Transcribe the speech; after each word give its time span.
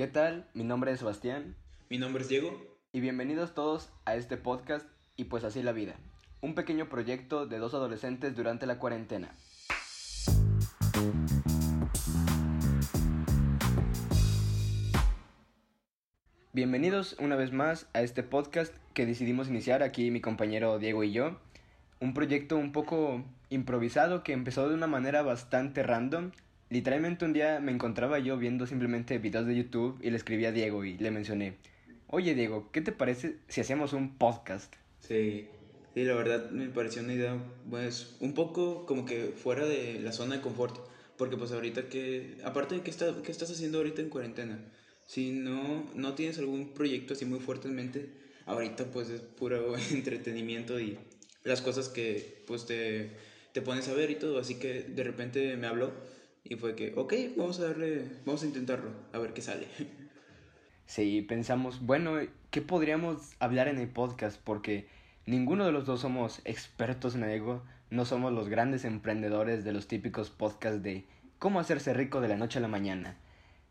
¿Qué 0.00 0.06
tal? 0.06 0.46
Mi 0.54 0.64
nombre 0.64 0.92
es 0.92 1.00
Sebastián. 1.00 1.56
Mi 1.90 1.98
nombre 1.98 2.22
es 2.22 2.30
Diego. 2.30 2.58
Y 2.90 3.00
bienvenidos 3.00 3.52
todos 3.52 3.90
a 4.06 4.16
este 4.16 4.38
podcast 4.38 4.88
y 5.14 5.24
pues 5.24 5.44
así 5.44 5.62
la 5.62 5.72
vida. 5.72 5.94
Un 6.40 6.54
pequeño 6.54 6.88
proyecto 6.88 7.44
de 7.44 7.58
dos 7.58 7.74
adolescentes 7.74 8.34
durante 8.34 8.64
la 8.64 8.78
cuarentena. 8.78 9.34
Bienvenidos 16.54 17.14
una 17.18 17.36
vez 17.36 17.52
más 17.52 17.86
a 17.92 18.00
este 18.00 18.22
podcast 18.22 18.74
que 18.94 19.04
decidimos 19.04 19.48
iniciar 19.48 19.82
aquí 19.82 20.10
mi 20.10 20.22
compañero 20.22 20.78
Diego 20.78 21.04
y 21.04 21.12
yo. 21.12 21.36
Un 22.00 22.14
proyecto 22.14 22.56
un 22.56 22.72
poco 22.72 23.22
improvisado 23.50 24.22
que 24.22 24.32
empezó 24.32 24.66
de 24.66 24.76
una 24.76 24.86
manera 24.86 25.20
bastante 25.20 25.82
random 25.82 26.30
Literalmente 26.70 27.24
un 27.24 27.32
día 27.32 27.58
me 27.58 27.72
encontraba 27.72 28.20
yo 28.20 28.38
viendo 28.38 28.64
simplemente 28.64 29.18
videos 29.18 29.44
de 29.44 29.56
YouTube 29.56 29.98
y 30.02 30.10
le 30.10 30.16
escribí 30.16 30.44
a 30.44 30.52
Diego 30.52 30.84
y 30.84 30.96
le 30.98 31.10
mencioné, 31.10 31.56
oye 32.06 32.32
Diego, 32.36 32.70
¿qué 32.70 32.80
te 32.80 32.92
parece 32.92 33.38
si 33.48 33.60
hacemos 33.60 33.92
un 33.92 34.16
podcast? 34.16 34.72
Sí, 35.00 35.48
sí, 35.94 36.04
la 36.04 36.14
verdad 36.14 36.48
me 36.52 36.68
pareció 36.68 37.02
una 37.02 37.14
idea, 37.14 37.36
pues, 37.68 38.14
un 38.20 38.34
poco 38.34 38.86
como 38.86 39.04
que 39.04 39.32
fuera 39.34 39.66
de 39.66 39.98
la 39.98 40.12
zona 40.12 40.36
de 40.36 40.42
confort, 40.42 40.76
porque 41.18 41.36
pues 41.36 41.50
ahorita 41.50 41.88
que, 41.88 42.36
aparte 42.44 42.76
de 42.76 42.82
qué, 42.82 42.90
está, 42.90 43.16
estás 43.26 43.50
haciendo 43.50 43.78
ahorita 43.78 44.02
en 44.02 44.08
cuarentena, 44.08 44.60
si 45.06 45.32
no, 45.32 45.90
no 45.96 46.14
tienes 46.14 46.38
algún 46.38 46.72
proyecto 46.72 47.14
así 47.14 47.24
muy 47.24 47.40
fuerte 47.40 47.66
en 47.66 47.74
mente, 47.74 48.10
ahorita 48.46 48.84
pues 48.92 49.10
es 49.10 49.22
puro 49.22 49.74
entretenimiento 49.90 50.78
y 50.78 50.98
las 51.42 51.62
cosas 51.62 51.88
que 51.88 52.44
pues 52.46 52.64
te, 52.66 53.10
te 53.52 53.60
pones 53.60 53.88
a 53.88 53.94
ver 53.94 54.12
y 54.12 54.14
todo, 54.14 54.38
así 54.38 54.60
que 54.60 54.84
de 54.84 55.02
repente 55.02 55.56
me 55.56 55.66
habló 55.66 56.19
y 56.44 56.56
fue 56.56 56.74
que, 56.74 56.92
ok, 56.96 57.14
vamos 57.36 57.60
a 57.60 57.68
darle, 57.68 58.04
vamos 58.24 58.42
a 58.42 58.46
intentarlo, 58.46 58.90
a 59.12 59.18
ver 59.18 59.32
qué 59.32 59.42
sale. 59.42 59.66
Sí, 60.86 61.22
pensamos, 61.22 61.86
bueno, 61.86 62.18
¿qué 62.50 62.62
podríamos 62.62 63.36
hablar 63.38 63.68
en 63.68 63.78
el 63.78 63.86
podcast? 63.86 64.40
Porque 64.42 64.88
ninguno 65.24 65.64
de 65.64 65.70
los 65.70 65.86
dos 65.86 66.00
somos 66.00 66.40
expertos 66.44 67.14
en 67.14 67.22
algo, 67.22 67.62
no 67.90 68.04
somos 68.04 68.32
los 68.32 68.48
grandes 68.48 68.84
emprendedores 68.84 69.62
de 69.62 69.70
los 69.70 69.86
típicos 69.86 70.30
podcasts 70.30 70.82
de 70.82 71.04
cómo 71.38 71.60
hacerse 71.60 71.94
rico 71.94 72.20
de 72.20 72.26
la 72.26 72.36
noche 72.36 72.58
a 72.58 72.62
la 72.62 72.66
mañana, 72.66 73.16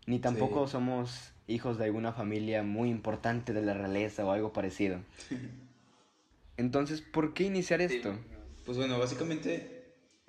ni 0.06 0.20
tampoco 0.20 0.70
somos 0.70 1.34
hijos 1.46 1.78
de 1.78 1.84
alguna 1.84 2.14
familia 2.14 2.64
muy 2.64 2.90
importante 2.90 3.52
de 3.52 3.64
la 3.64 3.74
realeza 3.74 4.24
o 4.26 4.32
algo 4.32 4.54
parecido. 4.54 5.02
Entonces, 6.56 7.02
¿por 7.02 7.34
qué 7.34 7.44
iniciar 7.44 7.82
esto? 7.82 8.16
Pues 8.66 8.78
bueno, 8.78 8.98
básicamente 8.98 9.79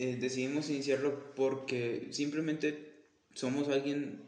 eh, 0.00 0.16
decidimos 0.18 0.70
iniciarlo 0.70 1.34
porque 1.34 2.08
simplemente 2.08 2.90
somos 3.34 3.68
alguien, 3.68 4.22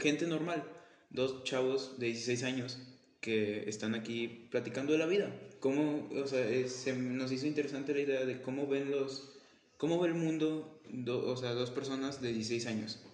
gente 0.00 0.26
normal, 0.26 0.64
dos 1.10 1.44
chavos 1.44 1.98
de 1.98 2.06
16 2.06 2.42
años 2.44 2.78
que 3.20 3.68
están 3.68 3.94
aquí 3.94 4.48
platicando 4.50 4.92
de 4.92 4.98
la 4.98 5.04
vida. 5.04 5.30
Cómo, 5.60 6.08
o 6.10 6.26
sea, 6.26 6.46
se 6.66 6.94
nos 6.94 7.30
hizo 7.32 7.46
interesante 7.46 7.92
la 7.92 8.00
idea 8.00 8.24
de 8.24 8.40
cómo 8.40 8.66
ven 8.66 8.90
los, 8.90 9.38
cómo 9.76 10.00
ve 10.00 10.08
el 10.08 10.14
mundo, 10.14 10.80
o 11.06 11.36
sea, 11.36 11.52
dos 11.52 11.70
personas 11.70 12.22
de 12.22 12.32
16 12.32 12.66
años. 12.66 13.04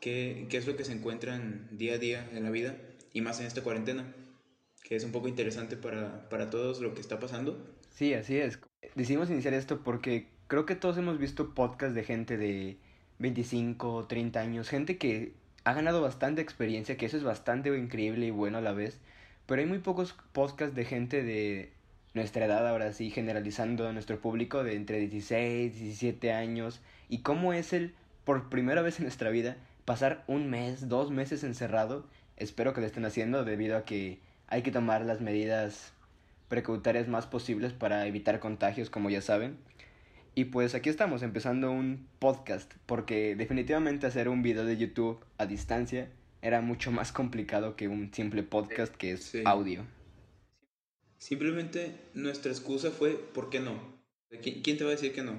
¿Qué, 0.00 0.48
¿Qué 0.50 0.56
es 0.56 0.66
lo 0.66 0.74
que 0.74 0.84
se 0.84 0.90
encuentran 0.90 1.68
día 1.70 1.94
a 1.94 1.98
día 1.98 2.28
en 2.32 2.42
la 2.42 2.50
vida 2.50 2.76
y 3.12 3.20
más 3.20 3.38
en 3.38 3.46
esta 3.46 3.62
cuarentena? 3.62 4.12
Que 4.82 4.96
es 4.96 5.04
un 5.04 5.12
poco 5.12 5.28
interesante 5.28 5.76
para, 5.76 6.28
para 6.28 6.50
todos 6.50 6.80
lo 6.80 6.92
que 6.92 7.00
está 7.00 7.20
pasando. 7.20 7.72
Sí, 7.90 8.14
así 8.14 8.36
es. 8.36 8.58
Decidimos 8.96 9.30
iniciar 9.30 9.54
esto 9.54 9.84
porque 9.84 10.26
creo 10.52 10.66
que 10.66 10.76
todos 10.76 10.98
hemos 10.98 11.18
visto 11.18 11.54
podcasts 11.54 11.94
de 11.94 12.04
gente 12.04 12.36
de 12.36 12.76
25, 13.20 14.04
30 14.06 14.38
años, 14.38 14.68
gente 14.68 14.98
que 14.98 15.32
ha 15.64 15.72
ganado 15.72 16.02
bastante 16.02 16.42
experiencia, 16.42 16.98
que 16.98 17.06
eso 17.06 17.16
es 17.16 17.22
bastante 17.22 17.74
increíble 17.74 18.26
y 18.26 18.30
bueno 18.32 18.58
a 18.58 18.60
la 18.60 18.72
vez, 18.72 19.00
pero 19.46 19.62
hay 19.62 19.66
muy 19.66 19.78
pocos 19.78 20.14
podcasts 20.32 20.76
de 20.76 20.84
gente 20.84 21.22
de 21.22 21.72
nuestra 22.12 22.44
edad, 22.44 22.68
ahora 22.68 22.92
sí, 22.92 23.08
generalizando 23.08 23.88
a 23.88 23.94
nuestro 23.94 24.20
público 24.20 24.62
de 24.62 24.74
entre 24.74 24.98
16, 24.98 25.74
17 25.74 26.34
años, 26.34 26.82
y 27.08 27.20
cómo 27.20 27.54
es 27.54 27.72
el, 27.72 27.94
por 28.26 28.50
primera 28.50 28.82
vez 28.82 28.98
en 28.98 29.04
nuestra 29.04 29.30
vida, 29.30 29.56
pasar 29.86 30.22
un 30.26 30.50
mes, 30.50 30.86
dos 30.86 31.10
meses 31.10 31.44
encerrado. 31.44 32.04
Espero 32.36 32.74
que 32.74 32.82
lo 32.82 32.86
estén 32.86 33.06
haciendo 33.06 33.46
debido 33.46 33.78
a 33.78 33.86
que 33.86 34.18
hay 34.48 34.60
que 34.60 34.70
tomar 34.70 35.00
las 35.06 35.22
medidas 35.22 35.94
precautorias 36.48 37.08
más 37.08 37.26
posibles 37.26 37.72
para 37.72 38.06
evitar 38.06 38.38
contagios, 38.38 38.90
como 38.90 39.08
ya 39.08 39.22
saben. 39.22 39.56
Y 40.34 40.46
pues 40.46 40.74
aquí 40.74 40.88
estamos 40.88 41.22
empezando 41.22 41.70
un 41.70 42.08
podcast, 42.18 42.72
porque 42.86 43.36
definitivamente 43.36 44.06
hacer 44.06 44.30
un 44.30 44.42
video 44.42 44.64
de 44.64 44.78
YouTube 44.78 45.22
a 45.36 45.44
distancia 45.44 46.08
era 46.40 46.62
mucho 46.62 46.90
más 46.90 47.12
complicado 47.12 47.76
que 47.76 47.86
un 47.86 48.12
simple 48.14 48.42
podcast 48.42 48.94
que 48.96 49.12
es 49.12 49.34
audio. 49.44 49.84
Simplemente 51.18 51.94
nuestra 52.14 52.50
excusa 52.50 52.90
fue 52.90 53.12
¿por 53.12 53.50
qué 53.50 53.60
no? 53.60 53.74
¿Quién 54.40 54.78
te 54.78 54.84
va 54.84 54.90
a 54.90 54.94
decir 54.94 55.12
que 55.12 55.22
no? 55.22 55.38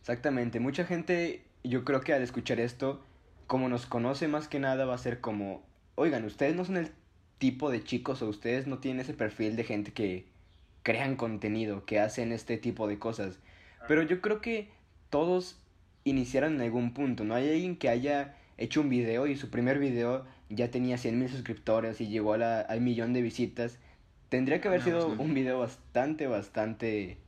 Exactamente, 0.00 0.58
mucha 0.58 0.84
gente 0.84 1.44
yo 1.62 1.84
creo 1.84 2.00
que 2.00 2.12
al 2.12 2.22
escuchar 2.22 2.58
esto, 2.58 3.00
como 3.46 3.68
nos 3.68 3.86
conoce 3.86 4.26
más 4.26 4.48
que 4.48 4.58
nada 4.58 4.86
va 4.86 4.94
a 4.94 4.98
ser 4.98 5.20
como, 5.20 5.64
oigan, 5.94 6.24
ustedes 6.24 6.56
no 6.56 6.64
son 6.64 6.78
el 6.78 6.90
tipo 7.38 7.70
de 7.70 7.84
chicos 7.84 8.22
o 8.22 8.28
ustedes 8.28 8.66
no 8.66 8.78
tienen 8.78 9.00
ese 9.00 9.14
perfil 9.14 9.54
de 9.54 9.64
gente 9.64 9.92
que 9.92 10.29
crean 10.82 11.16
contenido, 11.16 11.84
que 11.84 12.00
hacen 12.00 12.32
este 12.32 12.56
tipo 12.56 12.88
de 12.88 12.98
cosas. 12.98 13.38
Pero 13.88 14.02
yo 14.02 14.20
creo 14.20 14.40
que 14.40 14.68
todos 15.10 15.58
iniciaron 16.04 16.54
en 16.54 16.62
algún 16.62 16.94
punto, 16.94 17.24
¿no? 17.24 17.34
Hay 17.34 17.48
alguien 17.48 17.76
que 17.76 17.88
haya 17.88 18.36
hecho 18.58 18.80
un 18.80 18.88
video 18.88 19.26
y 19.26 19.36
su 19.36 19.50
primer 19.50 19.78
video 19.78 20.26
ya 20.48 20.70
tenía 20.70 20.98
100 20.98 21.18
mil 21.18 21.28
suscriptores 21.28 22.00
y 22.00 22.08
llegó 22.08 22.34
a 22.34 22.38
la, 22.38 22.60
al 22.60 22.80
millón 22.80 23.12
de 23.12 23.22
visitas. 23.22 23.78
Tendría 24.28 24.60
que 24.60 24.68
haber 24.68 24.82
sido 24.82 25.08
un 25.08 25.34
video 25.34 25.58
bastante, 25.58 26.26
bastante 26.26 27.18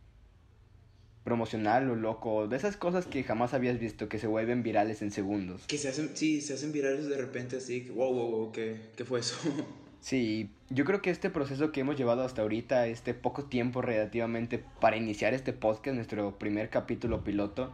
promocional 1.25 1.89
o 1.89 1.95
loco, 1.95 2.49
de 2.49 2.57
esas 2.57 2.77
cosas 2.77 3.07
que 3.07 3.23
jamás 3.23 3.55
habías 3.55 3.79
visto, 3.79 4.09
que 4.09 4.19
se 4.19 4.27
vuelven 4.27 4.63
virales 4.63 5.03
en 5.03 5.11
segundos. 5.11 5.63
Que 5.67 5.79
se 5.79 5.89
hacen, 5.89 6.11
sí, 6.15 6.41
se 6.41 6.55
hacen 6.55 6.73
virales 6.73 7.09
de 7.09 7.17
repente 7.17 7.57
así, 7.57 7.89
wow, 7.95 8.13
wow, 8.13 8.31
wow, 8.31 8.53
¿qué, 8.53 8.77
qué 8.97 9.05
fue 9.05 9.21
eso? 9.21 9.37
Sí, 10.03 10.51
yo 10.69 10.85
creo 10.85 11.01
que 11.01 11.11
este 11.11 11.31
proceso 11.31 11.71
que 11.71 11.81
hemos 11.81 11.97
llevado 11.97 12.25
hasta 12.25 12.43
ahorita, 12.43 12.89
este 12.89 13.15
poco 13.15 13.45
tiempo 13.45 13.83
relativamente 13.83 14.59
para 14.81 14.97
iniciar 14.97 15.33
este 15.33 15.53
podcast, 15.53 15.95
nuestro 15.95 16.41
primer 16.41 16.71
capítulo 16.71 17.23
piloto, 17.23 17.73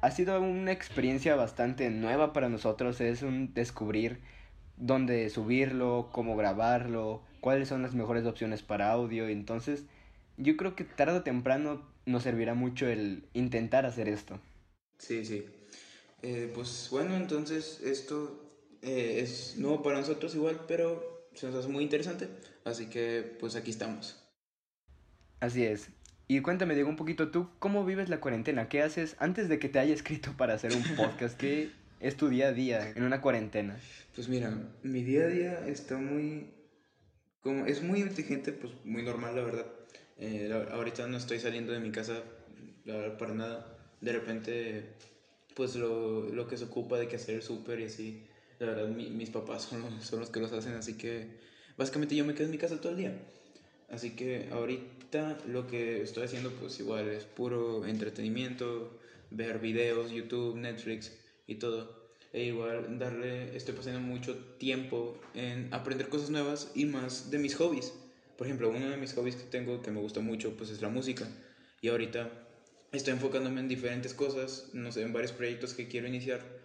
ha 0.00 0.10
sido 0.10 0.40
una 0.40 0.72
experiencia 0.72 1.36
bastante 1.36 1.90
nueva 1.90 2.32
para 2.32 2.48
nosotros, 2.48 3.02
es 3.02 3.20
un 3.20 3.52
descubrir 3.52 4.20
dónde 4.78 5.28
subirlo, 5.28 6.08
cómo 6.12 6.34
grabarlo, 6.34 7.20
cuáles 7.42 7.68
son 7.68 7.82
las 7.82 7.94
mejores 7.94 8.24
opciones 8.24 8.62
para 8.62 8.90
audio, 8.90 9.28
entonces 9.28 9.84
yo 10.38 10.56
creo 10.56 10.76
que 10.76 10.84
tarde 10.84 11.18
o 11.18 11.22
temprano 11.24 11.82
nos 12.06 12.22
servirá 12.22 12.54
mucho 12.54 12.88
el 12.88 13.28
intentar 13.34 13.84
hacer 13.84 14.08
esto. 14.08 14.40
Sí, 14.96 15.26
sí. 15.26 15.44
Eh, 16.22 16.50
pues 16.54 16.88
bueno, 16.90 17.16
entonces 17.16 17.82
esto 17.84 18.42
eh, 18.80 19.20
es 19.22 19.58
nuevo 19.58 19.82
para 19.82 19.98
nosotros 19.98 20.34
igual, 20.34 20.62
pero 20.66 21.15
se 21.36 21.46
nos 21.46 21.54
hace 21.54 21.68
muy 21.68 21.84
interesante. 21.84 22.28
Así 22.64 22.86
que 22.86 23.36
pues 23.38 23.54
aquí 23.54 23.70
estamos. 23.70 24.22
Así 25.40 25.64
es. 25.64 25.90
Y 26.28 26.40
cuéntame, 26.40 26.74
Diego, 26.74 26.88
un 26.88 26.96
poquito 26.96 27.30
tú, 27.30 27.48
¿cómo 27.60 27.84
vives 27.84 28.08
la 28.08 28.20
cuarentena? 28.20 28.68
¿Qué 28.68 28.82
haces 28.82 29.14
antes 29.20 29.48
de 29.48 29.60
que 29.60 29.68
te 29.68 29.78
haya 29.78 29.94
escrito 29.94 30.34
para 30.36 30.54
hacer 30.54 30.72
un 30.74 30.82
podcast? 30.96 31.38
¿Qué 31.38 31.70
es 32.00 32.16
tu 32.16 32.28
día 32.28 32.48
a 32.48 32.52
día 32.52 32.90
en 32.90 33.04
una 33.04 33.20
cuarentena? 33.20 33.78
Pues 34.14 34.28
mira, 34.28 34.52
mi 34.82 35.04
día 35.04 35.24
a 35.24 35.28
día 35.28 35.66
está 35.68 35.98
muy... 35.98 36.50
Como, 37.42 37.66
es 37.66 37.82
muy 37.82 38.00
inteligente, 38.00 38.52
pues 38.52 38.72
muy 38.84 39.04
normal, 39.04 39.36
la 39.36 39.42
verdad. 39.42 39.66
Eh, 40.18 40.50
ahorita 40.72 41.06
no 41.06 41.16
estoy 41.16 41.38
saliendo 41.38 41.72
de 41.72 41.78
mi 41.78 41.92
casa 41.92 42.22
para 43.18 43.34
nada. 43.34 43.78
De 44.00 44.12
repente, 44.12 44.94
pues 45.54 45.76
lo, 45.76 46.28
lo 46.30 46.48
que 46.48 46.56
se 46.56 46.64
ocupa 46.64 46.98
de 46.98 47.06
que 47.06 47.16
hacer 47.16 47.36
el 47.36 47.42
súper 47.42 47.78
y 47.78 47.84
así 47.84 48.26
la 48.58 48.66
verdad, 48.66 48.88
mis 48.88 49.30
papás 49.30 49.62
son 49.62 49.82
los, 49.82 50.04
son 50.04 50.20
los 50.20 50.30
que 50.30 50.40
los 50.40 50.52
hacen, 50.52 50.74
así 50.74 50.94
que 50.94 51.28
básicamente 51.76 52.16
yo 52.16 52.24
me 52.24 52.34
quedo 52.34 52.46
en 52.46 52.52
mi 52.52 52.58
casa 52.58 52.80
todo 52.80 52.92
el 52.92 52.98
día. 52.98 53.18
Así 53.88 54.16
que 54.16 54.48
ahorita 54.50 55.38
lo 55.46 55.66
que 55.66 56.02
estoy 56.02 56.24
haciendo 56.24 56.50
pues 56.50 56.80
igual 56.80 57.08
es 57.08 57.24
puro 57.24 57.86
entretenimiento, 57.86 58.98
ver 59.30 59.58
videos, 59.60 60.10
YouTube, 60.10 60.56
Netflix 60.56 61.12
y 61.46 61.56
todo. 61.56 62.06
E 62.32 62.44
igual 62.44 62.98
darle, 62.98 63.56
estoy 63.56 63.74
pasando 63.74 64.00
mucho 64.00 64.36
tiempo 64.58 65.18
en 65.34 65.72
aprender 65.72 66.08
cosas 66.08 66.30
nuevas 66.30 66.72
y 66.74 66.84
más 66.84 67.30
de 67.30 67.38
mis 67.38 67.54
hobbies. 67.54 67.94
Por 68.36 68.46
ejemplo, 68.46 68.68
uno 68.68 68.90
de 68.90 68.96
mis 68.96 69.14
hobbies 69.14 69.36
que 69.36 69.44
tengo 69.44 69.80
que 69.80 69.90
me 69.90 70.00
gusta 70.00 70.20
mucho 70.20 70.56
pues 70.56 70.70
es 70.70 70.82
la 70.82 70.88
música. 70.88 71.26
Y 71.80 71.88
ahorita 71.88 72.30
estoy 72.92 73.14
enfocándome 73.14 73.60
en 73.60 73.68
diferentes 73.68 74.12
cosas, 74.12 74.70
no 74.72 74.90
sé, 74.92 75.02
en 75.02 75.12
varios 75.12 75.32
proyectos 75.32 75.74
que 75.74 75.88
quiero 75.88 76.08
iniciar 76.08 76.55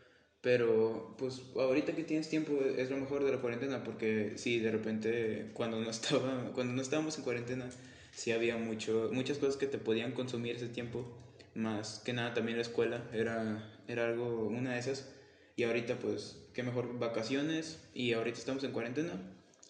pero 0.42 1.16
pues 1.18 1.44
ahorita 1.56 1.94
que 1.94 2.04
tienes 2.04 2.28
tiempo 2.28 2.54
es 2.78 2.90
lo 2.90 2.98
mejor 2.98 3.24
de 3.24 3.32
la 3.32 3.38
cuarentena 3.38 3.84
porque 3.84 4.34
sí, 4.38 4.60
de 4.60 4.72
repente 4.72 5.52
cuando 5.54 5.80
no, 5.80 5.90
estaba, 5.90 6.52
cuando 6.54 6.74
no 6.74 6.82
estábamos 6.82 7.18
en 7.18 7.24
cuarentena 7.24 7.70
sí 8.12 8.32
había 8.32 8.58
mucho, 8.58 9.10
muchas 9.14 9.38
cosas 9.38 9.56
que 9.56 9.68
te 9.68 9.78
podían 9.78 10.14
consumir 10.14 10.56
ese 10.56 10.68
tiempo. 10.68 11.06
Más 11.54 12.00
que 12.00 12.14
nada 12.14 12.34
también 12.34 12.58
la 12.58 12.64
escuela 12.64 13.04
era, 13.14 13.70
era 13.88 14.08
algo, 14.08 14.48
una 14.48 14.74
de 14.74 14.80
esas. 14.80 15.10
Y 15.56 15.64
ahorita 15.64 16.00
pues, 16.00 16.38
qué 16.54 16.64
mejor 16.64 16.98
vacaciones 16.98 17.80
y 17.94 18.14
ahorita 18.14 18.38
estamos 18.38 18.64
en 18.64 18.72
cuarentena, 18.72 19.14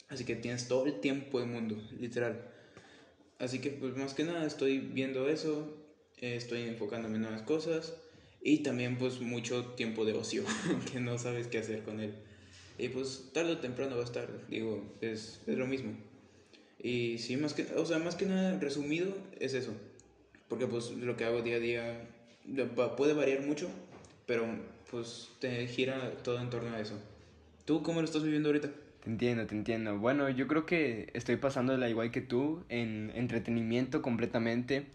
así 0.09 0.25
que 0.25 0.35
tienes 0.35 0.67
todo 0.67 0.85
el 0.85 1.00
tiempo 1.00 1.39
del 1.39 1.50
mundo, 1.50 1.75
literal. 2.00 2.50
Así 3.39 3.59
que 3.59 3.71
pues 3.71 3.97
más 3.97 4.13
que 4.13 4.24
nada 4.24 4.45
estoy 4.45 4.77
viendo 4.77 5.27
eso, 5.27 5.75
eh, 6.19 6.35
estoy 6.35 6.62
enfocándome 6.62 7.15
en 7.15 7.24
nuevas 7.24 7.41
cosas 7.41 7.94
y 8.41 8.59
también 8.59 8.97
pues 8.97 9.21
mucho 9.21 9.65
tiempo 9.75 10.05
de 10.05 10.13
ocio 10.13 10.43
que 10.91 10.99
no 10.99 11.17
sabes 11.17 11.47
qué 11.47 11.59
hacer 11.59 11.83
con 11.83 11.99
él. 11.99 12.13
Y 12.77 12.89
pues 12.89 13.29
tarde 13.33 13.53
o 13.53 13.57
temprano 13.59 13.95
va 13.95 14.01
a 14.01 14.05
estar, 14.05 14.27
digo, 14.49 14.83
es, 15.01 15.41
es 15.45 15.57
lo 15.57 15.67
mismo. 15.67 15.91
Y 16.81 17.19
sí, 17.19 17.38
más 17.38 17.53
que, 17.53 17.67
o 17.75 17.85
sea, 17.85 17.99
más 17.99 18.15
que 18.15 18.25
nada 18.25 18.57
resumido 18.59 19.13
es 19.39 19.53
eso. 19.53 19.73
Porque 20.47 20.65
pues 20.65 20.91
lo 20.91 21.15
que 21.15 21.25
hago 21.25 21.41
día 21.41 21.57
a 21.57 21.59
día 21.59 22.09
puede 22.97 23.13
variar 23.13 23.41
mucho, 23.41 23.69
pero 24.25 24.45
pues 24.89 25.29
te 25.39 25.67
gira 25.67 26.17
todo 26.23 26.41
en 26.41 26.49
torno 26.49 26.71
a 26.71 26.79
eso. 26.79 26.99
¿Tú 27.65 27.83
cómo 27.83 28.01
lo 28.01 28.05
estás 28.05 28.23
viviendo 28.23 28.49
ahorita? 28.49 28.69
Te 29.03 29.09
entiendo, 29.09 29.45
te 29.45 29.55
entiendo. 29.55 29.97
Bueno, 29.97 30.29
yo 30.29 30.47
creo 30.47 30.65
que 30.65 31.09
estoy 31.13 31.35
pasándola 31.38 31.89
igual 31.89 32.11
que 32.11 32.21
tú, 32.21 32.63
en 32.69 33.11
entretenimiento 33.15 34.01
completamente. 34.01 34.85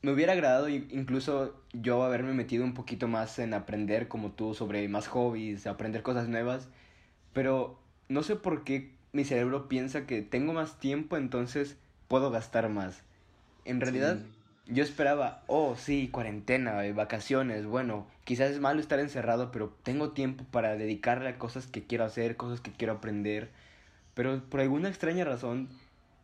Me 0.00 0.12
hubiera 0.12 0.32
agradado 0.32 0.68
incluso 0.68 1.60
yo 1.72 2.04
haberme 2.04 2.32
metido 2.32 2.64
un 2.64 2.74
poquito 2.74 3.08
más 3.08 3.38
en 3.38 3.52
aprender 3.52 4.06
como 4.06 4.30
tú 4.30 4.54
sobre 4.54 4.88
más 4.88 5.08
hobbies, 5.08 5.66
aprender 5.66 6.02
cosas 6.02 6.28
nuevas, 6.28 6.68
pero 7.32 7.80
no 8.08 8.22
sé 8.22 8.36
por 8.36 8.62
qué 8.62 8.92
mi 9.12 9.24
cerebro 9.24 9.68
piensa 9.68 10.06
que 10.06 10.22
tengo 10.22 10.52
más 10.52 10.78
tiempo, 10.78 11.16
entonces 11.16 11.76
puedo 12.06 12.30
gastar 12.30 12.68
más. 12.68 13.02
En 13.64 13.80
realidad, 13.80 14.18
yo 14.66 14.82
esperaba, 14.82 15.42
oh, 15.46 15.74
sí, 15.76 16.08
cuarentena, 16.08 16.84
eh, 16.84 16.92
vacaciones, 16.92 17.66
bueno, 17.66 18.06
quizás 18.24 18.50
es 18.50 18.60
malo 18.60 18.80
estar 18.80 19.00
encerrado, 19.00 19.50
pero 19.50 19.74
tengo 19.82 20.10
tiempo 20.10 20.44
para 20.50 20.76
dedicarle 20.76 21.30
a 21.30 21.38
cosas 21.38 21.66
que 21.66 21.84
quiero 21.84 22.04
hacer, 22.04 22.36
cosas 22.36 22.60
que 22.60 22.70
quiero 22.70 22.94
aprender. 22.94 23.50
Pero 24.14 24.42
por 24.48 24.60
alguna 24.60 24.88
extraña 24.88 25.24
razón, 25.24 25.68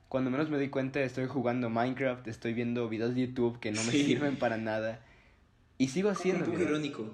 cuando 0.09 0.31
menos 0.31 0.51
me 0.51 0.57
doy 0.57 0.69
cuenta, 0.69 1.03
estoy 1.03 1.27
jugando 1.27 1.71
Minecraft, 1.71 2.27
estoy 2.29 2.55
viendo 2.55 2.89
videos 2.89 3.15
de 3.15 3.27
YouTube 3.27 3.59
que 3.61 3.73
no 3.73 3.83
me 3.85 3.93
sirven 3.93 4.37
para 4.37 4.57
nada. 4.57 5.05
Y 5.79 5.89
sigo 5.89 6.11
haciendo. 6.11 6.45
Un 6.45 6.53
poco 6.53 6.63
irónico. 6.63 7.11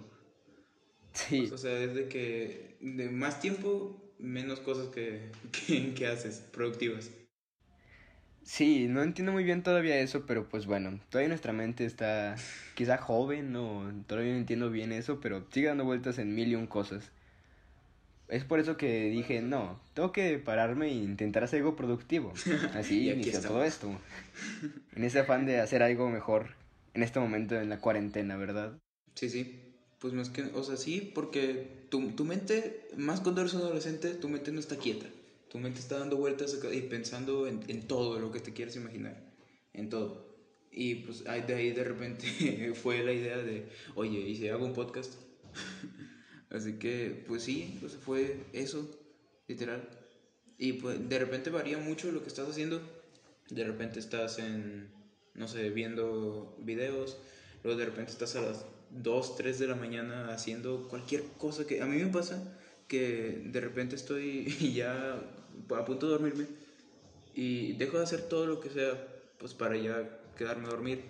Sí. 1.12 1.50
o 1.52 1.58
sea, 1.58 1.72
desde 1.72 2.08
que 2.08 2.76
de 2.80 3.10
más 3.10 3.40
tiempo, 3.40 4.00
menos 4.18 4.60
cosas 4.60 4.88
que, 4.88 5.32
que, 5.66 5.94
que 5.94 6.06
haces, 6.06 6.40
productivas. 6.52 7.10
Sí, 8.42 8.88
no 8.88 9.02
entiendo 9.02 9.32
muy 9.32 9.44
bien 9.44 9.62
todavía 9.62 10.00
eso, 10.00 10.24
pero 10.26 10.48
pues 10.48 10.66
bueno, 10.66 10.98
todavía 11.10 11.28
nuestra 11.28 11.52
mente 11.52 11.84
está 11.84 12.36
quizá 12.74 12.96
joven, 12.96 13.54
o 13.54 13.92
todavía 14.06 14.32
no 14.32 14.38
entiendo 14.38 14.70
bien 14.70 14.92
eso, 14.92 15.20
pero 15.20 15.46
sigue 15.50 15.68
dando 15.68 15.84
vueltas 15.84 16.18
en 16.18 16.34
mil 16.34 16.48
y 16.48 16.54
un 16.54 16.66
cosas. 16.66 17.12
Es 18.30 18.44
por 18.44 18.60
eso 18.60 18.76
que 18.76 19.10
dije, 19.10 19.42
no, 19.42 19.80
tengo 19.92 20.12
que 20.12 20.38
pararme 20.38 20.86
e 20.86 20.94
intentar 20.94 21.42
hacer 21.42 21.58
algo 21.58 21.74
productivo. 21.74 22.32
Así 22.74 23.10
inició 23.10 23.40
todo 23.40 23.64
esto. 23.64 23.90
En 24.94 25.04
ese 25.04 25.18
afán 25.18 25.46
de 25.46 25.60
hacer 25.60 25.82
algo 25.82 26.08
mejor 26.08 26.54
en 26.94 27.02
este 27.02 27.18
momento 27.18 27.60
en 27.60 27.68
la 27.68 27.80
cuarentena, 27.80 28.36
¿verdad? 28.36 28.78
Sí, 29.14 29.28
sí. 29.28 29.66
Pues 29.98 30.14
más 30.14 30.30
que, 30.30 30.44
o 30.54 30.62
sea, 30.62 30.76
sí, 30.76 31.12
porque 31.14 31.86
tu, 31.90 32.12
tu 32.12 32.24
mente, 32.24 32.88
más 32.96 33.20
cuando 33.20 33.42
eres 33.42 33.52
un 33.52 33.62
adolescente, 33.62 34.14
tu 34.14 34.28
mente 34.28 34.50
no 34.52 34.60
está 34.60 34.76
quieta. 34.76 35.06
Tu 35.50 35.58
mente 35.58 35.80
está 35.80 35.98
dando 35.98 36.16
vueltas 36.16 36.56
y 36.72 36.80
pensando 36.82 37.46
en, 37.46 37.60
en 37.68 37.82
todo 37.82 38.18
lo 38.18 38.30
que 38.30 38.40
te 38.40 38.52
quieres 38.52 38.76
imaginar. 38.76 39.20
En 39.74 39.90
todo. 39.90 40.30
Y 40.72 40.94
pues 40.96 41.24
de 41.24 41.54
ahí 41.54 41.72
de 41.72 41.84
repente 41.84 42.72
fue 42.82 43.02
la 43.02 43.12
idea 43.12 43.36
de, 43.38 43.66
oye, 43.94 44.20
¿y 44.20 44.36
si 44.36 44.48
hago 44.48 44.64
un 44.64 44.72
podcast? 44.72 45.14
Así 46.50 46.74
que, 46.74 47.24
pues 47.28 47.44
sí, 47.44 47.78
pues 47.80 47.96
fue 47.96 48.36
eso, 48.52 48.88
literal. 49.46 49.88
Y 50.58 50.74
pues 50.74 51.08
de 51.08 51.18
repente 51.18 51.50
varía 51.50 51.78
mucho 51.78 52.12
lo 52.12 52.22
que 52.22 52.28
estás 52.28 52.48
haciendo. 52.48 52.80
De 53.48 53.64
repente 53.64 53.98
estás 53.98 54.38
en, 54.38 54.90
no 55.34 55.48
sé, 55.48 55.70
viendo 55.70 56.56
videos. 56.60 57.16
Luego 57.62 57.78
de 57.78 57.86
repente 57.86 58.12
estás 58.12 58.36
a 58.36 58.42
las 58.42 58.64
2, 58.90 59.36
3 59.36 59.58
de 59.58 59.66
la 59.68 59.76
mañana 59.76 60.32
haciendo 60.34 60.88
cualquier 60.88 61.24
cosa 61.38 61.66
que... 61.66 61.80
A 61.80 61.86
mí 61.86 62.02
me 62.02 62.10
pasa 62.10 62.42
que 62.88 63.42
de 63.46 63.60
repente 63.60 63.94
estoy 63.96 64.44
ya 64.74 65.14
a 65.14 65.84
punto 65.84 66.06
de 66.06 66.12
dormirme 66.12 66.46
y 67.34 67.74
dejo 67.74 67.98
de 67.98 68.04
hacer 68.04 68.22
todo 68.22 68.46
lo 68.46 68.60
que 68.60 68.70
sea 68.70 69.06
pues 69.38 69.54
para 69.54 69.76
ya 69.76 70.20
quedarme 70.36 70.66
a 70.66 70.70
dormir. 70.70 71.02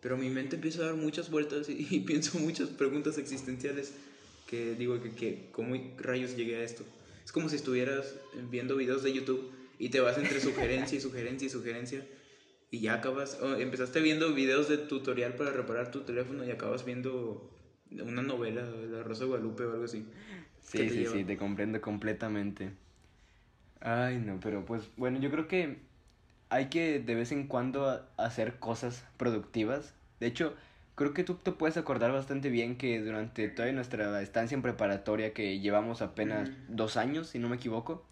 Pero 0.00 0.16
mi 0.16 0.30
mente 0.30 0.56
empieza 0.56 0.82
a 0.82 0.86
dar 0.86 0.94
muchas 0.94 1.30
vueltas 1.30 1.68
y, 1.68 2.00
pienso 2.06 2.38
muchas 2.38 2.68
preguntas 2.70 3.18
existenciales 3.18 3.92
que 4.48 4.74
digo 4.74 5.00
que, 5.00 5.10
que 5.10 5.48
cómo 5.52 5.76
rayos 5.98 6.34
llegué 6.34 6.56
a 6.56 6.62
esto. 6.62 6.82
Es 7.24 7.30
como 7.30 7.48
si 7.48 7.56
estuvieras 7.56 8.16
viendo 8.50 8.74
videos 8.74 9.02
de 9.02 9.12
YouTube 9.12 9.52
y 9.78 9.90
te 9.90 10.00
vas 10.00 10.16
entre 10.16 10.40
sugerencia 10.40 10.96
y 10.96 11.00
sugerencia 11.00 11.46
y 11.46 11.50
sugerencia 11.50 12.06
y 12.70 12.80
ya 12.80 12.94
acabas, 12.94 13.38
empezaste 13.58 14.00
viendo 14.00 14.34
videos 14.34 14.68
de 14.68 14.78
tutorial 14.78 15.34
para 15.34 15.52
reparar 15.52 15.90
tu 15.90 16.00
teléfono 16.00 16.44
y 16.44 16.50
acabas 16.50 16.84
viendo 16.84 17.50
una 17.90 18.22
novela, 18.22 18.62
La 18.62 19.02
Rosa 19.02 19.24
de 19.24 19.28
Guadalupe 19.28 19.64
o 19.64 19.72
algo 19.72 19.84
así. 19.84 20.06
Sí, 20.62 20.88
sí, 20.88 21.06
sí, 21.06 21.24
te 21.24 21.36
comprendo 21.36 21.80
completamente. 21.80 22.72
Ay, 23.80 24.18
no, 24.18 24.40
pero 24.40 24.64
pues 24.64 24.90
bueno, 24.96 25.18
yo 25.18 25.30
creo 25.30 25.48
que 25.48 25.78
hay 26.50 26.68
que 26.68 26.98
de 26.98 27.14
vez 27.14 27.32
en 27.32 27.46
cuando 27.46 28.06
hacer 28.16 28.58
cosas 28.58 29.04
productivas. 29.16 29.94
De 30.20 30.26
hecho, 30.26 30.54
creo 30.98 31.14
que 31.14 31.22
tú 31.22 31.34
te 31.36 31.52
puedes 31.52 31.76
acordar 31.76 32.10
bastante 32.10 32.50
bien 32.50 32.76
que 32.76 33.00
durante 33.00 33.48
toda 33.48 33.70
nuestra 33.70 34.20
estancia 34.20 34.56
en 34.56 34.62
preparatoria, 34.62 35.32
que 35.32 35.60
llevamos 35.60 36.02
apenas 36.02 36.50
dos 36.66 36.96
años, 36.96 37.28
si 37.28 37.38
no 37.38 37.48
me 37.48 37.54
equivoco, 37.54 38.04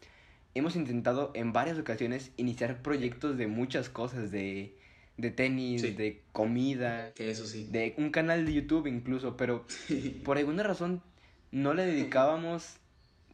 hemos 0.54 0.76
intentado 0.76 1.32
en 1.34 1.52
varias 1.52 1.78
ocasiones 1.80 2.30
iniciar 2.36 2.82
proyectos 2.82 3.36
de 3.36 3.48
muchas 3.48 3.88
cosas, 3.88 4.30
de, 4.30 4.76
de 5.16 5.30
tenis, 5.32 5.82
de 5.82 6.22
comida, 6.30 7.12
que 7.14 7.28
eso 7.28 7.44
sí. 7.44 7.66
de 7.72 7.92
un 7.98 8.10
canal 8.10 8.46
de 8.46 8.54
YouTube 8.54 8.86
incluso, 8.86 9.36
pero 9.36 9.66
por 10.24 10.38
alguna 10.38 10.62
razón 10.62 11.02
no 11.50 11.74
le 11.74 11.84
dedicábamos 11.86 12.76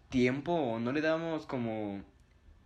tiempo 0.08 0.54
o 0.54 0.78
no 0.81 0.93
le 0.93 1.02
dábamos 1.02 1.44
como 1.44 2.02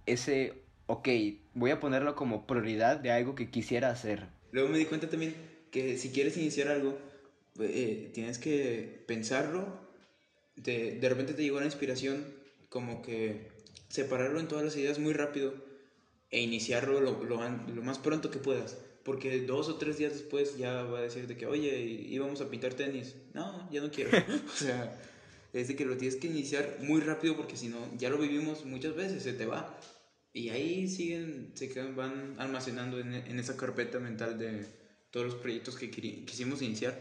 ese, 0.06 0.54
ok, 0.86 1.08
voy 1.54 1.72
a 1.72 1.80
ponerlo 1.80 2.14
como 2.14 2.46
prioridad 2.46 3.00
de 3.00 3.10
algo 3.10 3.34
que 3.34 3.50
quisiera 3.50 3.90
hacer. 3.90 4.28
Luego 4.52 4.68
me 4.68 4.78
di 4.78 4.84
cuenta 4.84 5.10
también 5.10 5.55
que 5.70 5.98
si 5.98 6.10
quieres 6.10 6.36
iniciar 6.36 6.68
algo, 6.68 6.98
eh, 7.60 8.10
tienes 8.12 8.38
que 8.38 9.04
pensarlo, 9.06 9.66
de, 10.56 10.98
de 10.98 11.08
repente 11.08 11.34
te 11.34 11.42
llegó 11.42 11.60
la 11.60 11.66
inspiración, 11.66 12.24
como 12.68 13.02
que 13.02 13.48
separarlo 13.88 14.40
en 14.40 14.48
todas 14.48 14.64
las 14.64 14.76
ideas 14.76 14.98
muy 14.98 15.12
rápido 15.12 15.54
e 16.30 16.40
iniciarlo 16.40 17.00
lo, 17.00 17.22
lo, 17.24 17.40
lo, 17.48 17.82
más 17.82 17.98
pronto 17.98 18.30
que 18.30 18.38
puedas. 18.38 18.76
Porque 19.04 19.40
dos 19.42 19.68
o 19.68 19.76
tres 19.76 19.98
días 19.98 20.12
después 20.12 20.58
ya 20.58 20.82
va 20.82 20.98
a 20.98 21.02
decir 21.02 21.28
de 21.28 21.36
que, 21.36 21.46
oye, 21.46 21.78
íbamos 21.78 22.40
a 22.40 22.50
pintar 22.50 22.74
tenis. 22.74 23.14
No, 23.34 23.70
ya 23.70 23.80
no 23.80 23.90
quiero. 23.90 24.10
o 24.52 24.56
sea, 24.56 25.00
es 25.52 25.68
de 25.68 25.76
que 25.76 25.84
lo 25.84 25.96
tienes 25.96 26.16
que 26.16 26.26
iniciar 26.26 26.78
muy 26.82 27.00
rápido 27.00 27.36
porque 27.36 27.56
si 27.56 27.68
no, 27.68 27.78
ya 27.96 28.10
lo 28.10 28.18
vivimos 28.18 28.64
muchas 28.64 28.96
veces, 28.96 29.22
se 29.22 29.32
te 29.32 29.46
va. 29.46 29.78
Y 30.32 30.48
ahí 30.50 30.88
siguen, 30.88 31.52
se 31.54 31.68
quedan, 31.68 31.94
van 31.94 32.34
almacenando 32.38 32.98
en, 32.98 33.14
en 33.14 33.38
esa 33.38 33.56
carpeta 33.56 34.00
mental 34.00 34.38
de 34.38 34.66
todos 35.10 35.26
los 35.26 35.34
proyectos 35.36 35.76
que 35.76 35.90
quisimos 35.90 36.62
iniciar, 36.62 37.00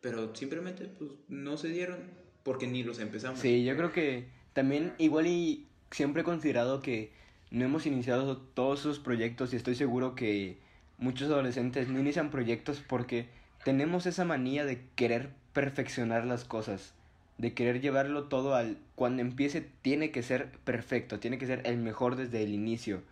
pero 0.00 0.34
simplemente 0.34 0.86
pues, 0.86 1.10
no 1.28 1.56
se 1.56 1.68
dieron 1.68 1.98
porque 2.42 2.66
ni 2.66 2.82
los 2.82 2.98
empezamos. 2.98 3.40
Sí, 3.40 3.64
yo 3.64 3.76
creo 3.76 3.92
que 3.92 4.28
también 4.52 4.94
igual 4.98 5.26
y 5.26 5.66
siempre 5.90 6.22
he 6.22 6.24
considerado 6.24 6.80
que 6.80 7.12
no 7.50 7.64
hemos 7.64 7.86
iniciado 7.86 8.36
todos 8.36 8.80
esos 8.80 8.98
proyectos 8.98 9.52
y 9.52 9.56
estoy 9.56 9.74
seguro 9.74 10.14
que 10.14 10.58
muchos 10.98 11.30
adolescentes 11.30 11.88
no 11.88 12.00
inician 12.00 12.30
proyectos 12.30 12.82
porque 12.86 13.28
tenemos 13.64 14.06
esa 14.06 14.24
manía 14.24 14.64
de 14.64 14.82
querer 14.94 15.30
perfeccionar 15.52 16.26
las 16.26 16.44
cosas 16.44 16.94
de 17.38 17.52
querer 17.52 17.80
llevarlo 17.80 18.24
todo 18.24 18.54
al 18.54 18.78
cuando 18.94 19.22
empiece 19.22 19.66
tiene 19.82 20.10
que 20.10 20.22
ser 20.22 20.50
perfecto, 20.64 21.20
tiene 21.20 21.38
que 21.38 21.46
ser 21.46 21.62
el 21.64 21.78
mejor 21.78 22.16
desde 22.16 22.42
el 22.42 22.52
inicio. 22.52 23.02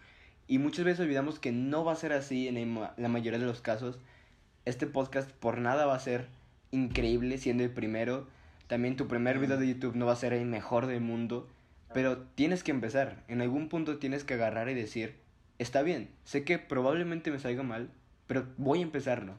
Y 0.47 0.59
muchas 0.59 0.85
veces 0.85 1.01
olvidamos 1.01 1.39
que 1.39 1.53
no 1.53 1.85
va 1.85 1.93
a 1.93 1.97
ser 1.97 2.13
así 2.13 2.49
en 2.49 2.81
la 2.97 3.09
mayoría 3.09 3.39
de 3.39 3.47
los 3.47 3.61
casos. 3.61 3.99
Este 4.64 4.87
podcast 4.87 5.30
por 5.30 5.59
nada 5.59 5.85
va 5.85 5.94
a 5.94 6.00
ser 6.00 6.26
increíble 6.71 7.37
siendo 7.37 7.64
el 7.64 7.71
primero. 7.71 8.26
También 8.66 8.97
tu 8.97 9.06
primer 9.09 9.38
video 9.38 9.59
de 9.59 9.68
YouTube 9.68 9.94
no 9.94 10.06
va 10.06 10.12
a 10.12 10.16
ser 10.16 10.33
el 10.33 10.47
mejor 10.47 10.87
del 10.87 11.02
mundo. 11.02 11.47
Pero 11.92 12.16
tienes 12.35 12.62
que 12.62 12.71
empezar. 12.71 13.23
En 13.28 13.42
algún 13.42 13.68
punto 13.68 13.99
tienes 13.99 14.25
que 14.25 14.35
agarrar 14.35 14.71
y 14.71 14.75
decir, 14.75 15.16
está 15.59 15.83
bien, 15.83 16.09
sé 16.25 16.44
que 16.44 16.59
probablemente 16.59 17.30
me 17.30 17.38
salga 17.38 17.62
mal, 17.62 17.90
pero 18.26 18.47
voy 18.56 18.78
a 18.78 18.85
empezarlo. 18.85 19.35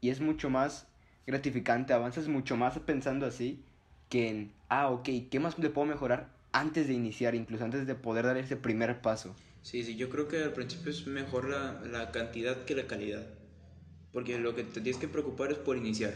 Y 0.00 0.10
es 0.10 0.20
mucho 0.20 0.50
más 0.50 0.86
gratificante, 1.26 1.92
avanzas 1.92 2.28
mucho 2.28 2.56
más 2.56 2.78
pensando 2.78 3.26
así 3.26 3.64
que 4.08 4.28
en, 4.28 4.52
ah, 4.68 4.88
ok, 4.88 5.08
¿qué 5.30 5.40
más 5.40 5.58
le 5.58 5.70
puedo 5.70 5.88
mejorar 5.88 6.28
antes 6.52 6.86
de 6.86 6.94
iniciar, 6.94 7.34
incluso 7.34 7.64
antes 7.64 7.88
de 7.88 7.94
poder 7.96 8.24
dar 8.24 8.36
ese 8.36 8.56
primer 8.56 9.00
paso? 9.00 9.34
Sí, 9.62 9.82
sí, 9.82 9.96
yo 9.96 10.10
creo 10.10 10.28
que 10.28 10.44
al 10.44 10.52
principio 10.52 10.92
es 10.92 11.08
mejor 11.08 11.48
la, 11.48 11.80
la 11.90 12.12
cantidad 12.12 12.64
que 12.64 12.76
la 12.76 12.86
calidad. 12.86 13.26
Porque 14.12 14.38
lo 14.38 14.54
que 14.54 14.64
te 14.64 14.80
tienes 14.80 15.00
que 15.00 15.08
preocupar 15.08 15.52
es 15.52 15.58
por 15.58 15.76
iniciar 15.76 16.14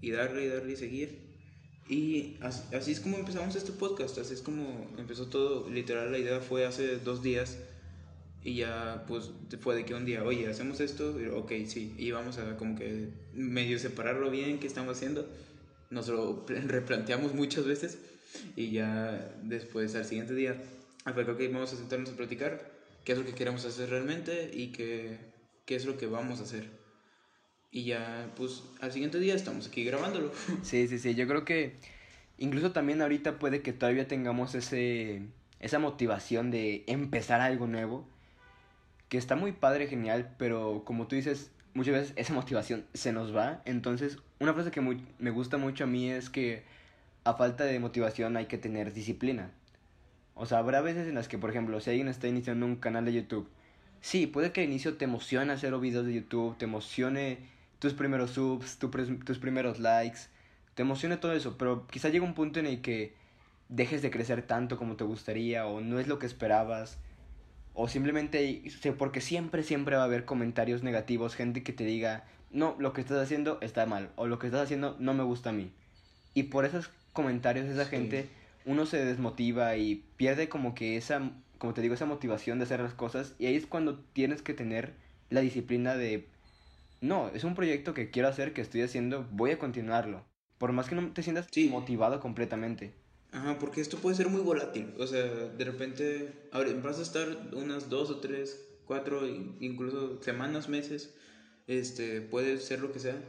y 0.00 0.10
darle 0.10 0.46
y 0.46 0.48
darle 0.48 0.72
y 0.72 0.76
seguir. 0.76 1.26
Y 1.88 2.36
así, 2.40 2.74
así, 2.74 2.92
es 2.92 3.00
como 3.00 3.16
empezamos 3.16 3.54
este 3.54 3.72
podcast, 3.72 4.18
así 4.18 4.34
es 4.34 4.42
como 4.42 4.90
empezó 4.98 5.26
todo. 5.26 5.70
Literal, 5.70 6.10
la 6.10 6.18
idea 6.18 6.40
fue 6.40 6.66
hace 6.66 6.98
dos 6.98 7.22
días 7.22 7.58
y 8.46 8.54
ya 8.54 9.04
pues 9.08 9.32
fue 9.60 9.74
de 9.74 9.84
que 9.84 9.92
un 9.94 10.04
día, 10.04 10.22
oye, 10.22 10.48
hacemos 10.48 10.78
esto, 10.78 11.20
y, 11.20 11.26
ok, 11.26 11.52
sí, 11.66 11.92
y 11.98 12.12
vamos 12.12 12.38
a 12.38 12.56
como 12.56 12.76
que 12.76 13.08
medio 13.34 13.76
separarlo 13.80 14.30
bien, 14.30 14.60
qué 14.60 14.68
estamos 14.68 14.96
haciendo. 14.96 15.28
Nos 15.90 16.06
lo 16.06 16.46
replanteamos 16.46 17.34
muchas 17.34 17.64
veces 17.66 17.98
y 18.54 18.70
ya 18.70 19.34
después 19.42 19.96
al 19.96 20.04
siguiente 20.04 20.34
día 20.34 20.62
fue 21.12 21.36
que 21.36 21.48
vamos 21.48 21.72
a 21.72 21.76
sentarnos 21.76 22.10
a 22.10 22.16
platicar 22.16 22.70
qué 23.04 23.12
es 23.12 23.18
lo 23.18 23.24
que 23.24 23.34
queremos 23.34 23.64
hacer 23.64 23.90
realmente 23.90 24.50
y 24.52 24.68
qué, 24.68 25.18
qué 25.64 25.74
es 25.74 25.84
lo 25.84 25.98
que 25.98 26.06
vamos 26.06 26.38
a 26.38 26.44
hacer. 26.44 26.68
Y 27.70 27.84
ya, 27.84 28.30
pues, 28.36 28.62
al 28.80 28.92
siguiente 28.92 29.18
día 29.18 29.34
estamos 29.34 29.66
aquí 29.68 29.84
grabándolo. 29.84 30.32
Sí, 30.62 30.88
sí, 30.88 30.98
sí. 30.98 31.14
Yo 31.14 31.26
creo 31.26 31.44
que 31.44 31.76
incluso 32.38 32.72
también 32.72 33.02
ahorita 33.02 33.38
puede 33.38 33.62
que 33.62 33.72
todavía 33.72 34.08
tengamos 34.08 34.54
ese, 34.54 35.22
esa 35.60 35.78
motivación 35.78 36.50
de 36.50 36.84
empezar 36.86 37.40
algo 37.40 37.66
nuevo. 37.66 38.06
Que 39.08 39.18
está 39.18 39.36
muy 39.36 39.52
padre, 39.52 39.86
genial, 39.86 40.34
pero 40.36 40.82
como 40.84 41.06
tú 41.06 41.14
dices, 41.16 41.50
muchas 41.74 41.94
veces 41.94 42.12
esa 42.16 42.32
motivación 42.32 42.86
se 42.94 43.12
nos 43.12 43.34
va. 43.34 43.62
Entonces, 43.64 44.18
una 44.40 44.52
frase 44.54 44.70
que 44.70 44.80
me 44.80 45.30
gusta 45.30 45.58
mucho 45.58 45.84
a 45.84 45.86
mí 45.86 46.10
es 46.10 46.28
que 46.30 46.64
a 47.26 47.34
falta 47.34 47.64
de 47.64 47.78
motivación 47.80 48.36
hay 48.36 48.46
que 48.46 48.56
tener 48.56 48.92
disciplina. 48.92 49.50
O 50.34 50.46
sea, 50.46 50.58
habrá 50.58 50.80
veces 50.80 51.08
en 51.08 51.14
las 51.14 51.28
que, 51.28 51.38
por 51.38 51.50
ejemplo, 51.50 51.80
si 51.80 51.90
alguien 51.90 52.08
está 52.08 52.28
iniciando 52.28 52.66
un 52.66 52.76
canal 52.76 53.04
de 53.04 53.12
YouTube, 53.12 53.48
sí, 54.00 54.26
puede 54.26 54.52
que 54.52 54.60
al 54.60 54.68
inicio 54.68 54.96
te 54.96 55.06
emocione 55.06 55.52
hacer 55.52 55.76
videos 55.78 56.06
de 56.06 56.14
YouTube, 56.14 56.56
te 56.56 56.66
emocione 56.66 57.38
tus 57.86 57.94
primeros 57.94 58.32
subs, 58.32 58.78
tus 58.78 59.38
primeros 59.38 59.78
likes, 59.78 60.22
te 60.74 60.82
emociona 60.82 61.20
todo 61.20 61.32
eso, 61.32 61.56
pero 61.56 61.86
quizá 61.86 62.08
llega 62.08 62.24
un 62.24 62.34
punto 62.34 62.58
en 62.58 62.66
el 62.66 62.80
que 62.80 63.14
dejes 63.68 64.02
de 64.02 64.10
crecer 64.10 64.42
tanto 64.42 64.76
como 64.76 64.96
te 64.96 65.04
gustaría 65.04 65.66
o 65.66 65.80
no 65.80 66.00
es 66.00 66.08
lo 66.08 66.18
que 66.18 66.26
esperabas 66.26 66.98
o 67.74 67.86
simplemente 67.86 68.62
porque 68.98 69.20
siempre 69.20 69.62
siempre 69.62 69.94
va 69.94 70.02
a 70.02 70.06
haber 70.06 70.24
comentarios 70.24 70.82
negativos, 70.82 71.36
gente 71.36 71.62
que 71.62 71.72
te 71.72 71.84
diga, 71.84 72.24
"No, 72.50 72.74
lo 72.80 72.92
que 72.92 73.02
estás 73.02 73.18
haciendo 73.18 73.58
está 73.60 73.86
mal" 73.86 74.10
o 74.16 74.26
"Lo 74.26 74.40
que 74.40 74.48
estás 74.48 74.62
haciendo 74.62 74.96
no 74.98 75.14
me 75.14 75.22
gusta 75.22 75.50
a 75.50 75.52
mí." 75.52 75.70
Y 76.34 76.44
por 76.44 76.64
esos 76.64 76.90
comentarios 77.12 77.66
esa 77.66 77.84
gente 77.84 78.28
uno 78.64 78.84
se 78.84 79.04
desmotiva 79.04 79.76
y 79.76 80.02
pierde 80.16 80.48
como 80.48 80.74
que 80.74 80.96
esa 80.96 81.30
como 81.58 81.72
te 81.72 81.82
digo 81.82 81.94
esa 81.94 82.04
motivación 82.04 82.58
de 82.58 82.64
hacer 82.64 82.80
las 82.80 82.94
cosas 82.94 83.34
y 83.38 83.46
ahí 83.46 83.54
es 83.54 83.66
cuando 83.66 84.00
tienes 84.12 84.42
que 84.42 84.54
tener 84.54 84.94
la 85.30 85.40
disciplina 85.40 85.94
de 85.94 86.26
no, 87.00 87.28
es 87.34 87.44
un 87.44 87.54
proyecto 87.54 87.94
que 87.94 88.10
quiero 88.10 88.28
hacer, 88.28 88.52
que 88.52 88.62
estoy 88.62 88.82
haciendo, 88.82 89.26
voy 89.32 89.50
a 89.50 89.58
continuarlo. 89.58 90.24
Por 90.58 90.72
más 90.72 90.88
que 90.88 90.94
no 90.94 91.12
te 91.12 91.22
sientas 91.22 91.48
motivado 91.68 92.20
completamente. 92.20 92.94
Ajá, 93.32 93.58
porque 93.58 93.80
esto 93.80 93.98
puede 93.98 94.16
ser 94.16 94.28
muy 94.28 94.40
volátil. 94.40 94.94
O 94.98 95.06
sea, 95.06 95.22
de 95.22 95.64
repente, 95.64 96.48
ahora 96.52 96.72
vas 96.82 96.98
a 96.98 97.02
estar 97.02 97.28
unas 97.52 97.90
dos 97.90 98.10
o 98.10 98.20
tres, 98.20 98.66
cuatro, 98.86 99.26
incluso 99.60 100.22
semanas, 100.22 100.68
meses, 100.68 101.14
este, 101.66 102.22
puede 102.22 102.58
ser 102.58 102.80
lo 102.80 102.92
que 102.92 103.00
sea, 103.00 103.20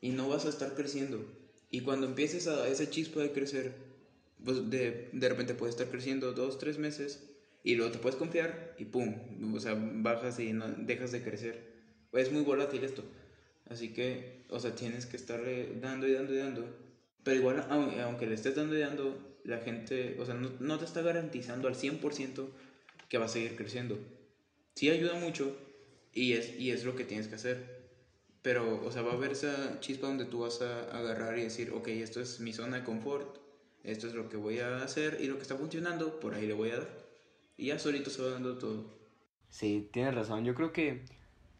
y 0.00 0.10
no 0.10 0.28
vas 0.28 0.46
a 0.46 0.48
estar 0.48 0.74
creciendo. 0.74 1.24
Y 1.70 1.82
cuando 1.82 2.06
empieces 2.06 2.48
a 2.48 2.66
ese 2.66 2.90
chispa 2.90 3.20
de 3.20 3.32
crecer, 3.32 3.74
pues 4.44 4.68
de, 4.68 5.10
de 5.12 5.28
repente 5.28 5.54
puedes 5.54 5.76
estar 5.76 5.90
creciendo 5.90 6.32
dos, 6.32 6.58
tres 6.58 6.78
meses, 6.78 7.28
y 7.62 7.76
luego 7.76 7.92
te 7.92 7.98
puedes 7.98 8.18
confiar, 8.18 8.74
y 8.78 8.86
pum, 8.86 9.54
o 9.54 9.60
sea, 9.60 9.76
bajas 9.78 10.40
y 10.40 10.52
no, 10.52 10.66
dejas 10.68 11.12
de 11.12 11.22
crecer 11.22 11.71
es 12.12 12.32
muy 12.32 12.42
volátil 12.42 12.84
esto. 12.84 13.02
Así 13.68 13.92
que, 13.92 14.44
o 14.50 14.60
sea, 14.60 14.74
tienes 14.74 15.06
que 15.06 15.16
estarle 15.16 15.74
dando 15.80 16.06
y 16.06 16.12
dando 16.12 16.34
y 16.34 16.38
dando. 16.38 16.64
Pero 17.22 17.36
igual, 17.36 17.66
aunque 17.70 18.26
le 18.26 18.34
estés 18.34 18.54
dando 18.54 18.76
y 18.76 18.80
dando, 18.80 19.16
la 19.44 19.58
gente, 19.58 20.16
o 20.20 20.26
sea, 20.26 20.34
no, 20.34 20.78
te 20.78 20.84
está 20.84 21.02
garantizando 21.02 21.68
al 21.68 21.74
100% 21.74 22.48
que 23.08 23.18
va 23.18 23.26
a 23.26 23.28
seguir 23.28 23.56
creciendo. 23.56 23.98
Sí 24.74 24.90
ayuda 24.90 25.14
mucho 25.14 25.56
y 26.12 26.32
es, 26.34 26.58
y 26.58 26.70
es 26.70 26.84
lo 26.84 26.96
que 26.96 27.04
tienes 27.04 27.28
que 27.28 27.36
hacer. 27.36 27.82
Pero, 28.42 28.84
o 28.84 28.90
sea, 28.90 29.02
va 29.02 29.12
a 29.12 29.14
haber 29.14 29.32
esa 29.32 29.78
chispa 29.80 30.08
donde 30.08 30.24
tú 30.24 30.40
vas 30.40 30.60
a 30.62 30.84
agarrar 30.96 31.38
y 31.38 31.42
decir, 31.42 31.70
ok, 31.72 31.88
esto 31.88 32.20
es 32.20 32.40
mi 32.40 32.52
zona 32.52 32.78
de 32.78 32.84
confort, 32.84 33.38
esto 33.84 34.08
es 34.08 34.14
lo 34.14 34.28
que 34.28 34.36
voy 34.36 34.58
a 34.58 34.82
hacer 34.82 35.18
y 35.20 35.26
lo 35.26 35.36
que 35.36 35.42
está 35.42 35.56
funcionando, 35.56 36.18
por 36.18 36.34
ahí 36.34 36.46
le 36.46 36.54
voy 36.54 36.70
a 36.70 36.78
dar. 36.78 36.88
Y 37.56 37.66
ya 37.66 37.78
solito 37.78 38.10
se 38.10 38.22
va 38.22 38.30
dando 38.30 38.58
todo. 38.58 38.84
Sí, 39.48 39.88
tienes 39.92 40.14
razón. 40.14 40.44
Yo 40.44 40.54
creo 40.54 40.72
que 40.72 41.04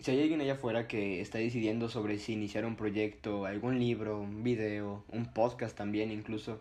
si 0.02 0.10
hay 0.10 0.20
alguien 0.20 0.40
allá 0.40 0.54
afuera 0.54 0.88
que 0.88 1.20
está 1.20 1.38
decidiendo 1.38 1.88
sobre 1.88 2.18
si 2.18 2.32
iniciar 2.32 2.64
un 2.64 2.74
proyecto, 2.74 3.46
algún 3.46 3.78
libro, 3.78 4.18
un 4.20 4.42
video, 4.42 5.04
un 5.08 5.26
podcast 5.26 5.76
también 5.76 6.10
incluso, 6.10 6.60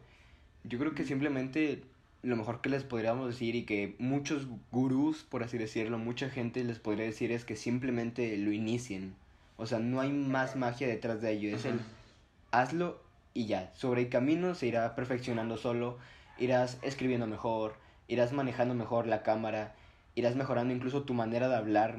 yo 0.63 0.77
creo 0.77 0.93
que 0.93 1.05
simplemente 1.05 1.81
lo 2.21 2.35
mejor 2.35 2.61
que 2.61 2.69
les 2.69 2.83
podríamos 2.83 3.27
decir 3.27 3.55
y 3.55 3.63
que 3.63 3.95
muchos 3.97 4.47
gurús, 4.71 5.23
por 5.23 5.41
así 5.41 5.57
decirlo, 5.57 5.97
mucha 5.97 6.29
gente 6.29 6.63
les 6.63 6.77
podría 6.77 7.05
decir 7.05 7.31
es 7.31 7.43
que 7.43 7.55
simplemente 7.55 8.37
lo 8.37 8.51
inicien. 8.51 9.15
O 9.57 9.65
sea, 9.65 9.79
no 9.79 10.01
hay 10.01 10.11
más 10.11 10.55
magia 10.55 10.87
detrás 10.87 11.19
de 11.21 11.31
ello, 11.31 11.55
es 11.55 11.65
el 11.65 11.79
hazlo 12.51 13.01
y 13.33 13.47
ya. 13.47 13.71
Sobre 13.75 14.01
el 14.01 14.09
camino 14.09 14.53
se 14.53 14.67
irá 14.67 14.95
perfeccionando 14.95 15.57
solo, 15.57 15.97
irás 16.37 16.77
escribiendo 16.83 17.25
mejor, 17.25 17.73
irás 18.07 18.33
manejando 18.33 18.75
mejor 18.75 19.07
la 19.07 19.23
cámara, 19.23 19.73
irás 20.13 20.35
mejorando 20.35 20.75
incluso 20.75 21.03
tu 21.03 21.15
manera 21.15 21.49
de 21.49 21.55
hablar, 21.55 21.97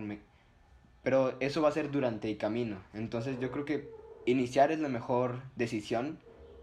pero 1.03 1.37
eso 1.41 1.63
va 1.63 1.69
a 1.69 1.73
ser 1.73 1.91
durante 1.91 2.31
el 2.31 2.39
camino. 2.39 2.83
Entonces 2.95 3.39
yo 3.41 3.51
creo 3.51 3.65
que 3.65 3.91
iniciar 4.27 4.73
es 4.73 4.81
la 4.81 4.89
mejor 4.89 5.43
decisión. 5.57 6.19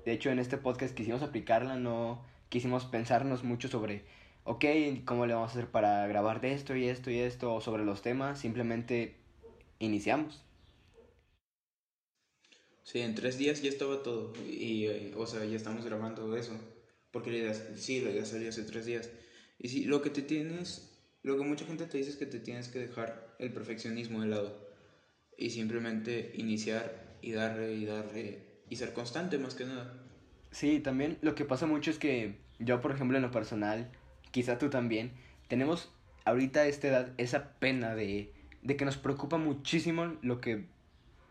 De 0.05 0.13
hecho, 0.13 0.29
en 0.29 0.39
este 0.39 0.57
podcast 0.57 0.95
quisimos 0.95 1.21
aplicarla, 1.21 1.75
no 1.75 2.23
quisimos 2.49 2.85
pensarnos 2.85 3.43
mucho 3.43 3.67
sobre, 3.67 4.03
ok, 4.43 4.65
¿cómo 5.05 5.25
le 5.25 5.33
vamos 5.33 5.49
a 5.49 5.53
hacer 5.53 5.69
para 5.69 6.07
grabar 6.07 6.41
de 6.41 6.53
esto 6.53 6.75
y 6.75 6.87
esto 6.87 7.11
y 7.11 7.19
esto? 7.19 7.53
O 7.53 7.61
sobre 7.61 7.85
los 7.85 8.01
temas, 8.01 8.39
simplemente 8.39 9.15
iniciamos. 9.79 10.43
Sí, 12.83 13.01
en 13.01 13.13
tres 13.13 13.37
días 13.37 13.61
ya 13.61 13.69
estaba 13.69 14.01
todo. 14.01 14.33
Y, 14.47 14.85
eh, 14.85 15.13
o 15.15 15.27
sea, 15.27 15.45
ya 15.45 15.55
estamos 15.55 15.85
grabando 15.85 16.35
eso. 16.35 16.53
Porque 17.11 17.29
la 17.31 17.37
idea, 17.37 17.53
sí, 17.53 18.01
la 18.01 18.09
idea 18.11 18.25
salió 18.25 18.49
hace 18.49 18.63
tres 18.63 18.85
días. 18.85 19.11
Y 19.59 19.69
sí, 19.69 19.83
lo 19.83 20.01
que 20.01 20.09
te 20.09 20.21
tienes 20.21 20.89
lo 21.21 21.37
que 21.37 21.43
mucha 21.43 21.65
gente 21.65 21.85
te 21.85 21.97
dice 21.97 22.11
es 22.11 22.15
que 22.15 22.25
te 22.25 22.39
tienes 22.39 22.69
que 22.69 22.79
dejar 22.79 23.28
el 23.39 23.51
perfeccionismo 23.51 24.21
de 24.21 24.27
lado 24.27 24.69
y 25.37 25.49
simplemente 25.49 26.33
iniciar 26.35 27.17
y 27.21 27.31
darle 27.31 27.73
y 27.73 27.85
darle 27.85 28.43
y 28.69 28.75
ser 28.75 28.93
constante 28.93 29.37
más 29.37 29.55
que 29.55 29.65
nada. 29.65 29.93
Sí, 30.51 30.79
también 30.79 31.17
lo 31.21 31.35
que 31.35 31.45
pasa 31.45 31.65
mucho 31.65 31.89
es 31.89 31.97
que 31.97 32.35
yo, 32.59 32.81
por 32.81 32.91
ejemplo, 32.91 33.17
en 33.17 33.23
lo 33.23 33.31
personal, 33.31 33.89
quizá 34.31 34.57
tú 34.57 34.69
también, 34.69 35.11
tenemos 35.47 35.91
ahorita 36.25 36.61
a 36.61 36.67
esta 36.67 36.87
edad 36.87 37.13
esa 37.17 37.53
pena 37.59 37.95
de, 37.95 38.33
de 38.61 38.75
que 38.75 38.85
nos 38.85 38.97
preocupa 38.97 39.37
muchísimo 39.37 40.17
lo 40.21 40.41
que 40.41 40.65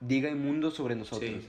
diga 0.01 0.29
el 0.29 0.37
mundo 0.37 0.71
sobre 0.71 0.97
nosotros. 0.97 1.45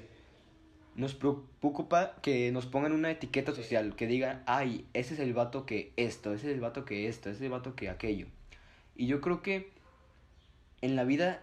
Nos 0.95 1.15
preocupa 1.15 2.15
que 2.21 2.51
nos 2.51 2.65
pongan 2.65 2.91
una 2.91 3.11
etiqueta 3.11 3.55
social, 3.55 3.95
que 3.95 4.07
digan, 4.07 4.43
ay, 4.47 4.85
ese 4.93 5.13
es 5.13 5.19
el 5.21 5.33
vato 5.33 5.65
que 5.65 5.93
esto, 5.95 6.33
ese 6.33 6.49
es 6.49 6.53
el 6.55 6.59
vato 6.59 6.83
que 6.83 7.07
esto, 7.07 7.29
ese 7.29 7.37
es 7.37 7.43
el 7.43 7.51
vato 7.51 7.75
que 7.75 7.89
aquello. 7.89 8.27
Y 8.95 9.07
yo 9.07 9.21
creo 9.21 9.41
que 9.41 9.71
en 10.81 10.95
la 10.95 11.03
vida 11.03 11.41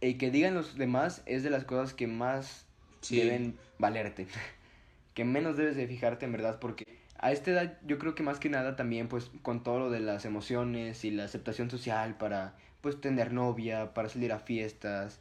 el 0.00 0.18
que 0.18 0.30
digan 0.30 0.54
los 0.54 0.76
demás 0.76 1.22
es 1.26 1.42
de 1.42 1.50
las 1.50 1.64
cosas 1.64 1.94
que 1.94 2.06
más 2.06 2.66
deben 3.08 3.56
valerte. 3.78 4.26
que 5.14 5.24
menos 5.24 5.56
debes 5.56 5.76
de 5.76 5.86
fijarte 5.86 6.24
en 6.24 6.32
verdad 6.32 6.58
porque 6.58 6.86
a 7.18 7.32
esta 7.32 7.50
edad 7.52 7.78
yo 7.86 7.98
creo 7.98 8.14
que 8.14 8.22
más 8.22 8.38
que 8.38 8.48
nada 8.48 8.76
también 8.76 9.08
pues 9.08 9.30
con 9.42 9.62
todo 9.62 9.78
lo 9.78 9.90
de 9.90 10.00
las 10.00 10.24
emociones 10.24 11.04
y 11.04 11.10
la 11.10 11.24
aceptación 11.24 11.70
social 11.70 12.16
para 12.16 12.56
pues 12.80 13.00
tener 13.00 13.32
novia, 13.32 13.94
para 13.94 14.08
salir 14.08 14.32
a 14.32 14.40
fiestas, 14.40 15.20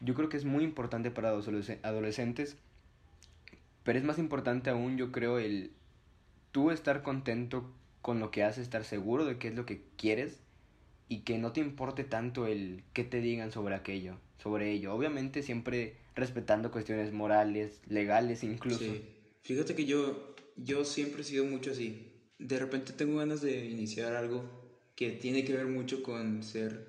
yo 0.00 0.14
creo 0.14 0.28
que 0.28 0.36
es 0.36 0.44
muy 0.44 0.64
importante 0.64 1.10
para 1.10 1.32
los 1.32 1.48
adolescentes, 1.82 2.56
pero 3.84 3.98
es 3.98 4.04
más 4.04 4.18
importante 4.18 4.68
aún, 4.68 4.98
yo 4.98 5.10
creo, 5.12 5.38
el 5.38 5.72
tú 6.52 6.70
estar 6.70 7.02
contento 7.02 7.72
con 8.02 8.20
lo 8.20 8.30
que 8.30 8.44
haces, 8.44 8.64
estar 8.64 8.84
seguro 8.84 9.24
de 9.24 9.38
qué 9.38 9.48
es 9.48 9.54
lo 9.54 9.64
que 9.64 9.82
quieres 9.96 10.40
y 11.10 11.22
que 11.22 11.38
no 11.38 11.52
te 11.52 11.60
importe 11.60 12.04
tanto 12.04 12.46
el 12.46 12.84
qué 12.92 13.02
te 13.02 13.20
digan 13.20 13.50
sobre 13.50 13.74
aquello, 13.74 14.20
sobre 14.38 14.70
ello. 14.70 14.94
Obviamente 14.94 15.42
siempre 15.42 15.96
respetando 16.14 16.70
cuestiones 16.70 17.12
morales, 17.12 17.80
legales 17.88 18.44
incluso. 18.44 18.78
Sí. 18.78 19.02
Fíjate 19.42 19.74
que 19.74 19.86
yo, 19.86 20.36
yo 20.56 20.84
siempre 20.84 21.22
he 21.22 21.24
sido 21.24 21.44
mucho 21.44 21.72
así. 21.72 22.12
De 22.38 22.60
repente 22.60 22.92
tengo 22.92 23.18
ganas 23.18 23.40
de 23.40 23.66
iniciar 23.66 24.14
algo 24.14 24.44
que 24.94 25.10
tiene 25.10 25.44
que 25.44 25.52
ver 25.52 25.66
mucho 25.66 26.00
con 26.04 26.44
ser 26.44 26.88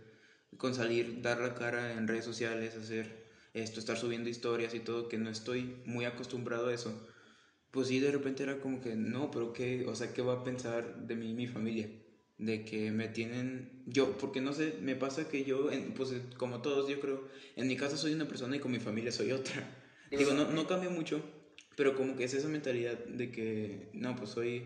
con 0.58 0.76
salir, 0.76 1.24
dar 1.24 1.40
la 1.40 1.56
cara 1.56 1.94
en 1.94 2.08
redes 2.08 2.26
sociales, 2.26 2.76
hacer 2.76 3.26
esto, 3.56 3.80
estar 3.80 3.98
subiendo 3.98 4.30
historias 4.30 4.76
y 4.76 4.82
todo, 4.82 5.10
que 5.10 5.18
no 5.18 5.32
estoy 5.32 5.78
muy 5.86 6.06
acostumbrado 6.06 6.68
a 6.68 6.74
eso, 6.74 6.94
pues 7.72 7.88
sí, 7.88 8.00
de 8.00 8.12
repente 8.12 8.44
era 8.44 8.60
como 8.60 8.82
que, 8.82 8.96
no, 8.96 9.32
pero 9.32 9.54
qué, 9.54 9.86
o 9.88 9.96
sea, 9.96 10.14
¿qué 10.14 10.22
va 10.22 10.34
a 10.34 10.44
pensar 10.44 11.08
de 11.08 11.16
mí 11.16 11.34
mi 11.34 11.48
familia? 11.48 11.90
De 12.42 12.66
que 12.66 12.92
me 12.92 13.08
tienen, 13.08 13.84
yo, 13.86 14.18
porque 14.18 14.42
no 14.42 14.52
sé, 14.52 14.74
me 14.82 14.96
pasa 14.96 15.30
que 15.30 15.46
yo, 15.46 15.70
pues 15.96 16.12
como 16.38 16.62
todos, 16.62 16.90
yo 16.90 17.00
creo, 17.00 17.28
en 17.56 17.68
mi 17.68 17.78
casa 17.78 17.98
soy 17.98 18.14
una 18.14 18.28
persona 18.28 18.56
y 18.56 18.60
con 18.60 18.72
mi 18.72 18.80
familia 18.80 19.12
soy 19.12 19.32
otra. 19.32 19.78
Digo, 20.12 20.34
no, 20.34 20.52
no 20.52 20.68
cambia 20.68 20.90
mucho, 20.90 21.24
Pero 21.78 21.96
como 21.96 22.16
que 22.16 22.24
es 22.24 22.34
esa 22.34 22.48
mentalidad 22.48 22.98
de 23.06 23.32
que, 23.32 23.90
no, 23.94 24.16
pues 24.16 24.32
soy, 24.32 24.64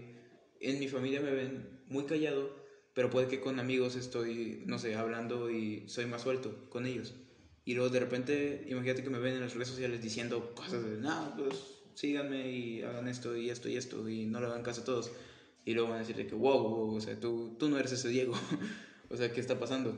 en 0.62 0.80
mi 0.80 0.88
familia 0.88 1.20
me 1.20 1.32
ven 1.32 1.82
muy 1.88 2.06
callado, 2.06 2.50
pero 2.94 3.10
puede 3.10 3.28
que 3.28 3.42
con 3.42 3.60
amigos 3.60 3.98
estoy, 3.98 4.64
no 4.66 4.80
sé, 4.80 4.96
hablando 4.96 5.52
y 5.52 5.84
soy 5.88 6.06
más 6.06 6.22
suelto 6.22 6.70
con 6.70 6.86
ellos. 6.86 7.14
Y 7.66 7.74
luego 7.74 7.90
de 7.90 8.00
repente, 8.00 8.64
imagínate 8.70 9.04
que 9.04 9.10
me 9.10 9.20
ven 9.20 9.36
en 9.36 9.42
las 9.42 9.54
redes 9.54 9.68
sociales 9.68 10.02
diciendo 10.02 10.54
cosas 10.56 10.82
de, 10.84 10.98
no, 10.98 11.34
pues 11.38 11.82
síganme 11.96 12.52
y 12.52 12.84
hagan 12.84 13.08
esto 13.08 13.36
y 13.36 13.50
esto 13.50 13.68
y 13.68 13.76
esto 13.76 14.08
y 14.08 14.26
no 14.26 14.40
le 14.40 14.48
hagan 14.48 14.64
caso 14.64 14.82
a 14.82 14.86
todos. 14.86 15.12
Y 15.66 15.74
luego 15.74 15.90
van 15.90 15.98
a 15.98 16.02
decirle 16.02 16.28
que, 16.28 16.36
wow, 16.36 16.62
wow 16.62 16.96
o 16.96 17.02
sea, 17.02 17.20
tú, 17.20 17.56
tú 17.58 17.70
no 17.70 17.78
eres 17.78 17.92
ese 17.92 18.10
Diego. 18.10 18.34
o 19.10 19.18
sea, 19.18 19.34
¿qué 19.34 19.42
está 19.42 19.60
pasando? 19.60 19.98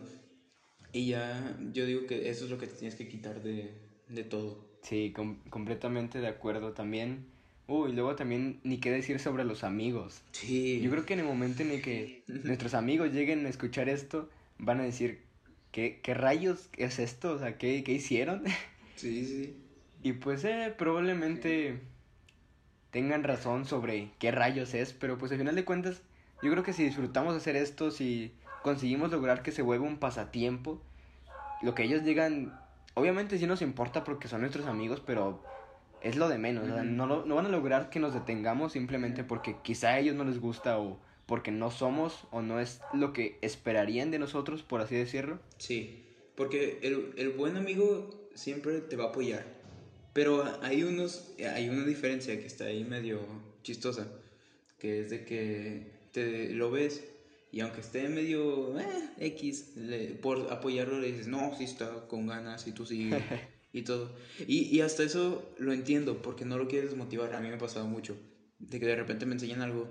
Y 0.94 1.08
ya 1.08 1.58
yo 1.74 1.86
digo 1.86 2.08
que 2.08 2.30
eso 2.30 2.46
es 2.46 2.52
lo 2.52 2.58
que 2.58 2.68
te 2.68 2.76
tienes 2.76 2.96
que 2.96 3.08
quitar 3.08 3.44
de, 3.44 3.72
de 4.08 4.24
todo. 4.24 4.66
Sí, 4.82 5.14
completamente 5.50 6.20
de 6.20 6.28
acuerdo 6.28 6.72
también. 6.72 7.26
Uy, 7.68 7.92
luego 7.92 8.16
también 8.16 8.62
ni 8.64 8.80
qué 8.80 8.90
decir 8.92 9.20
sobre 9.20 9.44
los 9.44 9.66
amigos. 9.66 10.22
Sí. 10.32 10.80
Yo 10.82 10.90
creo 10.90 11.06
que 11.06 11.14
en 11.14 11.20
el 11.20 11.26
momento 11.26 11.64
en 11.64 11.72
el 11.72 11.82
que 11.82 12.24
nuestros 12.28 12.74
amigos 12.74 13.12
lleguen 13.12 13.46
a 13.46 13.50
escuchar 13.50 13.90
esto, 13.90 14.30
van 14.58 14.80
a 14.80 14.84
decir, 14.84 15.20
¿qué, 15.72 16.00
qué 16.02 16.14
rayos 16.14 16.70
es 16.78 17.00
esto? 17.00 17.34
O 17.34 17.40
sea, 17.40 17.58
¿qué, 17.58 17.84
qué 17.84 17.94
hicieron? 17.94 18.44
Sí, 18.96 19.28
sí. 19.28 19.56
Y 20.02 20.14
pues 20.14 20.44
eh, 20.44 20.74
probablemente 20.76 21.82
tengan 22.92 23.24
razón 23.24 23.66
sobre 23.66 24.12
qué 24.20 24.32
rayos 24.32 24.74
es, 24.74 24.94
pero 24.94 25.18
pues 25.18 25.32
al 25.32 25.38
final 25.38 25.56
de 25.56 25.66
cuentas, 25.66 26.02
yo 26.42 26.52
creo 26.52 26.64
que 26.64 26.74
si 26.74 26.84
disfrutamos 26.84 27.34
de 27.34 27.40
hacer 27.40 27.56
esto, 27.56 27.92
si 27.92 28.32
conseguimos 28.64 29.12
lograr 29.12 29.44
que 29.44 29.52
se 29.52 29.62
vuelva 29.62 29.86
un 29.86 29.98
pasatiempo, 29.98 30.82
lo 31.62 31.76
que 31.76 31.84
ellos 31.84 32.04
digan, 32.04 32.60
obviamente 32.94 33.38
sí 33.38 33.48
nos 33.48 33.62
importa 33.62 34.04
porque 34.04 34.28
son 34.28 34.42
nuestros 34.42 34.68
amigos, 34.68 35.02
pero 35.06 35.42
es 36.02 36.16
lo 36.16 36.30
de 36.30 36.38
menos, 36.38 36.68
no, 36.68 37.26
no 37.26 37.36
van 37.36 37.46
a 37.46 37.50
lograr 37.50 37.90
que 37.90 38.00
nos 38.00 38.14
detengamos 38.14 38.74
simplemente 38.74 39.24
porque 39.24 39.56
quizá 39.64 39.90
a 39.90 40.00
ellos 40.00 40.16
no 40.16 40.24
les 40.24 40.40
gusta 40.40 40.78
o 40.78 41.00
porque 41.26 41.52
no 41.52 41.72
somos 41.72 42.26
o 42.32 42.42
no 42.42 42.60
es 42.60 42.82
lo 42.94 43.14
que 43.14 43.38
esperarían 43.42 44.12
de 44.12 44.20
nosotros, 44.20 44.64
por 44.64 44.82
así 44.82 44.96
decirlo. 44.96 45.40
Sí, 45.58 46.06
porque 46.36 46.80
el, 46.84 47.14
el 47.18 47.32
buen 47.32 47.58
amigo 47.58 48.30
siempre 48.34 48.80
te 48.80 48.96
va 48.96 49.06
a 49.06 49.08
apoyar, 49.08 49.46
pero 50.18 50.52
hay, 50.64 50.82
unos, 50.82 51.32
hay 51.54 51.70
una 51.70 51.86
diferencia 51.86 52.40
que 52.40 52.48
está 52.48 52.66
ahí 52.66 52.84
medio 52.84 53.22
chistosa, 53.62 54.08
que 54.80 55.02
es 55.02 55.12
de 55.12 55.24
que 55.26 55.92
te 56.12 56.50
lo 56.54 56.72
ves 56.72 57.04
y 57.52 57.60
aunque 57.60 57.82
esté 57.82 58.10
medio 58.10 58.80
eh, 58.80 59.10
X, 59.20 59.74
por 60.24 60.52
apoyarlo 60.52 61.00
le 61.00 61.12
dices, 61.12 61.28
no, 61.28 61.56
sí 61.56 61.66
está 61.66 62.08
con 62.08 62.26
ganas 62.26 62.66
y 62.66 62.72
tú 62.72 62.84
sigues 62.84 63.22
y 63.74 63.84
todo. 63.84 64.12
Y, 64.48 64.76
y 64.76 64.82
hasta 64.82 65.04
eso 65.04 65.54
lo 65.60 65.72
entiendo, 65.72 66.20
porque 66.24 66.46
no 66.46 66.58
lo 66.58 66.68
quieres 66.68 66.96
motivar. 66.96 67.36
A 67.36 67.40
mí 67.40 67.50
me 67.50 67.54
ha 67.54 67.60
pasado 67.60 67.86
mucho, 67.86 68.18
de 68.58 68.80
que 68.80 68.88
de 68.88 68.96
repente 68.96 69.28
me 69.28 69.34
enseñan 69.34 69.62
algo. 69.62 69.88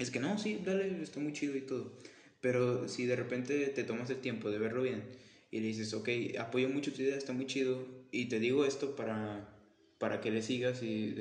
Es 0.00 0.10
que 0.10 0.18
no, 0.18 0.36
sí, 0.36 0.60
dale, 0.64 1.00
está 1.00 1.20
muy 1.20 1.32
chido 1.32 1.56
y 1.56 1.60
todo. 1.60 1.96
Pero 2.40 2.88
si 2.88 3.06
de 3.06 3.14
repente 3.14 3.66
te 3.68 3.84
tomas 3.84 4.10
el 4.10 4.16
tiempo 4.16 4.50
de 4.50 4.58
verlo 4.58 4.82
bien 4.82 5.04
y 5.52 5.60
le 5.60 5.68
dices, 5.68 5.94
ok, 5.94 6.08
apoyo 6.40 6.68
mucho 6.68 6.92
tu 6.92 7.02
idea, 7.02 7.16
está 7.16 7.32
muy 7.32 7.46
chido, 7.46 7.86
y 8.10 8.24
te 8.24 8.40
digo 8.40 8.64
esto 8.64 8.96
para, 8.96 9.59
para 10.00 10.20
que 10.20 10.32
le 10.32 10.42
sigas 10.42 10.82
y 10.82 11.14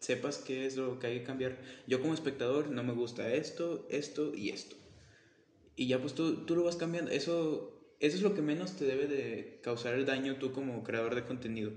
sepas 0.00 0.36
qué 0.36 0.66
es 0.66 0.76
lo 0.76 0.98
que 0.98 1.06
hay 1.06 1.20
que 1.20 1.24
cambiar. 1.24 1.58
Yo 1.86 2.02
como 2.02 2.12
espectador 2.12 2.68
no 2.68 2.84
me 2.84 2.92
gusta 2.92 3.32
esto, 3.32 3.86
esto 3.88 4.34
y 4.34 4.50
esto 4.50 4.76
y 5.76 5.86
ya 5.86 6.00
pues 6.00 6.14
tú, 6.14 6.44
tú 6.44 6.56
lo 6.56 6.64
vas 6.64 6.76
cambiando. 6.76 7.10
Eso, 7.10 7.96
eso 8.00 8.16
es 8.16 8.22
lo 8.22 8.34
que 8.34 8.42
menos 8.42 8.76
te 8.76 8.84
debe 8.84 9.06
de 9.06 9.60
causar 9.62 9.94
el 9.94 10.06
daño 10.06 10.36
tú 10.36 10.52
como 10.52 10.82
creador 10.82 11.14
de 11.14 11.24
contenido. 11.24 11.72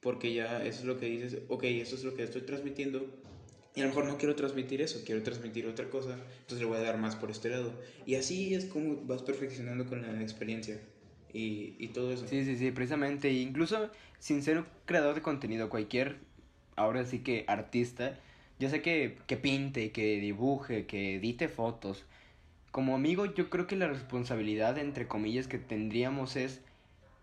Porque 0.00 0.34
ya 0.34 0.64
eso 0.64 0.80
es 0.80 0.84
lo 0.84 0.98
que 0.98 1.06
dices, 1.06 1.42
ok, 1.48 1.64
eso 1.64 1.94
es 1.94 2.04
lo 2.04 2.14
que 2.14 2.24
estoy 2.24 2.42
transmitiendo. 2.42 3.06
Y 3.74 3.80
a 3.80 3.84
lo 3.84 3.90
mejor 3.90 4.04
no 4.04 4.18
quiero 4.18 4.34
transmitir 4.34 4.82
eso, 4.82 5.02
quiero 5.04 5.22
transmitir 5.22 5.66
otra 5.66 5.88
cosa. 5.88 6.14
Entonces 6.40 6.58
le 6.58 6.64
voy 6.64 6.78
a 6.78 6.82
dar 6.82 6.98
más 6.98 7.16
por 7.16 7.30
este 7.30 7.50
lado. 7.50 7.72
Y 8.04 8.16
así 8.16 8.54
es 8.54 8.66
como 8.66 8.96
vas 9.04 9.22
perfeccionando 9.22 9.86
con 9.86 10.02
la 10.02 10.22
experiencia. 10.22 10.80
Y, 11.32 11.74
y 11.78 11.88
todo 11.88 12.12
eso. 12.12 12.26
Sí, 12.26 12.44
sí, 12.44 12.56
sí, 12.56 12.70
precisamente. 12.70 13.30
incluso 13.32 13.90
sin 14.18 14.42
ser 14.42 14.58
un 14.58 14.66
creador 14.84 15.14
de 15.14 15.22
contenido, 15.22 15.68
cualquier, 15.68 16.18
ahora 16.76 17.04
sí 17.04 17.20
que 17.20 17.44
artista, 17.48 18.18
ya 18.58 18.70
sé 18.70 18.82
que, 18.82 19.18
que 19.26 19.36
pinte, 19.36 19.90
que 19.90 20.20
dibuje, 20.20 20.86
que 20.86 21.16
edite 21.16 21.48
fotos, 21.48 22.04
como 22.72 22.94
amigo 22.94 23.26
yo 23.26 23.50
creo 23.50 23.66
que 23.66 23.76
la 23.76 23.86
responsabilidad, 23.86 24.78
entre 24.78 25.06
comillas, 25.06 25.46
que 25.46 25.58
tendríamos 25.58 26.36
es 26.36 26.62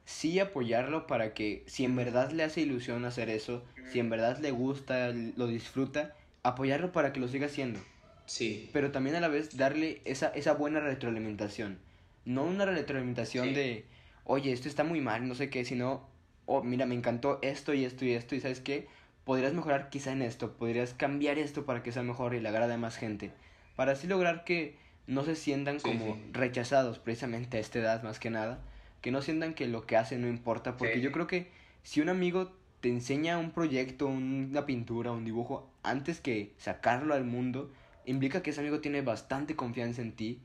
sí 0.06 0.40
apoyarlo 0.40 1.08
para 1.08 1.34
que 1.34 1.64
si 1.66 1.86
en 1.86 1.96
verdad 1.96 2.32
le 2.32 2.44
hace 2.44 2.62
ilusión 2.62 3.04
hacer 3.04 3.30
eso, 3.30 3.64
si 3.92 4.00
en 4.00 4.10
verdad 4.10 4.38
le 4.40 4.52
gusta, 4.52 5.12
lo 5.12 5.48
disfruta, 5.48 6.16
apoyarlo 6.44 6.92
para 6.92 7.14
que 7.14 7.20
lo 7.20 7.28
siga 7.28 7.48
haciendo. 7.48 7.80
Sí. 8.26 8.70
Pero 8.74 8.92
también 8.92 9.16
a 9.16 9.22
la 9.22 9.28
vez 9.28 9.58
darle 9.58 10.02
esa, 10.06 10.28
esa 10.30 10.54
buena 10.54 10.80
retroalimentación. 10.80 11.80
No 12.26 12.44
una 12.44 12.66
retroalimentación 12.66 13.54
de, 13.56 13.86
oye, 14.30 14.52
esto 14.54 14.68
está 14.68 14.84
muy 14.84 15.02
mal, 15.02 15.28
no 15.28 15.34
sé 15.34 15.50
qué, 15.50 15.66
sino, 15.66 16.08
oh, 16.46 16.62
mira, 16.62 16.86
me 16.86 16.94
encantó 16.94 17.40
esto 17.42 17.74
y 17.74 17.84
esto 17.84 18.06
y 18.06 18.12
esto, 18.12 18.36
y 18.36 18.40
sabes 18.40 18.60
qué, 18.60 18.88
podrías 19.24 19.54
mejorar 19.54 19.90
quizá 19.90 20.12
en 20.12 20.22
esto, 20.22 20.54
podrías 20.56 20.94
cambiar 20.94 21.40
esto 21.40 21.66
para 21.66 21.82
que 21.82 21.92
sea 21.92 22.04
mejor 22.04 22.36
y 22.36 22.40
le 22.40 22.48
agrade 22.48 22.76
a 22.76 22.78
más 22.78 22.96
gente. 22.96 23.32
Para 23.76 23.94
así 23.94 24.06
lograr 24.06 24.44
que 24.44 24.78
no 25.08 25.24
se 25.24 25.36
sientan 25.36 25.80
como 25.80 26.16
rechazados 26.32 27.00
precisamente 27.00 27.58
a 27.58 27.60
esta 27.60 27.80
edad 27.80 28.04
más 28.04 28.20
que 28.20 28.30
nada, 28.30 28.60
que 29.02 29.10
no 29.10 29.24
sientan 29.24 29.56
que 29.56 29.68
lo 29.68 29.88
que 29.88 29.98
hacen 29.98 30.22
no 30.22 30.28
importa, 30.28 30.78
porque 30.78 31.02
yo 31.02 31.12
creo 31.12 31.26
que 31.26 31.50
si 31.82 32.00
un 32.00 32.10
amigo 32.10 32.52
te 32.82 32.90
enseña 32.90 33.40
un 33.40 33.50
proyecto, 33.50 34.06
una 34.06 34.68
pintura, 34.68 35.12
un 35.12 35.26
dibujo, 35.26 35.72
antes 35.82 36.20
que 36.22 36.54
sacarlo 36.60 37.16
al 37.16 37.24
mundo, 37.24 37.72
implica 38.06 38.44
que 38.44 38.52
ese 38.52 38.62
amigo 38.62 38.80
tiene 38.80 39.02
bastante 39.02 39.56
confianza 39.56 40.04
en 40.04 40.12
ti, 40.12 40.40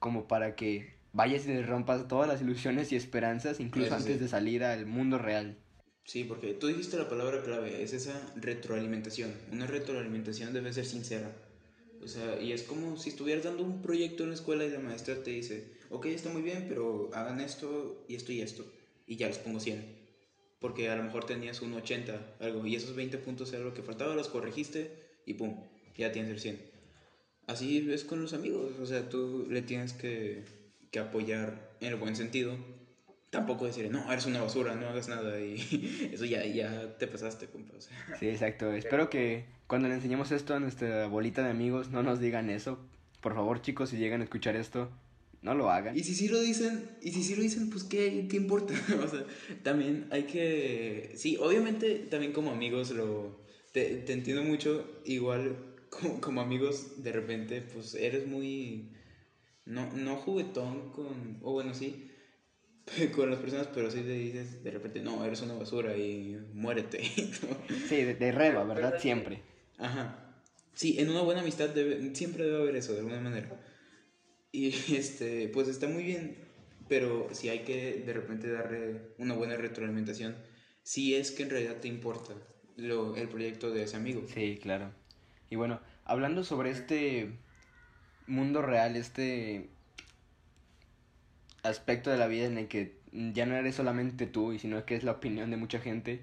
como 0.00 0.28
para 0.28 0.54
que 0.54 1.00
vayas 1.12 1.46
y 1.46 1.48
le 1.48 1.62
rompas 1.62 2.08
todas 2.08 2.28
las 2.28 2.40
ilusiones 2.40 2.92
y 2.92 2.96
esperanzas, 2.96 3.60
incluso 3.60 3.94
antes 3.94 4.20
de 4.20 4.28
salir 4.28 4.64
al 4.64 4.86
mundo 4.86 5.18
real. 5.18 5.58
Sí, 6.04 6.24
porque 6.24 6.54
tú 6.54 6.66
dijiste 6.66 6.96
la 6.96 7.08
palabra 7.08 7.42
clave, 7.42 7.82
es 7.82 7.92
esa 7.92 8.32
retroalimentación. 8.36 9.32
Una 9.52 9.66
retroalimentación 9.66 10.52
debe 10.52 10.72
ser 10.72 10.84
sincera. 10.84 11.30
O 12.02 12.08
sea, 12.08 12.40
y 12.40 12.52
es 12.52 12.64
como 12.64 12.96
si 12.96 13.10
estuvieras 13.10 13.44
dando 13.44 13.62
un 13.62 13.80
proyecto 13.80 14.24
en 14.24 14.30
la 14.30 14.34
escuela 14.34 14.64
y 14.64 14.70
la 14.70 14.80
maestra 14.80 15.22
te 15.22 15.30
dice, 15.30 15.64
ok, 15.90 16.06
está 16.06 16.30
muy 16.30 16.42
bien, 16.42 16.66
pero 16.68 17.10
hagan 17.14 17.40
esto 17.40 18.04
y 18.08 18.16
esto 18.16 18.32
y 18.32 18.40
esto. 18.40 18.64
Y 19.06 19.16
ya 19.16 19.28
les 19.28 19.38
pongo 19.38 19.60
100. 19.60 20.02
Porque 20.58 20.90
a 20.90 20.96
lo 20.96 21.04
mejor 21.04 21.26
tenías 21.26 21.62
un 21.62 21.74
80, 21.74 22.36
algo, 22.40 22.66
y 22.66 22.74
esos 22.74 22.96
20 22.96 23.18
puntos 23.18 23.52
era 23.52 23.62
lo 23.62 23.74
que 23.74 23.82
faltaba, 23.82 24.14
los 24.14 24.28
corregiste 24.28 24.90
y 25.26 25.34
pum, 25.34 25.56
ya 25.96 26.10
tienes 26.10 26.32
el 26.32 26.40
100. 26.40 26.60
Así 27.46 27.90
es 27.90 28.04
con 28.04 28.22
los 28.22 28.32
amigos, 28.32 28.72
o 28.80 28.86
sea, 28.86 29.08
tú 29.08 29.46
le 29.50 29.62
tienes 29.62 29.92
que, 29.92 30.44
que 30.92 31.00
apoyar 31.00 31.72
en 31.80 31.88
el 31.88 31.96
buen 31.96 32.14
sentido. 32.14 32.56
Tampoco 33.30 33.64
decir, 33.64 33.90
no, 33.90 34.12
eres 34.12 34.26
una 34.26 34.42
basura, 34.42 34.76
no 34.76 34.86
hagas 34.88 35.08
nada, 35.08 35.40
y 35.40 36.10
eso 36.12 36.26
ya, 36.26 36.44
ya 36.44 36.96
te 36.98 37.08
pasaste, 37.08 37.46
compa. 37.46 37.74
Sí, 38.20 38.28
exacto. 38.28 38.72
Espero 38.72 39.10
que 39.10 39.46
cuando 39.66 39.88
le 39.88 39.94
enseñemos 39.94 40.30
esto 40.30 40.54
a 40.54 40.60
nuestra 40.60 41.06
bolita 41.06 41.42
de 41.42 41.50
amigos, 41.50 41.88
no 41.88 42.02
nos 42.02 42.20
digan 42.20 42.50
eso. 42.50 42.78
Por 43.22 43.34
favor, 43.34 43.62
chicos, 43.62 43.88
si 43.88 43.96
llegan 43.96 44.20
a 44.20 44.24
escuchar 44.24 44.54
esto, 44.54 44.90
no 45.42 45.54
lo 45.54 45.70
hagan. 45.70 45.96
Y 45.96 46.04
si 46.04 46.14
sí 46.14 46.28
lo 46.28 46.40
dicen, 46.40 46.90
y 47.00 47.12
si 47.12 47.22
sí 47.22 47.34
lo 47.34 47.42
dicen, 47.42 47.70
pues 47.70 47.84
qué, 47.84 48.26
qué 48.28 48.36
importa. 48.36 48.74
o 49.04 49.08
sea, 49.08 49.24
también 49.62 50.06
hay 50.10 50.24
que. 50.24 51.12
Sí, 51.16 51.36
obviamente 51.40 51.94
también 52.10 52.32
como 52.32 52.50
amigos 52.50 52.90
lo. 52.90 53.40
Te, 53.72 53.96
te 53.96 54.12
entiendo 54.12 54.42
mucho. 54.44 54.86
Igual 55.04 55.56
como, 55.88 56.20
como, 56.20 56.40
amigos, 56.40 57.02
de 57.02 57.12
repente, 57.12 57.62
pues 57.62 57.94
eres 57.94 58.26
muy. 58.26 58.90
No, 59.64 59.92
no 59.92 60.16
juguetón 60.16 60.90
con. 60.90 61.38
O 61.42 61.52
bueno, 61.52 61.74
sí. 61.74 62.08
Con 63.14 63.30
las 63.30 63.38
personas, 63.38 63.68
pero 63.72 63.90
sí 63.90 64.02
le 64.02 64.14
dices 64.14 64.64
de 64.64 64.70
repente, 64.72 65.00
no, 65.00 65.24
eres 65.24 65.40
una 65.42 65.54
basura 65.54 65.96
y 65.96 66.36
muérete. 66.52 67.00
Sí, 67.88 68.02
de, 68.02 68.14
de 68.14 68.32
reba, 68.32 68.64
¿verdad? 68.64 68.98
Siempre. 68.98 69.40
Ajá. 69.78 70.22
Sí, 70.74 70.96
en 70.98 71.10
una 71.10 71.20
buena 71.20 71.42
amistad 71.42 71.68
debe, 71.68 72.14
siempre 72.14 72.44
debe 72.44 72.62
haber 72.62 72.76
eso, 72.76 72.92
de 72.92 73.00
alguna 73.00 73.20
manera. 73.20 73.48
Y 74.50 74.68
este, 74.96 75.48
pues 75.48 75.68
está 75.68 75.88
muy 75.88 76.02
bien, 76.02 76.36
pero 76.88 77.28
si 77.32 77.48
hay 77.48 77.60
que 77.60 78.02
de 78.04 78.12
repente 78.12 78.50
darle 78.50 79.00
una 79.18 79.34
buena 79.34 79.56
retroalimentación, 79.56 80.36
si 80.82 81.14
es 81.14 81.30
que 81.30 81.42
en 81.44 81.50
realidad 81.50 81.76
te 81.80 81.88
importa 81.88 82.34
lo, 82.76 83.16
el 83.16 83.28
proyecto 83.28 83.70
de 83.70 83.84
ese 83.84 83.96
amigo. 83.96 84.22
Sí, 84.32 84.58
claro. 84.60 84.92
Y 85.50 85.56
bueno, 85.56 85.80
hablando 86.04 86.44
sobre 86.44 86.70
este 86.70 87.38
mundo 88.26 88.62
real, 88.62 88.96
este 88.96 89.68
aspecto 91.62 92.10
de 92.10 92.16
la 92.16 92.26
vida 92.26 92.46
en 92.46 92.58
el 92.58 92.68
que 92.68 92.96
ya 93.12 93.46
no 93.46 93.54
eres 93.54 93.74
solamente 93.76 94.26
tú, 94.26 94.52
y 94.52 94.58
sino 94.58 94.84
que 94.84 94.96
es 94.96 95.04
la 95.04 95.12
opinión 95.12 95.50
de 95.50 95.56
mucha 95.56 95.78
gente, 95.78 96.22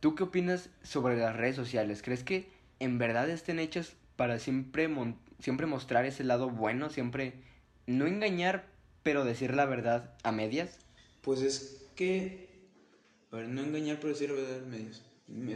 ¿tú 0.00 0.14
qué 0.14 0.24
opinas 0.24 0.70
sobre 0.82 1.16
las 1.16 1.36
redes 1.36 1.56
sociales? 1.56 2.02
¿Crees 2.02 2.24
que 2.24 2.48
en 2.80 2.98
verdad 2.98 3.30
estén 3.30 3.58
hechas 3.58 3.94
para 4.16 4.38
siempre, 4.38 4.88
siempre 5.38 5.66
mostrar 5.66 6.04
ese 6.04 6.24
lado 6.24 6.50
bueno, 6.50 6.90
siempre 6.90 7.34
no 7.86 8.06
engañar, 8.06 8.66
pero 9.02 9.24
decir 9.24 9.54
la 9.54 9.66
verdad 9.66 10.14
a 10.22 10.32
medias? 10.32 10.78
Pues 11.22 11.40
es 11.40 11.86
que, 11.96 12.48
a 13.30 13.36
ver, 13.36 13.48
no 13.48 13.62
engañar, 13.62 13.98
pero 14.00 14.12
decir 14.12 14.30
la 14.30 14.36
verdad 14.36 14.62
a 14.62 14.66
medias. 14.66 15.02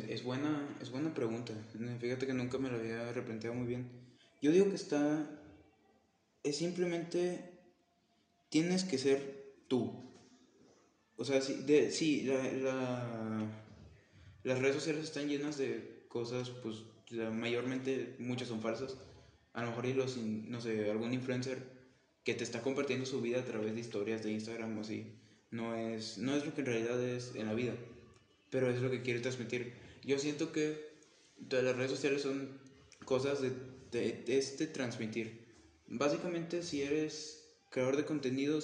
Es 0.08 0.24
buena, 0.24 0.66
es 0.80 0.90
buena 0.90 1.12
pregunta. 1.12 1.52
Fíjate 2.00 2.26
que 2.26 2.32
nunca 2.32 2.56
me 2.56 2.70
lo 2.70 2.78
había 2.78 3.12
replanteado 3.12 3.54
muy 3.54 3.66
bien. 3.66 3.86
Yo 4.40 4.50
digo 4.50 4.68
que 4.70 4.76
está. 4.76 5.28
Es 6.42 6.58
simplemente. 6.58 7.58
Tienes 8.48 8.84
que 8.84 8.98
ser 8.98 9.56
tú. 9.68 9.92
O 11.16 11.24
sea, 11.24 11.42
sí, 11.42 11.62
de, 11.66 11.90
sí 11.90 12.22
la, 12.22 12.42
la, 12.52 13.62
las 14.44 14.58
redes 14.58 14.76
sociales 14.76 15.04
están 15.04 15.28
llenas 15.28 15.58
de 15.58 16.06
cosas, 16.08 16.50
pues 16.50 16.76
mayormente 17.32 18.16
muchas 18.18 18.48
son 18.48 18.62
falsas. 18.62 18.96
A 19.52 19.62
lo 19.62 19.70
mejor 19.70 19.86
y 19.86 19.92
los, 19.92 20.16
no 20.16 20.60
sé, 20.60 20.90
algún 20.90 21.12
influencer 21.12 21.58
que 22.24 22.34
te 22.34 22.44
está 22.44 22.62
compartiendo 22.62 23.04
su 23.04 23.20
vida 23.20 23.40
a 23.40 23.44
través 23.44 23.74
de 23.74 23.80
historias 23.80 24.22
de 24.22 24.32
Instagram 24.32 24.78
o 24.78 24.82
así, 24.82 25.18
no 25.50 25.74
es, 25.74 26.18
no 26.18 26.34
es 26.36 26.46
lo 26.46 26.54
que 26.54 26.60
en 26.60 26.66
realidad 26.66 27.02
es 27.02 27.34
en 27.34 27.46
la 27.46 27.54
vida 27.54 27.74
pero 28.50 28.70
es 28.70 28.80
lo 28.80 28.90
que 28.90 29.02
quiere 29.02 29.20
transmitir. 29.20 29.72
Yo 30.04 30.18
siento 30.18 30.52
que 30.52 30.88
las 31.50 31.76
redes 31.76 31.90
sociales 31.90 32.22
son 32.22 32.48
cosas 33.04 33.40
de, 33.40 33.50
de, 33.90 34.38
este 34.38 34.66
transmitir. 34.66 35.47
Básicamente, 35.88 36.62
si 36.62 36.82
eres 36.82 37.38
creador 37.70 37.96
de 37.96 38.04
contenido, 38.04 38.60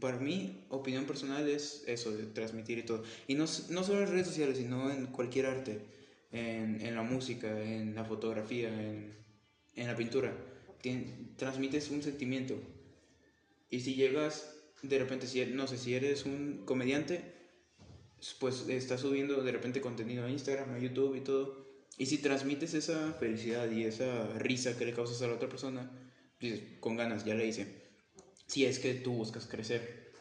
para 0.00 0.18
mí, 0.18 0.64
opinión 0.68 1.06
personal 1.06 1.48
es 1.48 1.84
eso, 1.86 2.12
de 2.12 2.24
transmitir 2.26 2.78
y 2.78 2.82
todo. 2.84 3.02
Y 3.26 3.34
no, 3.34 3.44
no 3.70 3.84
solo 3.84 4.02
en 4.02 4.08
redes 4.08 4.26
sociales, 4.26 4.58
sino 4.58 4.90
en 4.90 5.06
cualquier 5.06 5.46
arte, 5.46 5.80
en, 6.32 6.80
en 6.80 6.94
la 6.94 7.02
música, 7.02 7.60
en 7.62 7.94
la 7.94 8.04
fotografía, 8.04 8.68
en, 8.68 9.14
en 9.76 9.86
la 9.86 9.96
pintura. 9.96 10.36
transmites 11.36 11.90
un 11.90 12.02
sentimiento. 12.02 12.54
Y 13.70 13.80
si 13.80 13.94
llegas, 13.94 14.54
de 14.82 14.98
repente, 14.98 15.26
si, 15.26 15.44
no 15.46 15.66
sé, 15.66 15.78
si 15.78 15.94
eres 15.94 16.24
un 16.24 16.62
comediante, 16.64 17.34
pues 18.38 18.68
está 18.68 18.98
subiendo 18.98 19.42
de 19.42 19.52
repente 19.52 19.80
contenido 19.80 20.24
a 20.24 20.30
Instagram, 20.30 20.74
a 20.74 20.78
YouTube 20.78 21.16
y 21.16 21.20
todo. 21.20 21.64
Y 21.98 22.06
si 22.06 22.18
transmites 22.18 22.74
esa 22.74 23.12
felicidad 23.14 23.70
y 23.70 23.84
esa 23.84 24.26
risa 24.38 24.76
que 24.76 24.86
le 24.86 24.92
causas 24.92 25.22
a 25.22 25.28
la 25.28 25.34
otra 25.34 25.48
persona, 25.48 25.90
con 26.80 26.96
ganas, 26.96 27.24
ya 27.24 27.34
le 27.34 27.46
hice. 27.46 27.84
Si 28.46 28.64
es 28.64 28.78
que 28.78 28.94
tú 28.94 29.12
buscas 29.12 29.46
crecer. 29.46 30.12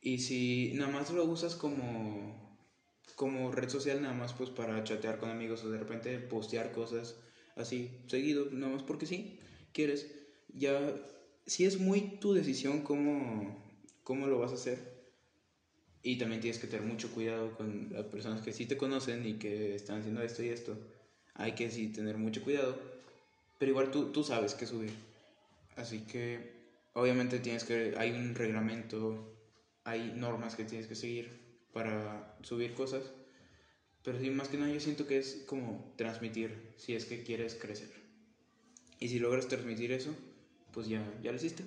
Y 0.00 0.18
si 0.18 0.72
nada 0.74 0.90
más 0.90 1.10
lo 1.10 1.24
usas 1.24 1.56
como, 1.56 2.58
como 3.16 3.50
red 3.50 3.68
social, 3.68 4.00
nada 4.00 4.14
más 4.14 4.32
pues 4.32 4.50
para 4.50 4.84
chatear 4.84 5.18
con 5.18 5.30
amigos 5.30 5.64
o 5.64 5.70
de 5.70 5.78
repente 5.78 6.18
postear 6.18 6.72
cosas 6.72 7.16
así, 7.56 7.90
seguido, 8.06 8.46
nada 8.52 8.72
más 8.72 8.84
porque 8.84 9.06
sí, 9.06 9.40
quieres, 9.72 10.06
ya, 10.54 10.94
si 11.46 11.64
es 11.64 11.80
muy 11.80 12.18
tu 12.20 12.32
decisión 12.32 12.82
cómo, 12.82 13.60
cómo 14.04 14.28
lo 14.28 14.38
vas 14.38 14.52
a 14.52 14.54
hacer 14.54 14.98
y 16.02 16.16
también 16.16 16.40
tienes 16.40 16.60
que 16.60 16.68
tener 16.68 16.86
mucho 16.86 17.10
cuidado 17.10 17.56
con 17.56 17.88
las 17.90 18.06
personas 18.06 18.42
que 18.42 18.52
sí 18.52 18.66
te 18.66 18.76
conocen 18.76 19.26
y 19.26 19.34
que 19.34 19.74
están 19.74 20.00
haciendo 20.00 20.22
esto 20.22 20.42
y 20.42 20.48
esto. 20.48 20.78
Hay 21.34 21.52
que 21.52 21.70
sí 21.70 21.88
tener 21.88 22.16
mucho 22.16 22.42
cuidado. 22.42 22.78
Pero 23.58 23.72
igual 23.72 23.90
tú, 23.90 24.12
tú 24.12 24.22
sabes 24.22 24.54
qué 24.54 24.66
subir. 24.66 25.07
Así 25.78 26.00
que 26.00 26.52
obviamente 26.92 27.38
tienes 27.38 27.64
que... 27.64 27.94
Hay 27.96 28.10
un 28.10 28.34
reglamento, 28.34 29.34
hay 29.84 30.12
normas 30.14 30.56
que 30.56 30.64
tienes 30.64 30.88
que 30.88 30.96
seguir 30.96 31.58
para 31.72 32.36
subir 32.42 32.74
cosas. 32.74 33.02
Pero 34.02 34.18
sí, 34.18 34.30
más 34.30 34.48
que 34.48 34.58
nada 34.58 34.72
yo 34.72 34.80
siento 34.80 35.06
que 35.06 35.18
es 35.18 35.44
como 35.46 35.94
transmitir 35.96 36.74
si 36.76 36.94
es 36.94 37.04
que 37.04 37.22
quieres 37.22 37.54
crecer. 37.54 37.90
Y 38.98 39.08
si 39.08 39.20
logras 39.20 39.46
transmitir 39.46 39.92
eso, 39.92 40.14
pues 40.72 40.88
ya, 40.88 41.02
ya 41.22 41.30
lo 41.30 41.36
hiciste. 41.36 41.62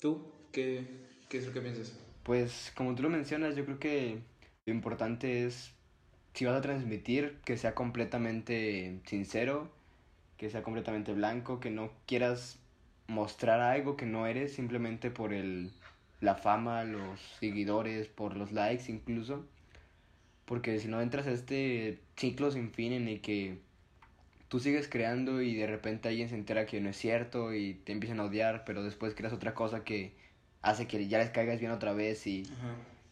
¿Tú 0.00 0.32
qué, 0.50 0.86
qué 1.28 1.38
es 1.38 1.46
lo 1.46 1.52
que 1.52 1.60
piensas? 1.60 1.92
Pues 2.22 2.72
como 2.74 2.94
tú 2.94 3.02
lo 3.02 3.10
mencionas, 3.10 3.56
yo 3.56 3.64
creo 3.66 3.78
que 3.78 4.22
lo 4.64 4.72
importante 4.72 5.44
es, 5.44 5.72
si 6.32 6.46
vas 6.46 6.56
a 6.56 6.62
transmitir, 6.62 7.40
que 7.44 7.58
sea 7.58 7.74
completamente 7.74 9.02
sincero, 9.06 9.70
que 10.38 10.48
sea 10.48 10.62
completamente 10.62 11.12
blanco, 11.12 11.60
que 11.60 11.70
no 11.70 11.90
quieras 12.06 12.58
mostrar 13.08 13.60
algo 13.60 13.96
que 13.96 14.06
no 14.06 14.26
eres 14.26 14.54
simplemente 14.54 15.10
por 15.10 15.32
el, 15.32 15.72
la 16.20 16.36
fama, 16.36 16.84
los 16.84 17.20
seguidores, 17.40 18.06
por 18.08 18.36
los 18.36 18.52
likes 18.52 18.90
incluso. 18.90 19.44
Porque 20.44 20.78
si 20.78 20.88
no 20.88 21.00
entras 21.02 21.26
a 21.26 21.32
este 21.32 21.98
ciclo 22.16 22.50
sin 22.50 22.70
fin 22.72 22.92
en 22.92 23.08
el 23.08 23.20
que 23.20 23.58
tú 24.48 24.60
sigues 24.60 24.88
creando 24.88 25.42
y 25.42 25.54
de 25.54 25.66
repente 25.66 26.08
alguien 26.08 26.28
se 26.28 26.36
entera 26.36 26.66
que 26.66 26.80
no 26.80 26.88
es 26.88 26.96
cierto 26.96 27.52
y 27.52 27.74
te 27.74 27.92
empiezan 27.92 28.20
a 28.20 28.24
odiar, 28.24 28.64
pero 28.64 28.82
después 28.82 29.14
creas 29.14 29.32
otra 29.32 29.54
cosa 29.54 29.84
que 29.84 30.14
hace 30.62 30.86
que 30.86 31.06
ya 31.08 31.18
les 31.18 31.30
caigas 31.30 31.60
bien 31.60 31.72
otra 31.72 31.92
vez 31.92 32.26
y 32.26 32.44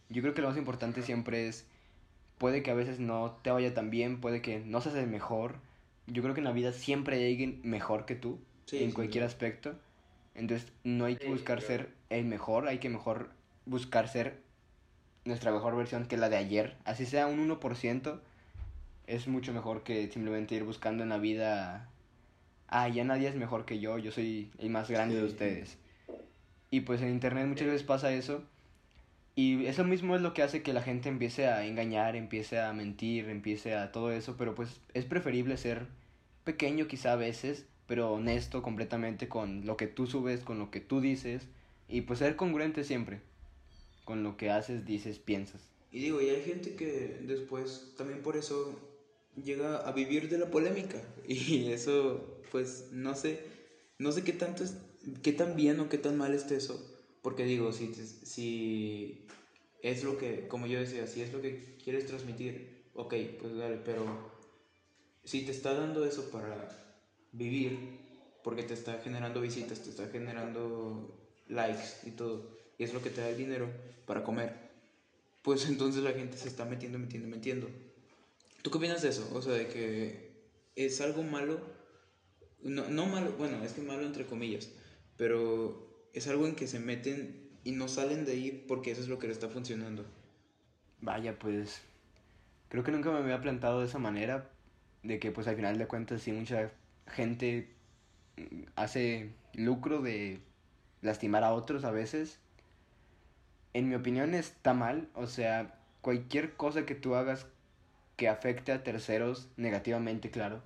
yo 0.09 0.21
creo 0.21 0.33
que 0.33 0.41
lo 0.41 0.49
más 0.49 0.57
importante 0.57 1.01
siempre 1.01 1.47
es, 1.47 1.67
puede 2.37 2.63
que 2.63 2.71
a 2.71 2.75
veces 2.75 2.99
no 2.99 3.37
te 3.43 3.51
vaya 3.51 3.73
tan 3.73 3.89
bien, 3.89 4.19
puede 4.19 4.41
que 4.41 4.59
no 4.59 4.81
seas 4.81 4.95
el 4.95 5.07
mejor, 5.07 5.55
yo 6.07 6.21
creo 6.21 6.33
que 6.33 6.41
en 6.41 6.45
la 6.45 6.51
vida 6.51 6.73
siempre 6.73 7.17
hay 7.17 7.31
alguien 7.31 7.59
mejor 7.63 8.05
que 8.05 8.15
tú, 8.15 8.39
en 8.71 8.91
cualquier 8.91 9.23
aspecto, 9.23 9.75
entonces 10.35 10.71
no 10.83 11.05
hay 11.05 11.15
que 11.15 11.27
buscar 11.27 11.61
ser 11.61 11.89
el 12.09 12.25
mejor, 12.25 12.67
hay 12.67 12.79
que 12.79 12.89
mejor 12.89 13.29
buscar 13.65 14.07
ser 14.07 14.41
nuestra 15.25 15.51
mejor 15.51 15.75
versión 15.75 16.05
que 16.05 16.17
la 16.17 16.29
de 16.29 16.37
ayer, 16.37 16.75
así 16.85 17.05
sea 17.05 17.27
un 17.27 17.39
1%, 17.39 18.19
es 19.07 19.27
mucho 19.27 19.53
mejor 19.53 19.83
que 19.83 20.09
simplemente 20.09 20.55
ir 20.55 20.63
buscando 20.63 21.03
en 21.03 21.09
la 21.09 21.17
vida, 21.17 21.89
ah, 22.67 22.87
ya 22.87 23.03
nadie 23.03 23.27
es 23.27 23.35
mejor 23.35 23.65
que 23.65 23.79
yo, 23.79 23.97
yo 23.97 24.11
soy 24.11 24.51
el 24.57 24.69
más 24.69 24.89
grande 24.89 25.15
de 25.15 25.23
ustedes 25.23 25.77
y 26.69 26.81
pues 26.81 27.01
en 27.01 27.09
internet 27.09 27.47
muchas 27.47 27.67
veces 27.67 27.83
pasa 27.83 28.11
eso. 28.11 28.43
Y 29.37 29.67
eso 29.67 29.83
mismo 29.83 30.15
es 30.15 30.23
lo 30.23 30.33
que 30.33 30.41
hace 30.41 30.63
que 30.63 30.73
la 30.73 30.81
gente 30.81 31.09
empiece 31.09 31.45
a 31.45 31.63
engañar, 31.63 32.15
empiece 32.15 32.59
a 32.59 32.73
mentir, 32.73 33.29
empiece 33.29 33.75
a 33.75 33.91
todo 33.91 34.11
eso. 34.11 34.35
Pero 34.35 34.55
pues 34.55 34.81
es 34.95 35.05
preferible 35.05 35.57
ser 35.57 35.85
pequeño 36.43 36.87
quizá 36.87 37.13
a 37.13 37.17
veces, 37.17 37.67
pero 37.85 38.11
honesto 38.11 38.63
completamente 38.63 39.27
con 39.27 39.63
lo 39.67 39.77
que 39.77 39.85
tú 39.85 40.07
subes, 40.07 40.39
con 40.39 40.57
lo 40.57 40.71
que 40.71 40.79
tú 40.79 41.01
dices. 41.01 41.43
Y 41.87 42.01
pues 42.01 42.17
ser 42.17 42.35
congruente 42.35 42.83
siempre 42.83 43.21
con 44.05 44.23
lo 44.23 44.37
que 44.37 44.49
haces, 44.49 44.85
dices, 44.85 45.19
piensas. 45.19 45.61
Y 45.91 45.99
digo, 45.99 46.19
y 46.19 46.29
hay 46.29 46.41
gente 46.41 46.75
que 46.75 47.19
después 47.21 47.93
también 47.95 48.23
por 48.23 48.37
eso 48.37 48.73
llega 49.35 49.77
a 49.87 49.91
vivir 49.91 50.29
de 50.29 50.39
la 50.39 50.49
polémica. 50.49 50.99
Y 51.27 51.71
eso, 51.71 52.41
pues, 52.51 52.87
no 52.91 53.13
sé, 53.13 53.39
no 53.99 54.11
sé 54.11 54.23
qué 54.23 54.33
tanto 54.33 54.63
es 54.63 54.77
qué 55.21 55.31
tan 55.31 55.55
bien 55.55 55.79
o 55.79 55.89
qué 55.89 55.99
tan 55.99 56.17
mal 56.17 56.33
esté 56.33 56.55
eso. 56.55 56.96
Porque 57.27 57.43
digo, 57.43 57.73
si, 57.73 57.93
si 57.93 59.27
es 59.81 60.05
lo 60.05 60.17
que, 60.17 60.47
como 60.47 60.65
yo 60.65 60.79
decía, 60.79 61.05
si 61.07 61.21
es 61.21 61.33
lo 61.33 61.41
que 61.41 61.75
quieres 61.83 62.05
transmitir, 62.05 62.85
ok, 62.93 63.13
pues 63.41 63.57
dale, 63.57 63.81
pero 63.83 64.05
si 65.25 65.41
te 65.41 65.51
está 65.51 65.73
dando 65.73 66.05
eso 66.05 66.31
para 66.31 66.69
vivir, 67.33 67.99
porque 68.45 68.63
te 68.63 68.73
está 68.73 68.99
generando 68.99 69.41
visitas, 69.41 69.83
te 69.83 69.89
está 69.89 70.07
generando 70.07 71.19
likes 71.49 71.83
y 72.05 72.11
todo, 72.11 72.49
y 72.77 72.85
es 72.85 72.93
lo 72.93 73.01
que 73.01 73.09
te 73.09 73.19
da 73.19 73.27
el 73.27 73.35
dinero 73.35 73.69
para 74.05 74.23
comer, 74.23 74.53
pues 75.41 75.65
entonces 75.69 76.03
la 76.03 76.13
gente 76.13 76.37
se 76.37 76.47
está 76.47 76.63
metiendo, 76.63 76.97
metiendo, 76.97 77.27
metiendo. 77.27 77.67
¿Tú 78.61 78.71
qué 78.71 78.77
opinas 78.77 79.01
de 79.01 79.09
eso? 79.09 79.29
O 79.33 79.41
sea, 79.41 79.51
de 79.51 79.67
que 79.67 80.31
es 80.77 81.01
algo 81.01 81.23
malo, 81.23 81.59
no, 82.63 82.87
no 82.87 83.05
malo, 83.05 83.33
bueno, 83.33 83.61
es 83.65 83.73
que 83.73 83.81
malo 83.81 84.05
entre 84.05 84.25
comillas, 84.25 84.69
pero 85.17 85.86
es 86.17 86.27
algo 86.27 86.47
en 86.47 86.55
que 86.55 86.67
se 86.67 86.79
meten 86.79 87.35
y 87.63 87.71
no 87.71 87.87
salen 87.87 88.25
de 88.25 88.33
ahí 88.33 88.65
porque 88.67 88.91
eso 88.91 89.01
es 89.01 89.07
lo 89.07 89.19
que 89.19 89.27
le 89.27 89.33
está 89.33 89.49
funcionando. 89.49 90.05
Vaya, 91.01 91.37
pues 91.37 91.81
creo 92.69 92.83
que 92.83 92.91
nunca 92.91 93.11
me 93.11 93.19
había 93.19 93.41
plantado 93.41 93.79
de 93.79 93.85
esa 93.85 93.99
manera, 93.99 94.49
de 95.03 95.19
que 95.19 95.31
pues 95.31 95.47
al 95.47 95.55
final 95.55 95.77
de 95.77 95.87
cuentas 95.87 96.21
sí 96.21 96.31
mucha 96.31 96.71
gente 97.07 97.69
hace 98.75 99.31
lucro 99.53 100.01
de 100.01 100.39
lastimar 101.01 101.43
a 101.43 101.53
otros 101.53 101.83
a 101.83 101.91
veces. 101.91 102.39
En 103.73 103.89
mi 103.89 103.95
opinión 103.95 104.33
está 104.33 104.73
mal, 104.73 105.09
o 105.13 105.27
sea, 105.27 105.79
cualquier 106.01 106.53
cosa 106.53 106.85
que 106.85 106.95
tú 106.95 107.15
hagas 107.15 107.47
que 108.15 108.27
afecte 108.27 108.71
a 108.71 108.83
terceros 108.83 109.49
negativamente, 109.57 110.31
claro, 110.31 110.63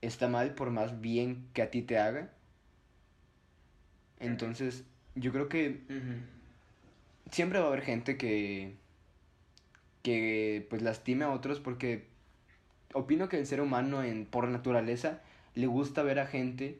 está 0.00 0.28
mal 0.28 0.54
por 0.54 0.70
más 0.70 1.00
bien 1.00 1.46
que 1.52 1.62
a 1.62 1.70
ti 1.70 1.82
te 1.82 1.98
haga. 1.98 2.30
Entonces, 4.22 4.84
yo 5.14 5.32
creo 5.32 5.48
que 5.48 5.80
siempre 7.30 7.58
va 7.58 7.66
a 7.66 7.68
haber 7.68 7.82
gente 7.82 8.16
que, 8.16 8.74
que 10.02 10.66
pues 10.70 10.82
lastime 10.82 11.24
a 11.24 11.30
otros 11.30 11.60
porque 11.60 12.06
opino 12.94 13.28
que 13.28 13.38
el 13.38 13.46
ser 13.46 13.60
humano 13.60 14.02
en, 14.02 14.26
por 14.26 14.48
naturaleza 14.48 15.20
le 15.54 15.66
gusta 15.66 16.02
ver 16.02 16.18
a 16.18 16.26
gente 16.26 16.78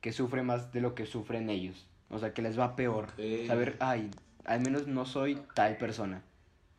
que 0.00 0.12
sufre 0.12 0.42
más 0.42 0.72
de 0.72 0.80
lo 0.80 0.94
que 0.94 1.06
sufren 1.06 1.50
ellos. 1.50 1.86
O 2.10 2.18
sea, 2.18 2.34
que 2.34 2.42
les 2.42 2.58
va 2.58 2.76
peor. 2.76 3.08
Saber, 3.46 3.76
ay, 3.80 4.10
al 4.44 4.60
menos 4.60 4.86
no 4.86 5.04
soy 5.04 5.38
tal 5.54 5.76
persona. 5.76 6.22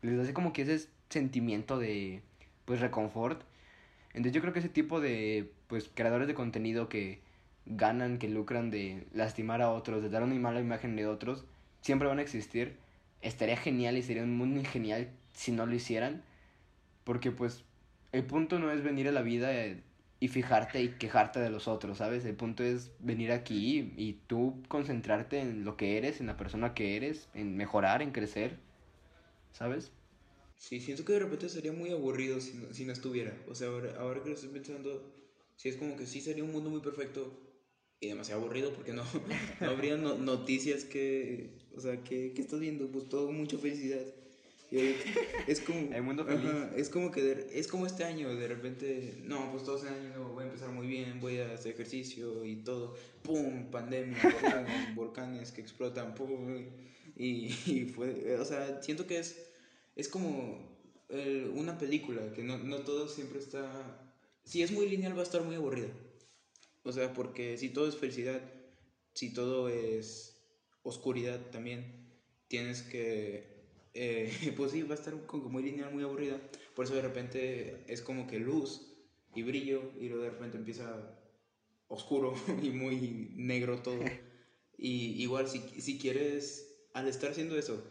Les 0.01 0.19
hace 0.19 0.33
como 0.33 0.51
que 0.51 0.63
ese 0.63 0.89
sentimiento 1.09 1.77
de, 1.79 2.21
pues, 2.65 2.81
reconfort. 2.81 3.41
Entonces 4.09 4.33
yo 4.33 4.41
creo 4.41 4.51
que 4.51 4.59
ese 4.59 4.69
tipo 4.69 4.99
de, 4.99 5.51
pues, 5.67 5.89
creadores 5.93 6.27
de 6.27 6.33
contenido 6.33 6.89
que 6.89 7.21
ganan, 7.65 8.17
que 8.17 8.27
lucran 8.27 8.71
de 8.71 9.07
lastimar 9.13 9.61
a 9.61 9.71
otros, 9.71 10.01
de 10.01 10.09
dar 10.09 10.23
una 10.23 10.35
mala 10.35 10.61
imagen 10.61 10.95
de 10.95 11.07
otros, 11.07 11.45
siempre 11.81 12.07
van 12.07 12.19
a 12.19 12.23
existir. 12.23 12.77
Estaría 13.21 13.57
genial 13.57 13.97
y 13.97 14.03
sería 14.03 14.23
un 14.23 14.35
mundo 14.35 14.61
genial 14.67 15.11
si 15.33 15.51
no 15.51 15.65
lo 15.65 15.75
hicieran. 15.75 16.23
Porque 17.03 17.31
pues 17.31 17.63
el 18.11 18.25
punto 18.25 18.59
no 18.59 18.71
es 18.71 18.83
venir 18.83 19.07
a 19.07 19.11
la 19.11 19.21
vida 19.21 19.53
eh, 19.53 19.83
y 20.19 20.27
fijarte 20.27 20.81
y 20.81 20.89
quejarte 20.89 21.39
de 21.39 21.49
los 21.49 21.67
otros, 21.67 21.97
¿sabes? 21.97 22.25
El 22.25 22.35
punto 22.35 22.63
es 22.63 22.91
venir 22.99 23.31
aquí 23.31 23.93
y, 23.97 24.13
tú 24.27 24.61
concentrarte 24.67 25.39
en 25.39 25.63
lo 25.65 25.77
que 25.77 25.97
eres, 25.97 26.19
en 26.19 26.27
la 26.27 26.37
persona 26.37 26.73
que 26.73 26.95
eres, 26.95 27.27
en 27.33 27.57
mejorar, 27.57 28.01
en 28.01 28.11
crecer, 28.11 28.57
¿sabes? 29.51 29.91
Sí, 30.57 30.79
siento 30.79 31.03
que 31.05 31.13
de 31.13 31.19
repente 31.19 31.49
sería 31.49 31.71
muy 31.71 31.91
aburrido 31.91 32.39
si 32.39 32.53
no, 32.53 32.71
si 32.71 32.85
no 32.85 32.93
estuviera. 32.93 33.35
O 33.49 33.55
sea, 33.55 33.69
ahora, 33.69 33.95
ahora 33.97 34.21
que 34.21 34.29
lo 34.29 34.35
estoy 34.35 34.49
pensando, 34.49 35.11
sí 35.55 35.69
es 35.69 35.77
como 35.77 35.95
que 35.95 36.05
sí 36.05 36.21
sería 36.21 36.43
un 36.43 36.51
mundo 36.51 36.69
muy 36.69 36.81
perfecto 36.81 37.50
y 38.01 38.07
demasiado 38.07 38.41
aburrido 38.41 38.73
porque 38.73 38.91
no, 38.91 39.03
no 39.61 39.69
habría 39.69 39.95
noticias 39.95 40.83
que, 40.83 41.51
o 41.77 41.79
sea, 41.79 42.03
que, 42.03 42.33
que 42.33 42.41
estás 42.41 42.59
viendo, 42.59 42.87
pues 42.87 43.07
todo 43.07 43.31
mucha 43.31 43.57
felicidad. 43.57 44.01
es 45.47 45.61
como 45.61 45.79
el 45.93 46.01
mundo 46.01 46.25
es 46.75 46.89
como 46.89 47.11
que 47.11 47.47
es 47.53 47.67
como 47.67 47.85
este 47.85 48.05
año 48.05 48.33
de 48.33 48.47
repente 48.47 49.15
no 49.25 49.51
pues 49.51 49.65
todo 49.65 49.75
este 49.75 49.89
año 49.89 50.15
no, 50.15 50.29
voy 50.29 50.43
a 50.43 50.47
empezar 50.47 50.69
muy 50.69 50.87
bien 50.87 51.19
voy 51.19 51.39
a 51.39 51.53
hacer 51.53 51.73
ejercicio 51.73 52.43
y 52.45 52.55
todo. 52.63 52.95
Pum 53.21 53.69
pandemia 53.69 54.17
volcanes 54.95 55.51
que 55.51 55.61
explotan 55.61 56.15
pum 56.15 56.57
y, 57.17 57.47
y, 57.67 57.91
fue 57.93 58.37
o 58.39 58.45
sea 58.45 58.81
siento 58.81 59.05
que 59.05 59.19
es 59.19 59.45
es 59.95 60.07
como 60.07 60.71
una 61.53 61.77
película 61.77 62.31
que 62.33 62.41
no, 62.41 62.57
no 62.57 62.77
todo 62.77 63.09
siempre 63.09 63.39
está 63.39 63.65
si 64.45 64.63
es 64.63 64.71
muy 64.71 64.87
lineal 64.87 65.17
va 65.17 65.19
a 65.19 65.23
estar 65.23 65.43
muy 65.43 65.55
aburrida 65.55 65.89
o 66.83 66.91
sea 66.91 67.13
porque 67.13 67.57
si 67.57 67.69
todo 67.69 67.87
es 67.87 67.97
felicidad 67.97 68.41
si 69.13 69.33
todo 69.33 69.69
es 69.69 70.41
oscuridad 70.83 71.39
también 71.51 72.09
tienes 72.47 72.81
que 72.81 73.51
eh, 73.93 74.53
pues 74.57 74.71
sí, 74.71 74.83
va 74.83 74.95
a 74.95 74.97
estar 74.97 75.13
como 75.25 75.49
muy 75.49 75.63
lineal, 75.63 75.91
muy 75.91 76.03
aburrida. 76.03 76.39
Por 76.75 76.85
eso 76.85 76.95
de 76.95 77.01
repente 77.01 77.83
es 77.87 78.01
como 78.01 78.27
que 78.27 78.39
luz 78.39 78.87
y 79.35 79.43
brillo 79.43 79.81
y 79.99 80.09
luego 80.09 80.23
de 80.23 80.29
repente 80.31 80.57
empieza 80.57 81.17
oscuro 81.87 82.33
y 82.61 82.69
muy 82.71 83.31
negro 83.35 83.81
todo. 83.81 83.99
Y 84.83 85.21
igual, 85.21 85.47
si, 85.47 85.59
si 85.79 85.99
quieres, 85.99 86.87
al 86.95 87.07
estar 87.07 87.29
haciendo 87.29 87.55
eso, 87.55 87.83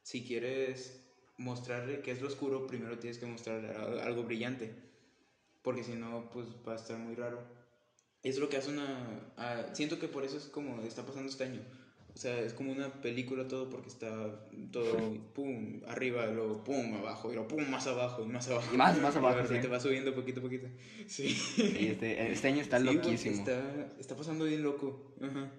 si 0.00 0.24
quieres 0.24 1.04
mostrarle 1.36 2.00
qué 2.00 2.10
es 2.10 2.22
lo 2.22 2.28
oscuro, 2.28 2.66
primero 2.66 2.98
tienes 2.98 3.18
que 3.18 3.26
mostrar 3.26 3.66
algo 3.66 4.22
brillante. 4.22 4.72
Porque 5.60 5.84
si 5.84 5.92
no, 5.92 6.30
pues 6.30 6.46
va 6.66 6.72
a 6.72 6.76
estar 6.76 6.96
muy 6.96 7.14
raro. 7.16 7.57
Es 8.22 8.38
lo 8.38 8.48
que 8.48 8.56
hace 8.56 8.70
una... 8.70 9.32
Ah, 9.36 9.66
siento 9.72 9.98
que 9.98 10.08
por 10.08 10.24
eso 10.24 10.36
es 10.36 10.44
como 10.44 10.82
está 10.82 11.04
pasando 11.04 11.28
este 11.28 11.44
año 11.44 11.60
o 12.18 12.20
sea, 12.20 12.36
es 12.40 12.52
como 12.52 12.72
una 12.72 12.88
película 12.94 13.46
todo 13.46 13.70
porque 13.70 13.88
está 13.88 14.10
todo 14.72 14.96
pum 15.34 15.80
arriba, 15.86 16.26
luego 16.26 16.64
pum 16.64 16.96
abajo, 16.96 17.30
y 17.30 17.34
luego 17.34 17.46
pum 17.46 17.70
más 17.70 17.86
abajo 17.86 18.24
y 18.24 18.26
más 18.26 18.48
abajo. 18.48 18.74
Y 18.74 18.76
más, 18.76 19.00
más 19.00 19.14
abajo. 19.14 19.38
Y 19.54 19.60
te 19.60 19.68
va 19.68 19.78
subiendo 19.78 20.12
poquito 20.16 20.40
a 20.40 20.42
poquito. 20.42 20.66
Sí. 21.06 21.36
este, 21.56 22.32
este, 22.32 22.48
año 22.48 22.60
está 22.60 22.80
loquísimo. 22.80 23.36
Está, 23.36 23.92
está 24.00 24.16
pasando 24.16 24.46
bien 24.46 24.64
loco. 24.64 25.14
Ajá. 25.22 25.52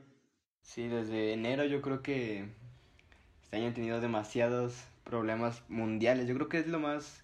Sí, 0.62 0.90
desde 0.90 1.32
enero 1.32 1.64
yo 1.64 1.82
creo 1.82 2.04
que 2.04 2.50
este 3.42 3.56
año 3.56 3.68
han 3.68 3.74
tenido 3.74 4.02
demasiados 4.02 4.76
problemas 5.06 5.64
mundiales. 5.70 6.28
Yo 6.28 6.36
creo 6.36 6.50
que 6.50 6.60
es 6.60 6.68
lo 6.68 6.82
más, 6.82 7.24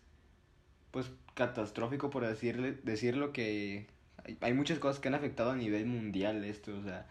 pues, 0.92 1.12
catastrófico 1.34 2.10
por 2.10 2.26
decirle, 2.26 2.78
decirlo 2.84 3.34
que 3.34 3.88
hay, 4.26 4.38
hay 4.42 4.54
muchas 4.54 4.80
cosas 4.80 5.00
que 5.00 5.08
han 5.08 5.16
afectado 5.16 5.52
a 5.52 5.56
nivel 5.56 5.86
mundial 5.86 6.44
esto, 6.44 6.78
o 6.78 6.84
sea 6.84 7.06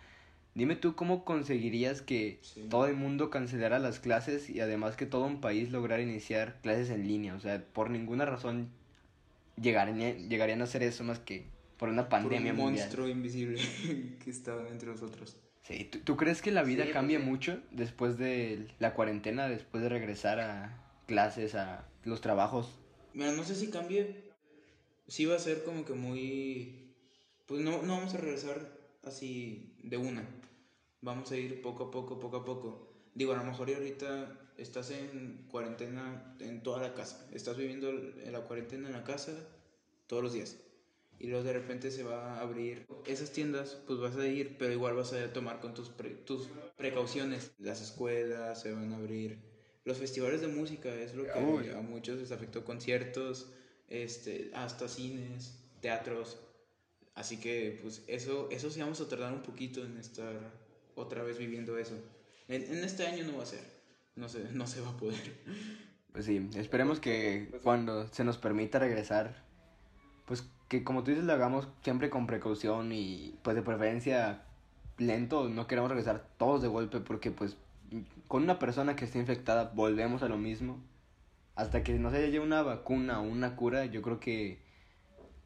Dime 0.55 0.77
tú 0.77 0.95
cómo 0.95 1.25
conseguirías 1.25 2.01
que 2.01 2.41
todo 2.71 2.87
el 2.87 2.95
mundo 2.95 3.29
cancelara 3.29 3.81
las 3.81 3.99
clases 3.99 4.49
y 4.49 4.61
además 4.61 4.95
que 4.95 5.05
todo 5.05 5.25
un 5.25 5.41
país 5.41 5.73
lograra 5.73 6.01
iniciar 6.01 6.61
clases 6.63 6.91
en 6.91 7.09
línea. 7.09 7.35
O 7.35 7.41
sea, 7.41 7.65
por 7.73 7.91
ninguna 7.91 8.25
razón 8.25 8.69
llegarían, 9.61 10.29
llegarían 10.29 10.61
a 10.61 10.65
hacer 10.65 10.85
eso 10.85 11.03
más 11.03 11.19
que 11.19 11.47
por 11.77 11.89
una 11.89 12.09
pandemia 12.09 12.55
por 12.55 12.67
un 12.67 12.73
monstruo 12.75 13.09
invisible 13.09 13.61
que 14.25 14.31
estaba 14.31 14.69
entre 14.69 14.91
nosotros. 14.91 15.37
Sí, 15.65 15.91
¿tú, 16.05 16.17
crees 16.17 16.41
que 16.41 16.53
la 16.53 16.63
vida 16.63 16.85
cambia 16.93 17.19
mucho 17.19 17.59
después 17.73 18.17
de 18.17 18.69
la 18.79 18.95
cuarentena, 18.95 19.49
después 19.49 19.83
de 19.83 19.89
regresar 19.89 20.39
a 20.39 20.79
clases, 21.07 21.57
a 21.57 21.89
los 22.05 22.21
trabajos? 22.21 22.79
Mira, 23.13 23.33
no 23.33 23.43
sé 23.43 23.57
si 23.57 23.71
cambie. 23.71 24.23
Sí 25.09 25.25
va 25.25 25.35
a 25.35 25.41
ser 25.41 25.65
como 25.65 25.85
que 25.85 25.95
muy... 25.95 26.84
Pues 27.47 27.61
no, 27.61 27.83
no 27.83 27.99
vamos 27.99 28.15
a 28.15 28.19
regresar 28.19 28.79
así 29.03 29.77
de 29.83 29.97
una. 29.97 30.27
Vamos 31.01 31.31
a 31.33 31.37
ir 31.37 31.61
poco 31.61 31.85
a 31.85 31.91
poco, 31.91 32.19
poco 32.19 32.39
a 32.39 32.45
poco. 32.45 32.89
Digo, 33.15 33.33
a 33.33 33.37
lo 33.37 33.45
mejor 33.45 33.69
ahorita 33.69 34.41
estás 34.57 34.91
en 34.91 35.47
cuarentena 35.51 36.37
en 36.41 36.63
toda 36.63 36.81
la 36.81 36.95
casa. 36.95 37.29
Estás 37.33 37.57
viviendo 37.57 37.93
la 37.93 38.41
cuarentena 38.41 38.89
en 38.89 38.95
la 38.95 39.05
casa 39.05 39.33
todos 40.07 40.23
los 40.23 40.33
días. 40.33 40.57
Y 41.19 41.29
luego 41.29 41.45
de 41.45 41.53
repente 41.53 41.91
se 41.91 42.03
va 42.03 42.39
a 42.39 42.41
abrir 42.41 42.87
esas 43.07 43.31
tiendas, 43.31 43.79
pues 43.87 44.01
vas 44.01 44.17
a 44.17 44.27
ir, 44.27 44.57
pero 44.59 44.73
igual 44.73 44.95
vas 44.95 45.13
a 45.13 45.33
tomar 45.33 45.61
con 45.61 45.75
tus, 45.75 45.93
tus 46.25 46.49
precauciones. 46.77 47.53
Las 47.59 47.81
escuelas 47.81 48.61
se 48.63 48.73
van 48.73 48.93
a 48.93 48.97
abrir. 48.97 49.39
Los 49.85 49.99
festivales 49.99 50.41
de 50.41 50.49
música 50.49 50.93
es 50.95 51.15
lo 51.15 51.25
que 51.25 51.73
a 51.73 51.81
muchos 51.83 52.19
les 52.19 52.33
afectó. 52.33 52.65
Conciertos, 52.65 53.53
este, 53.89 54.51
hasta 54.55 54.89
cines, 54.89 55.55
teatros. 55.81 56.39
Así 57.15 57.39
que, 57.39 57.79
pues, 57.83 58.03
eso, 58.09 58.49
eso 58.51 58.71
sí 58.71 58.81
vamos 58.81 59.01
a 59.01 59.09
tardar 59.09 59.33
un 59.33 59.43
poquito 59.43 59.85
en 59.85 59.97
estar 59.99 60.35
otra 60.95 61.23
vez 61.23 61.39
viviendo 61.39 61.79
eso. 61.79 61.95
En, 62.49 62.63
este 62.85 63.07
año 63.07 63.25
no 63.25 63.39
va 63.39 63.45
a 63.45 63.47
ser. 63.47 63.65
No 64.17 64.29
se, 64.29 64.53
no 64.53 64.67
se 64.67 64.81
va 64.81 64.91
a 64.91 64.97
poder. 64.97 65.35
Pues 66.13 66.27
sí, 66.27 66.49
esperemos 66.55 67.01
que 67.01 67.51
cuando 67.65 68.07
se 68.09 68.23
nos 68.23 68.39
permita 68.39 68.79
regresar, 68.79 69.45
pues 70.27 70.45
que 70.69 70.85
como 70.85 71.03
tú 71.03 71.11
dices 71.11 71.25
lo 71.25 71.33
hagamos 71.33 71.69
siempre 71.83 72.09
con 72.09 72.29
precaución 72.29 72.93
y 72.93 73.37
pues 73.43 73.57
de 73.57 73.63
preferencia 73.63 74.45
lento, 74.97 75.49
no 75.49 75.67
queremos 75.67 75.91
regresar 75.91 76.29
todos 76.39 76.63
de 76.63 76.69
golpe 76.69 77.01
porque 77.01 77.33
pues 77.33 77.57
con 78.29 78.45
una 78.45 78.59
persona 78.59 78.97
que 78.97 79.05
esté 79.05 79.19
infectada 79.19 79.73
volvemos 79.75 80.23
a 80.23 80.29
lo 80.29 80.39
mismo. 80.39 80.83
Hasta 81.57 81.85
que 81.85 81.99
no 81.99 82.11
se 82.11 82.25
haya 82.25 82.41
una 82.41 82.63
vacuna 82.63 83.21
o 83.21 83.23
una 83.23 83.55
cura, 83.55 83.87
yo 83.87 84.03
creo 84.03 84.19
que 84.19 84.61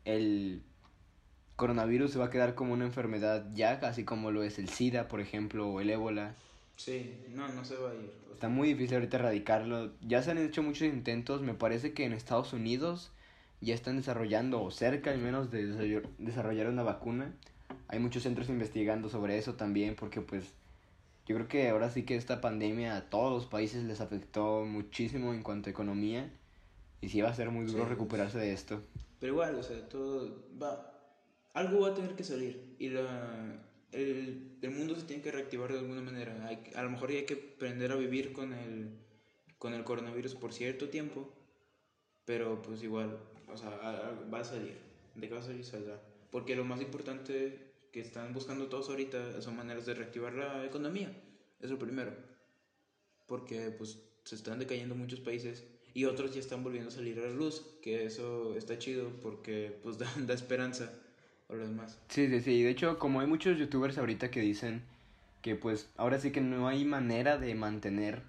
el 0.05 0.63
coronavirus 1.59 2.13
se 2.13 2.19
va 2.21 2.27
a 2.27 2.31
quedar 2.31 2.55
como 2.55 2.73
una 2.73 2.85
enfermedad 2.85 3.45
ya, 3.53 3.73
así 3.83 4.05
como 4.05 4.31
lo 4.31 4.45
es 4.45 4.61
el 4.61 4.69
SIDA, 4.69 5.09
por 5.09 5.21
ejemplo, 5.21 5.69
o 5.69 5.81
el 5.81 5.91
ébola. 5.91 6.37
Sí, 6.77 7.17
no, 7.35 7.49
no 7.49 7.65
se 7.65 7.77
va 7.77 7.91
a 7.91 7.95
ir. 7.95 8.13
Está 8.33 8.49
muy 8.49 8.69
difícil 8.69 8.95
ahorita 8.95 9.17
erradicarlo. 9.17 9.91
Ya 10.01 10.23
se 10.23 10.31
han 10.31 10.39
hecho 10.39 10.63
muchos 10.63 10.83
intentos, 10.83 11.43
me 11.43 11.55
parece 11.55 11.93
que 11.93 12.05
en 12.05 12.13
Estados 12.13 12.53
Unidos 12.53 13.11
ya 13.61 13.75
están 13.75 13.97
desarrollando, 13.97 14.63
o 14.63 14.71
cerca 14.71 15.11
al 15.11 15.19
menos 15.19 15.51
de 15.51 16.01
desarrollar 16.19 16.69
una 16.69 16.85
vacuna. 16.85 17.35
Hay 17.89 17.99
muchos 17.99 18.23
centros 18.23 18.49
investigando 18.49 19.09
sobre 19.09 19.37
eso 19.37 19.55
también, 19.55 19.97
porque 19.97 20.21
pues 20.21 20.45
yo 21.27 21.35
creo 21.35 21.49
que 21.49 21.69
ahora 21.71 21.91
sí 21.91 22.05
que 22.05 22.15
esta 22.15 22.41
pandemia 22.41 22.97
a 22.97 23.11
todos 23.11 23.33
los 23.33 23.47
países 23.47 23.83
les 23.83 24.01
afectó 24.01 24.65
muchísimo 24.65 25.35
en 25.35 25.43
cuanto 25.43 25.71
a 25.71 25.73
economía. 25.73 26.31
Y 27.01 27.09
sí 27.09 27.21
va 27.21 27.31
a 27.31 27.35
ser 27.35 27.51
muy 27.51 27.67
duro 27.67 27.85
recuperarse 27.85 28.39
de 28.39 28.53
esto. 28.53 28.81
Pero 29.19 29.33
igual, 29.33 29.57
o 29.57 29.63
sea, 29.65 29.89
todo 29.89 30.45
va, 30.63 30.98
algo 31.55 31.81
va 31.81 31.89
a 31.89 31.95
tener 31.95 32.15
que 32.15 32.25
salir 32.25 32.77
y 32.79 32.91
la, 32.91 33.63
el, 33.93 34.59
el, 34.61 34.71
mundo 34.71 34.95
se 34.95 35.03
tiene 35.03 35.23
que 35.23 35.33
reactivar 35.33 35.73
de 35.73 35.79
alguna 35.79 36.03
manera. 36.03 36.47
Hay, 36.47 36.63
a 36.75 36.83
lo 36.83 36.91
mejor 36.91 37.11
hay 37.11 37.25
que 37.25 37.53
aprender 37.57 37.93
a 37.93 37.97
vivir 37.97 38.33
con 38.33 38.53
el, 38.53 38.91
con 39.59 39.75
el 39.75 39.85
coronavirus 39.85 40.35
por 40.35 40.53
cierto 40.53 40.89
tiempo, 40.89 41.33
pero 42.25 42.63
pues 42.63 42.83
igual, 42.83 43.19
o 43.53 43.57
sea, 43.57 43.71
va 44.33 44.41
a 44.41 44.45
salir. 44.45 44.77
De 45.15 45.29
qué 45.29 45.35
va 45.35 45.41
a 45.41 45.45
salir, 45.45 45.65
saldrá. 45.65 46.01
Porque 46.31 46.55
lo 46.55 46.65
más 46.65 46.81
importante 46.81 47.73
que 47.91 48.01
están 48.01 48.33
buscando 48.35 48.69
todos 48.69 48.89
ahorita 48.91 49.41
son 49.41 49.57
maneras 49.57 49.87
de 49.87 49.95
reactivar 49.95 50.35
la 50.35 50.65
economía. 50.65 51.11
Es 51.61 51.71
lo 51.71 51.79
primero. 51.79 52.13
Porque 53.27 53.71
pues 53.71 53.99
se 54.25 54.35
están 54.35 54.59
decayendo 54.59 54.95
muchos 54.95 55.21
países 55.21 55.65
y 55.95 56.05
otros 56.05 56.35
ya 56.35 56.41
están 56.41 56.63
volviendo 56.63 56.91
a 56.91 56.93
salir 56.93 57.19
a 57.19 57.23
la 57.23 57.31
luz, 57.31 57.65
que 57.83 58.05
eso 58.05 58.55
está 58.57 58.79
chido 58.79 59.11
porque 59.23 59.77
pues 59.83 59.99
da, 59.99 60.13
da 60.27 60.35
esperanza 60.35 60.93
o 61.49 61.57
lo 61.57 61.67
demás. 61.67 61.99
Sí, 62.09 62.29
sí, 62.29 62.41
sí. 62.41 62.63
De 62.63 62.71
hecho, 62.71 62.99
como 62.99 63.21
hay 63.21 63.27
muchos 63.27 63.59
youtubers 63.59 63.99
ahorita 63.99 64.31
que 64.31 64.41
dicen 64.41 64.83
que 65.43 65.55
pues 65.55 65.89
ahora 65.97 66.19
sí 66.19 66.31
que 66.31 66.41
no 66.41 66.69
hay 66.69 66.85
manera 66.85 67.39
de 67.39 67.55
mantener 67.55 68.23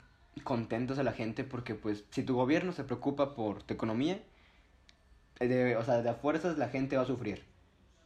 contentos 0.44 1.00
a 1.00 1.04
la 1.04 1.12
gente 1.12 1.44
porque 1.44 1.76
pues 1.76 2.06
si 2.12 2.24
tu 2.24 2.36
gobierno 2.36 2.72
se 2.72 2.84
preocupa 2.84 3.36
por 3.36 3.64
tu 3.64 3.74
economía, 3.74 4.22
de, 5.40 5.76
o 5.76 5.84
sea, 5.84 6.02
de 6.02 6.14
fuerzas 6.14 6.58
la 6.58 6.70
gente 6.70 6.96
va 6.96 7.04
a 7.04 7.08
sufrir. 7.08 7.44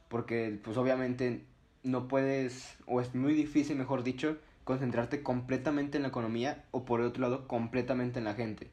Porque 0.10 0.60
pues 0.64 0.78
obviamente 0.78 1.44
no 1.84 2.08
puedes, 2.08 2.78
o 2.86 3.02
es 3.02 3.14
muy 3.16 3.34
difícil, 3.34 3.78
mejor 3.78 4.04
dicho, 4.04 4.38
concentrarte 4.64 5.24
completamente 5.24 5.98
en 5.98 6.04
la 6.04 6.10
economía 6.10 6.64
o 6.72 6.86
por 6.86 7.02
otro 7.02 7.22
lado 7.22 7.48
completamente 7.48 8.20
en 8.20 8.26
la 8.26 8.36
gente. 8.36 8.70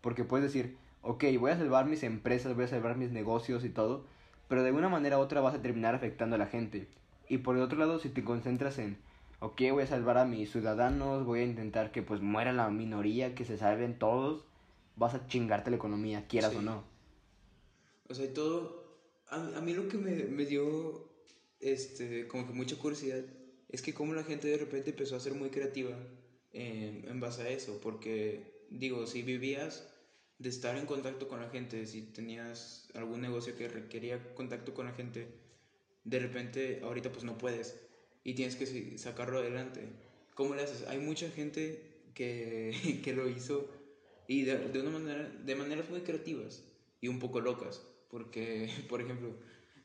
Porque 0.00 0.24
puedes 0.24 0.44
decir, 0.44 0.76
ok, 1.02 1.24
voy 1.38 1.50
a 1.52 1.56
salvar 1.58 1.86
mis 1.86 2.02
empresas, 2.02 2.54
voy 2.54 2.64
a 2.64 2.68
salvar 2.68 2.96
mis 2.96 3.10
negocios 3.10 3.64
y 3.64 3.70
todo, 3.70 4.04
pero 4.48 4.62
de 4.62 4.68
alguna 4.68 4.88
manera 4.88 5.18
u 5.18 5.22
otra 5.22 5.40
vas 5.40 5.54
a 5.54 5.62
terminar 5.62 5.94
afectando 5.94 6.36
a 6.36 6.38
la 6.38 6.46
gente. 6.46 6.88
Y 7.28 7.38
por 7.38 7.56
el 7.56 7.62
otro 7.62 7.78
lado, 7.78 7.98
si 7.98 8.08
te 8.08 8.24
concentras 8.24 8.78
en, 8.78 8.98
ok, 9.40 9.62
voy 9.72 9.82
a 9.82 9.86
salvar 9.86 10.18
a 10.18 10.24
mis 10.24 10.50
ciudadanos, 10.52 11.24
voy 11.24 11.40
a 11.40 11.44
intentar 11.44 11.92
que 11.92 12.02
pues 12.02 12.20
muera 12.20 12.52
la 12.52 12.68
minoría, 12.70 13.34
que 13.34 13.44
se 13.44 13.56
salven 13.56 13.98
todos, 13.98 14.44
vas 14.96 15.14
a 15.14 15.26
chingarte 15.26 15.70
la 15.70 15.76
economía, 15.76 16.26
quieras 16.28 16.54
o 16.54 16.62
no. 16.62 16.84
O 18.08 18.14
sea, 18.14 18.32
todo, 18.32 18.84
a, 19.28 19.36
a 19.36 19.60
mí 19.60 19.72
lo 19.72 19.88
que 19.88 19.96
me, 19.96 20.24
me 20.24 20.44
dio, 20.44 21.08
este, 21.60 22.28
como 22.28 22.46
que 22.46 22.52
mucha 22.52 22.76
curiosidad, 22.76 23.24
es 23.70 23.82
que 23.82 23.94
como 23.94 24.14
la 24.14 24.22
gente 24.22 24.48
de 24.48 24.58
repente 24.58 24.90
empezó 24.90 25.16
a 25.16 25.20
ser 25.20 25.34
muy 25.34 25.48
creativa 25.50 25.96
en, 26.52 27.08
en 27.08 27.20
base 27.20 27.42
a 27.42 27.48
eso, 27.48 27.80
porque, 27.82 28.66
digo, 28.70 29.06
si 29.06 29.22
vivías 29.22 29.90
de 30.44 30.50
estar 30.50 30.76
en 30.76 30.84
contacto 30.84 31.26
con 31.26 31.40
la 31.40 31.48
gente, 31.48 31.86
si 31.86 32.02
tenías 32.02 32.86
algún 32.92 33.22
negocio 33.22 33.56
que 33.56 33.66
requería 33.66 34.34
contacto 34.34 34.74
con 34.74 34.84
la 34.84 34.92
gente, 34.92 35.26
de 36.04 36.18
repente 36.18 36.80
ahorita 36.84 37.10
pues 37.10 37.24
no 37.24 37.38
puedes 37.38 37.80
y 38.24 38.34
tienes 38.34 38.54
que 38.54 38.98
sacarlo 38.98 39.38
adelante. 39.38 39.88
¿Cómo 40.34 40.54
le 40.54 40.62
haces? 40.62 40.86
Hay 40.86 40.98
mucha 40.98 41.30
gente 41.30 42.10
que, 42.12 43.00
que 43.02 43.14
lo 43.14 43.26
hizo 43.26 43.70
y 44.28 44.42
de, 44.42 44.68
de, 44.68 44.80
una 44.80 44.90
manera, 44.90 45.26
de 45.30 45.54
maneras 45.54 45.88
muy 45.88 46.02
creativas 46.02 46.62
y 47.00 47.08
un 47.08 47.20
poco 47.20 47.40
locas, 47.40 47.80
porque, 48.10 48.68
por 48.90 49.00
ejemplo, 49.00 49.30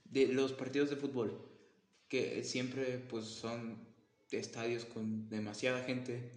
de 0.03 0.27
los 0.27 0.51
partidos 0.51 0.89
de 0.89 0.97
fútbol, 0.97 1.39
que 2.09 2.43
siempre 2.43 2.99
pues 3.09 3.23
son 3.23 3.87
estadios 4.29 4.83
con 4.83 5.29
demasiada 5.29 5.85
gente, 5.85 6.31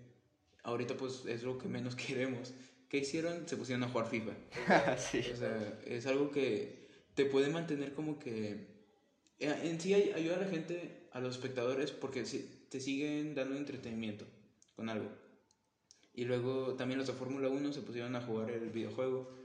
ahorita 0.63 0.97
pues 0.97 1.25
es 1.27 1.43
lo 1.43 1.59
que 1.59 1.67
menos 1.67 1.97
queremos 2.07 2.55
¿Qué 2.93 2.99
hicieron? 2.99 3.49
Se 3.49 3.57
pusieron 3.57 3.83
a 3.85 3.89
jugar 3.89 4.07
FIFA. 4.07 4.33
sí. 4.99 5.25
O 5.33 5.37
sea, 5.37 5.81
es 5.87 6.05
algo 6.05 6.31
que 6.31 6.91
te 7.15 7.25
puede 7.25 7.49
mantener 7.49 7.95
como 7.95 8.19
que... 8.19 8.67
Eh, 9.39 9.61
en 9.63 9.81
sí 9.81 9.95
ayuda 9.95 10.37
a 10.37 10.41
la 10.41 10.47
gente, 10.47 11.09
a 11.11 11.21
los 11.21 11.37
espectadores, 11.37 11.91
porque 11.91 12.23
te 12.69 12.81
siguen 12.81 13.35
dando 13.35 13.57
entretenimiento 13.57 14.27
con 14.77 14.91
algo. 14.91 15.09
Y 16.13 16.27
luego 16.27 16.75
también 16.75 16.99
los 16.99 17.07
de 17.07 17.15
Fórmula 17.15 17.49
1 17.49 17.73
se 17.73 17.81
pusieron 17.81 18.15
a 18.15 18.21
jugar 18.21 18.51
el 18.51 18.69
videojuego. 18.69 19.39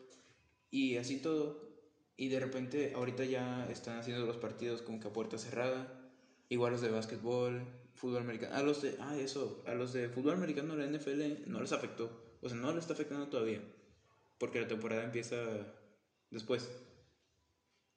Y 0.69 0.97
así 0.97 1.21
todo. 1.21 1.71
Y 2.17 2.27
de 2.27 2.41
repente 2.41 2.91
ahorita 2.95 3.23
ya 3.23 3.65
están 3.71 3.97
haciendo 3.97 4.25
los 4.25 4.35
partidos 4.35 4.81
como 4.81 4.99
que 4.99 5.07
a 5.07 5.13
puerta 5.13 5.37
cerrada. 5.37 6.11
Igual 6.49 6.73
los 6.73 6.81
de 6.81 6.89
básquetbol, 6.89 7.65
fútbol 7.95 8.23
americano. 8.23 8.53
A 8.57 8.61
los 8.61 8.81
de... 8.81 8.97
Ah, 8.99 9.17
eso. 9.17 9.63
A 9.65 9.73
los 9.73 9.93
de 9.93 10.09
fútbol 10.09 10.33
americano 10.33 10.75
la 10.75 10.85
NFL 10.85 11.49
no 11.49 11.61
les 11.61 11.71
afectó 11.71 12.26
o 12.41 12.49
sea, 12.49 12.57
no 12.57 12.71
le 12.73 12.79
está 12.79 12.93
afectando 12.93 13.27
todavía. 13.27 13.61
Porque 14.37 14.61
la 14.61 14.67
temporada 14.67 15.03
empieza 15.03 15.37
después. 16.29 16.69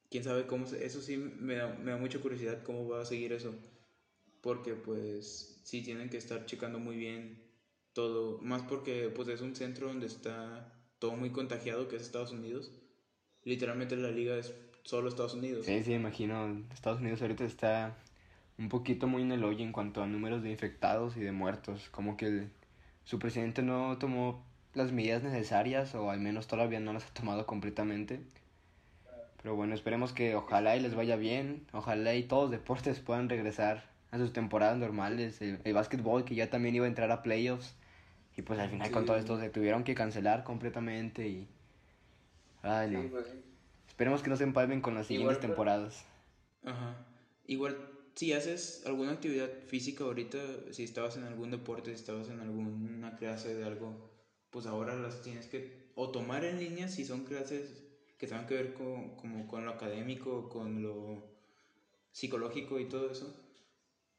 Quién 0.09 0.23
sabe 0.23 0.47
cómo. 0.47 0.65
eso 0.65 1.01
sí 1.01 1.17
me 1.17 1.55
da, 1.55 1.67
me 1.67 1.91
da 1.91 1.97
mucha 1.97 2.19
curiosidad 2.19 2.63
cómo 2.63 2.87
va 2.87 3.01
a 3.01 3.05
seguir 3.05 3.33
eso. 3.33 3.53
Porque, 4.41 4.73
pues, 4.73 5.61
sí 5.63 5.83
tienen 5.83 6.09
que 6.09 6.17
estar 6.17 6.45
checando 6.45 6.79
muy 6.79 6.97
bien 6.97 7.41
todo. 7.93 8.39
Más 8.39 8.63
porque, 8.63 9.09
pues, 9.15 9.27
es 9.27 9.41
un 9.41 9.55
centro 9.55 9.87
donde 9.87 10.07
está 10.07 10.73
todo 10.99 11.15
muy 11.15 11.29
contagiado, 11.31 11.87
que 11.87 11.95
es 11.95 12.01
Estados 12.01 12.31
Unidos. 12.31 12.71
Literalmente 13.43 13.95
la 13.95 14.11
liga 14.11 14.37
es 14.37 14.53
solo 14.83 15.09
Estados 15.09 15.35
Unidos. 15.35 15.65
Sí, 15.65 15.83
sí, 15.83 15.93
imagino. 15.93 16.63
Estados 16.73 16.99
Unidos 16.99 17.21
ahorita 17.21 17.45
está 17.45 17.97
un 18.57 18.69
poquito 18.69 19.07
muy 19.07 19.21
en 19.23 19.31
el 19.31 19.43
hoyo 19.43 19.63
en 19.63 19.71
cuanto 19.71 20.01
a 20.01 20.07
números 20.07 20.43
de 20.43 20.51
infectados 20.51 21.17
y 21.17 21.21
de 21.21 21.31
muertos. 21.31 21.89
Como 21.89 22.17
que 22.17 22.25
el 22.27 22.51
su 23.03 23.19
presidente 23.19 23.61
no 23.61 23.97
tomó 23.97 24.43
las 24.73 24.91
medidas 24.91 25.23
necesarias 25.23 25.95
o 25.95 26.09
al 26.09 26.19
menos 26.19 26.47
todavía 26.47 26.79
no 26.79 26.93
las 26.93 27.05
ha 27.05 27.13
tomado 27.13 27.45
completamente. 27.45 28.21
Pero 29.41 29.55
bueno, 29.55 29.73
esperemos 29.73 30.13
que 30.13 30.35
ojalá 30.35 30.75
y 30.75 30.81
les 30.81 30.93
vaya 30.93 31.15
bien, 31.15 31.65
ojalá 31.73 32.13
y 32.13 32.23
todos 32.23 32.43
los 32.43 32.51
deportes 32.51 32.99
puedan 32.99 33.27
regresar 33.27 33.89
a 34.11 34.17
sus 34.17 34.33
temporadas 34.33 34.77
normales, 34.77 35.41
el, 35.41 35.59
el 35.63 35.73
básquetbol 35.73 36.25
que 36.25 36.35
ya 36.35 36.49
también 36.49 36.75
iba 36.75 36.85
a 36.85 36.89
entrar 36.89 37.11
a 37.11 37.23
playoffs 37.23 37.75
y 38.37 38.43
pues 38.43 38.59
al 38.59 38.69
final 38.69 38.91
con 38.91 39.05
todo 39.05 39.17
esto 39.17 39.39
se 39.39 39.49
tuvieron 39.49 39.83
que 39.83 39.95
cancelar 39.95 40.43
completamente 40.43 41.27
y... 41.27 41.47
Ay, 42.61 42.91
no. 42.91 43.09
Pues 43.09 43.33
esperemos 43.87 44.21
que 44.21 44.29
no 44.29 44.35
se 44.35 44.43
empalmen 44.43 44.81
con 44.81 44.95
las 44.95 45.07
siguientes 45.07 45.39
temporadas. 45.39 46.05
Ajá. 46.63 46.95
Igual 47.47 47.77
si 48.15 48.33
haces 48.33 48.83
alguna 48.85 49.13
actividad 49.13 49.49
física 49.67 50.03
ahorita, 50.03 50.39
si 50.71 50.83
estabas 50.83 51.17
en 51.17 51.23
algún 51.23 51.51
deporte, 51.51 51.91
si 51.91 51.95
estabas 51.95 52.29
en 52.29 52.39
alguna 52.39 53.15
clase 53.15 53.55
de 53.55 53.63
algo, 53.63 54.09
pues 54.49 54.65
ahora 54.65 54.95
las 54.95 55.21
tienes 55.21 55.47
que 55.47 55.91
o 55.95 56.09
tomar 56.09 56.45
en 56.45 56.59
línea 56.59 56.87
si 56.87 57.05
son 57.05 57.23
clases 57.23 57.83
que 58.17 58.27
tengan 58.27 58.47
que 58.47 58.55
ver 58.55 58.73
con, 58.73 59.15
como 59.15 59.47
con 59.47 59.65
lo 59.65 59.71
académico, 59.71 60.49
con 60.49 60.83
lo 60.83 61.31
psicológico 62.11 62.79
y 62.79 62.85
todo 62.85 63.11
eso. 63.11 63.35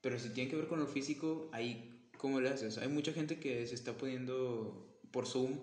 Pero 0.00 0.18
si 0.18 0.31
tiene 0.31 0.50
que 0.50 0.57
ver 0.57 0.66
con 0.66 0.81
lo 0.81 0.87
físico, 0.87 1.48
ahí, 1.52 2.11
¿cómo 2.18 2.40
le 2.40 2.48
haces? 2.48 2.78
Hay 2.78 2.88
mucha 2.88 3.12
gente 3.12 3.38
que 3.38 3.66
se 3.66 3.74
está 3.74 3.96
poniendo 3.96 4.98
por 5.12 5.26
Zoom, 5.26 5.59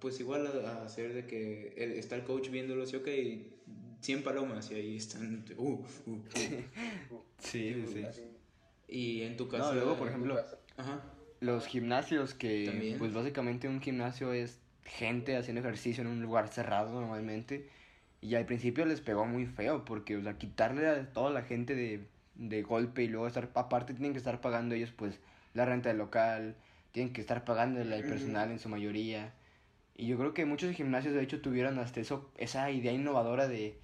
pues 0.00 0.18
igual 0.18 0.46
a, 0.46 0.84
hacer 0.84 1.14
de 1.14 1.26
que 1.26 1.74
está 1.98 2.16
el 2.16 2.24
coach 2.24 2.48
viéndolo, 2.50 2.84
y 2.84 2.96
ok, 2.96 3.08
100 4.00 4.22
palomas 4.22 4.70
y 4.70 4.74
ahí 4.74 4.96
están. 4.96 5.44
Uh, 5.56 5.62
uh, 5.62 6.10
uh. 6.10 6.22
sí, 7.38 7.84
sí. 7.86 8.04
Y 8.88 9.22
en 9.22 9.36
tu 9.36 9.48
caso. 9.48 9.72
No, 9.72 9.74
luego, 9.74 9.96
por 9.96 10.08
ejemplo, 10.08 10.38
los 11.40 11.66
gimnasios, 11.66 12.34
que 12.34 12.96
pues 12.98 13.12
básicamente 13.12 13.68
un 13.68 13.80
gimnasio 13.80 14.32
es 14.32 14.58
gente 14.84 15.36
haciendo 15.36 15.60
ejercicio 15.60 16.02
en 16.02 16.08
un 16.08 16.22
lugar 16.22 16.48
cerrado 16.48 17.00
normalmente. 17.00 17.68
Y 18.20 18.34
al 18.34 18.44
principio 18.44 18.84
les 18.84 19.00
pegó 19.00 19.24
muy 19.24 19.46
feo, 19.46 19.84
porque, 19.84 20.16
o 20.16 20.22
sea, 20.22 20.36
quitarle 20.36 20.86
a 20.88 21.12
toda 21.12 21.30
la 21.30 21.42
gente 21.42 21.74
de, 21.74 22.06
de 22.34 22.62
golpe 22.62 23.02
y 23.04 23.08
luego 23.08 23.26
estar, 23.26 23.50
aparte 23.54 23.94
tienen 23.94 24.12
que 24.12 24.18
estar 24.18 24.42
pagando 24.42 24.74
ellos, 24.74 24.90
pues, 24.90 25.18
la 25.54 25.64
renta 25.64 25.88
del 25.88 25.96
local, 25.96 26.56
tienen 26.92 27.14
que 27.14 27.22
estar 27.22 27.44
pagando 27.44 27.80
el 27.80 27.88
personal 28.04 28.50
en 28.50 28.58
su 28.58 28.68
mayoría. 28.68 29.32
Y 29.96 30.06
yo 30.06 30.18
creo 30.18 30.34
que 30.34 30.44
muchos 30.44 30.74
gimnasios, 30.74 31.14
de 31.14 31.22
hecho, 31.22 31.40
tuvieron 31.40 31.78
hasta 31.78 32.00
eso, 32.00 32.30
esa 32.36 32.70
idea 32.70 32.92
innovadora 32.92 33.48
de, 33.48 33.78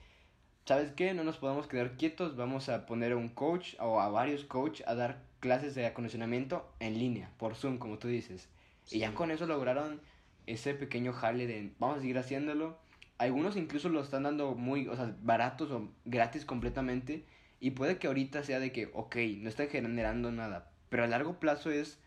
¿sabes 0.66 0.90
qué? 0.92 1.14
No 1.14 1.24
nos 1.24 1.38
podemos 1.38 1.68
quedar 1.68 1.96
quietos, 1.96 2.36
vamos 2.36 2.68
a 2.68 2.86
poner 2.86 3.12
a 3.12 3.16
un 3.16 3.28
coach 3.28 3.74
o 3.78 4.00
a 4.00 4.08
varios 4.08 4.44
coach 4.44 4.82
a 4.86 4.94
dar 4.94 5.22
clases 5.40 5.74
de 5.74 5.86
acondicionamiento 5.86 6.68
en 6.80 6.98
línea, 6.98 7.30
por 7.38 7.54
Zoom, 7.54 7.78
como 7.78 7.98
tú 7.98 8.08
dices. 8.08 8.48
Y 8.90 8.98
ya 8.98 9.14
con 9.14 9.30
eso 9.30 9.46
lograron 9.46 10.00
ese 10.46 10.74
pequeño 10.74 11.12
jale 11.12 11.46
de 11.46 11.72
vamos 11.78 11.98
a 11.98 12.00
seguir 12.00 12.18
haciéndolo. 12.18 12.78
Algunos 13.18 13.56
incluso 13.56 13.88
lo 13.88 14.02
están 14.02 14.24
dando 14.24 14.54
muy, 14.54 14.88
o 14.88 14.96
sea, 14.96 15.14
baratos 15.22 15.70
o 15.70 15.88
gratis 16.04 16.44
completamente. 16.44 17.24
Y 17.60 17.70
puede 17.70 17.98
que 17.98 18.08
ahorita 18.08 18.42
sea 18.42 18.60
de 18.60 18.72
que, 18.72 18.90
ok, 18.92 19.16
no 19.38 19.48
están 19.48 19.68
generando 19.68 20.30
nada. 20.32 20.70
Pero 20.88 21.04
a 21.04 21.06
largo 21.06 21.38
plazo 21.38 21.70
es, 21.70 21.98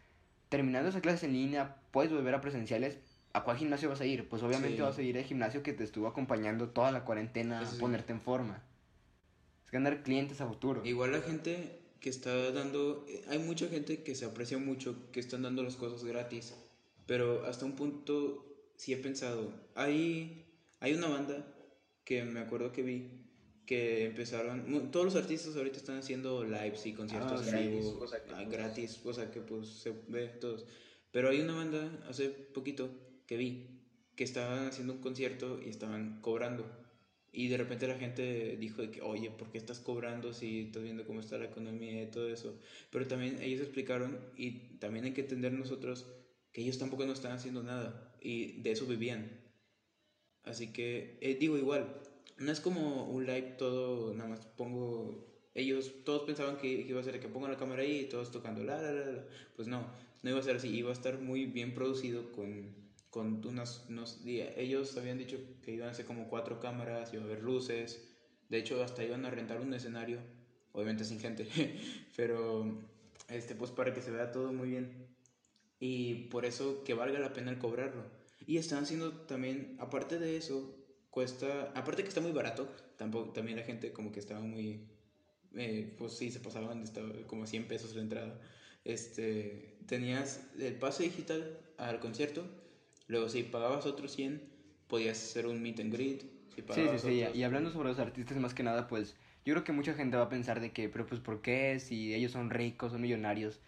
terminando 0.50 0.90
esas 0.90 1.02
clases 1.02 1.24
en 1.24 1.34
línea, 1.34 1.78
puedes 1.92 2.12
volver 2.12 2.36
a 2.36 2.42
presenciales, 2.42 3.00
¿a 3.34 3.44
cuál 3.44 3.58
gimnasio 3.58 3.90
vas 3.90 4.02
a 4.02 4.06
ir? 4.06 4.28
Pues 4.28 4.44
obviamente 4.44 4.82
vas 4.82 4.98
a 4.98 5.02
ir 5.02 5.18
al 5.18 5.24
gimnasio 5.24 5.64
que 5.64 5.74
te 5.74 5.84
estuvo 5.84 6.08
acompañando 6.08 6.70
toda 6.70 6.92
la 6.92 7.06
cuarentena 7.06 7.62
a 7.62 7.72
ponerte 7.80 8.14
en 8.14 8.22
forma. 8.22 8.64
Es 9.66 9.72
ganar 9.72 10.04
clientes 10.04 10.42
a 10.42 10.48
futuro. 10.48 10.84
Igual 10.86 11.12
la 11.12 11.22
gente 11.22 11.80
que 12.00 12.10
está 12.10 12.52
dando, 12.52 13.06
eh, 13.08 13.24
hay 13.30 13.40
mucha 13.40 13.68
gente 13.68 14.04
que 14.04 14.16
se 14.16 14.26
aprecia 14.26 14.58
mucho, 14.58 14.96
que 15.12 15.20
están 15.20 15.42
dando 15.42 15.64
las 15.64 15.76
cosas 15.76 16.04
gratis, 16.04 16.54
pero 17.06 17.46
hasta 17.46 17.66
un 17.66 17.74
punto 17.74 18.46
sí 18.78 18.94
he 18.94 18.98
pensado, 18.98 19.52
hay, 19.76 20.46
hay 20.80 20.94
una 20.94 21.10
banda 21.10 21.46
que 22.06 22.24
me 22.24 22.40
acuerdo 22.40 22.72
que 22.72 22.82
vi, 22.82 23.10
que 23.66 24.06
empezaron, 24.06 24.92
todos 24.92 25.06
los 25.06 25.16
artistas 25.16 25.56
ahorita 25.56 25.78
están 25.78 25.98
haciendo 25.98 26.44
lives 26.46 26.86
y 26.86 26.94
conciertos 26.94 27.46
ah, 27.52 27.60
en 27.60 27.72
vivo, 27.72 28.06
gratis, 28.50 29.02
o 29.04 29.14
sea 29.14 29.30
que 29.30 29.42
pues 29.42 29.68
se 29.68 29.94
ve 30.08 30.28
todos, 30.28 30.66
pero 31.12 31.30
hay 31.30 31.42
una 31.42 31.56
banda 31.56 31.92
hace 32.10 32.30
poquito 32.30 32.90
que 33.30 33.38
vi 33.38 33.68
que 34.16 34.24
estaban 34.24 34.70
haciendo 34.70 34.94
un 34.94 35.02
concierto 35.02 35.62
y 35.64 35.70
estaban 35.70 36.20
cobrando. 36.20 36.66
Y 37.32 37.48
de 37.48 37.58
repente 37.58 37.88
la 37.88 37.94
gente 37.94 38.58
dijo 38.58 38.82
de 38.82 38.90
que, 38.90 39.04
oye, 39.04 39.30
¿por 39.30 39.52
qué 39.52 39.60
estás 39.60 39.80
cobrando 39.80 40.34
si 40.34 40.62
estás 40.62 40.82
viendo 40.82 41.06
cómo 41.06 41.20
está 41.20 41.38
la 41.38 41.46
economía 41.46 42.02
y 42.02 42.08
todo 42.08 42.28
eso? 42.28 42.60
Pero 42.90 43.08
también 43.08 43.40
ellos 43.40 43.62
explicaron 43.62 44.20
y 44.36 44.78
también 44.80 45.06
hay 45.06 45.14
que 45.14 45.22
entender 45.22 45.54
nosotros 45.54 46.08
que 46.52 46.62
ellos 46.62 46.80
tampoco 46.80 47.06
no 47.06 47.14
están 47.14 47.34
haciendo 47.34 47.62
nada 47.62 48.18
y 48.20 48.64
de 48.64 48.72
eso 48.72 48.88
vivían. 48.88 49.30
Así 50.44 50.74
que, 50.74 51.20
eh, 51.22 51.38
digo 51.40 51.56
igual, 51.56 52.02
no 52.40 52.52
es 52.52 52.60
como 52.60 53.12
un 53.12 53.28
live 53.28 53.58
todo, 53.60 54.12
nada 54.16 54.30
más 54.32 54.48
pongo, 54.58 55.24
ellos 55.54 56.04
todos 56.04 56.24
pensaban 56.24 56.58
que, 56.58 56.68
iba 56.68 57.00
a 57.00 57.04
ser 57.04 57.20
que 57.20 57.28
pongan 57.28 57.52
la 57.52 57.60
cámara 57.60 57.84
ahí 57.84 58.00
y 58.00 58.10
todos 58.10 58.32
tocando, 58.32 58.64
la, 58.64 58.82
la, 58.82 58.92
la, 58.92 59.06
la. 59.06 59.26
Pues 59.56 59.68
no, 59.68 59.86
no 60.24 60.30
iba 60.32 60.40
a 60.40 60.44
ser 60.44 60.56
así, 60.56 60.70
iba 60.70 60.90
a 60.90 60.94
estar 60.94 61.20
muy 61.20 61.46
bien 61.46 61.76
producido 61.76 62.32
con 62.32 62.89
con 63.10 63.46
unas, 63.46 63.86
unos 63.90 64.24
días. 64.24 64.54
Ellos 64.56 64.96
habían 64.98 65.18
dicho 65.18 65.38
que 65.62 65.72
iban 65.72 65.90
a 65.90 65.94
ser 65.94 66.06
como 66.06 66.30
cuatro 66.30 66.60
cámaras, 66.60 67.14
iba 67.14 67.24
a 67.24 67.26
haber 67.26 67.42
luces. 67.42 68.08
De 68.50 68.58
hecho, 68.58 68.84
hasta 68.84 69.04
iban 69.04 69.26
a 69.26 69.30
rentar 69.30 69.62
un 69.62 69.74
escenario, 69.74 70.20
obviamente 70.72 71.06
sin 71.06 71.20
gente, 71.20 71.48
pero 72.16 72.80
este, 73.28 73.56
pues 73.56 73.72
para 73.72 73.94
que 73.94 74.02
se 74.02 74.12
vea 74.12 74.32
todo 74.32 74.52
muy 74.54 74.70
bien. 74.70 75.08
Y 75.80 76.28
por 76.30 76.46
eso 76.46 76.84
que 76.84 76.94
valga 76.94 77.20
la 77.20 77.34
pena 77.34 77.52
el 77.52 77.58
cobrarlo. 77.58 78.04
Y 78.46 78.58
están 78.58 78.84
haciendo 78.84 79.12
también, 79.26 79.76
aparte 79.80 80.20
de 80.20 80.38
eso, 80.38 80.76
cuesta, 81.10 81.72
aparte 81.76 82.04
que 82.04 82.10
está 82.10 82.22
muy 82.22 82.32
barato, 82.32 82.68
tampoco, 82.98 83.32
también 83.32 83.58
la 83.58 83.64
gente 83.64 83.92
como 83.94 84.12
que 84.12 84.20
estaba 84.20 84.42
muy, 84.42 84.90
eh, 85.56 85.96
pues 85.98 86.14
sí, 86.14 86.32
se 86.32 86.40
pasaban, 86.40 86.84
estaba 86.84 87.10
como 87.28 87.46
100 87.46 87.68
pesos 87.68 87.96
la 87.96 88.02
entrada. 88.02 88.40
Este, 88.84 89.78
tenías 89.88 90.42
el 90.58 90.76
pase 90.76 91.04
digital 91.04 91.60
al 91.78 92.00
concierto 92.00 92.59
Luego, 93.10 93.28
si 93.28 93.42
pagabas 93.44 93.88
otros 93.88 94.12
100, 94.12 94.40
podías 94.88 95.18
hacer 95.18 95.48
un 95.48 95.62
meet 95.62 95.80
and 95.80 95.92
greet. 95.92 96.24
Para 96.68 96.76
Sí, 96.76 97.00
sí, 97.00 97.00
sí. 97.00 97.38
Y 97.38 97.44
hablando 97.44 97.72
sobre 97.72 97.90
los 97.90 98.00
artistas, 98.00 98.38
más 98.38 98.54
que 98.54 98.64
nada, 98.64 98.88
pues 98.88 99.18
yo 99.46 99.54
creo 99.54 99.64
que 99.64 99.72
mucha 99.72 99.96
gente 99.96 100.16
va 100.16 100.24
a 100.24 100.30
pensar 100.30 100.60
de 100.60 100.72
que, 100.72 100.90
pero 100.90 101.08
pues, 101.08 101.20
¿por 101.20 101.42
qué? 101.42 101.80
Si 101.80 102.14
ellos 102.14 102.32
son 102.32 102.52
ricos, 102.52 102.92
son 102.92 103.02
millonarios. 103.02 103.60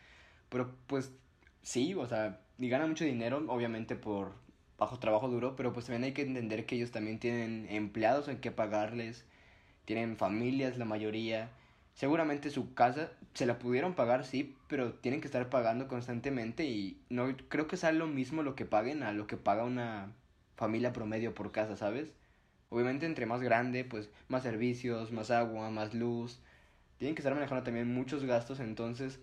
Pero 0.50 0.76
pues 0.86 1.12
sí, 1.64 1.96
o 1.96 2.06
sea, 2.08 2.40
y 2.60 2.70
ganan 2.70 2.90
mucho 2.90 3.04
dinero, 3.04 3.44
obviamente 3.48 3.96
por 3.96 4.34
bajo 4.78 5.00
trabajo 5.00 5.28
duro, 5.28 5.56
pero 5.56 5.74
pues 5.74 5.88
también 5.88 6.04
hay 6.04 6.14
que 6.14 6.22
entender 6.22 6.66
que 6.68 6.76
ellos 6.76 6.92
también 6.92 7.20
tienen 7.20 7.68
empleados 7.70 8.28
en 8.28 8.40
que 8.40 8.52
pagarles, 8.52 9.26
tienen 9.86 10.18
familias, 10.18 10.78
la 10.78 10.86
mayoría. 10.86 11.50
Seguramente 11.96 12.52
su 12.52 12.74
casa 12.76 13.12
se 13.34 13.46
la 13.48 13.58
pudieron 13.60 13.96
pagar, 13.96 14.26
sí, 14.26 14.56
pero 14.72 14.94
tienen 14.94 15.20
que 15.20 15.28
estar 15.28 15.50
pagando 15.50 15.90
constantemente 15.90 16.64
y 16.64 17.04
no 17.10 17.36
creo 17.50 17.68
que 17.68 17.76
sea 17.76 17.92
lo 17.92 18.08
mismo 18.08 18.42
lo 18.42 18.56
que 18.56 18.66
paguen 18.66 19.04
a 19.04 19.12
lo 19.12 19.28
que 19.28 19.36
paga 19.36 19.66
una 19.66 20.14
familia 20.56 20.94
promedio 20.94 21.36
por 21.36 21.52
casa, 21.52 21.76
¿sabes? 21.76 22.14
Obviamente 22.70 23.06
entre 23.06 23.26
más 23.26 23.42
grande, 23.42 23.84
pues 23.84 24.10
más 24.30 24.44
servicios, 24.44 25.12
más 25.12 25.30
agua, 25.30 25.70
más 25.72 25.94
luz. 25.94 26.40
Tienen 27.00 27.16
que 27.16 27.20
estar 27.20 27.34
manejando 27.36 27.66
también 27.66 27.94
muchos 27.94 28.24
gastos, 28.24 28.62
entonces 28.62 29.20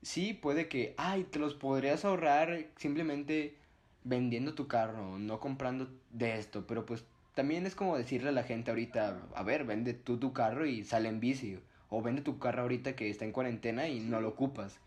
sí 0.00 0.32
puede 0.32 0.68
que, 0.68 0.94
ay, 0.96 1.24
te 1.24 1.38
los 1.38 1.52
podrías 1.52 2.06
ahorrar 2.06 2.68
simplemente 2.76 3.58
vendiendo 4.04 4.54
tu 4.54 4.68
carro, 4.68 5.18
no 5.18 5.38
comprando 5.38 5.90
de 6.12 6.38
esto, 6.38 6.66
pero 6.66 6.86
pues 6.86 7.04
también 7.34 7.66
es 7.66 7.74
como 7.74 7.98
decirle 7.98 8.30
a 8.30 8.32
la 8.32 8.42
gente 8.42 8.70
ahorita, 8.70 9.20
a 9.34 9.42
ver, 9.42 9.64
vende 9.64 9.92
tú 9.92 10.16
tu 10.18 10.32
carro 10.32 10.64
y 10.64 10.82
sale 10.82 11.10
en 11.10 11.20
bici, 11.20 11.58
o 11.92 12.00
vende 12.00 12.22
tu 12.22 12.38
carro 12.38 12.62
ahorita 12.62 12.96
que 12.96 13.10
está 13.10 13.26
en 13.26 13.32
cuarentena 13.32 13.86
y 13.86 14.00
no 14.00 14.20
lo 14.22 14.28
ocupas. 14.28 14.78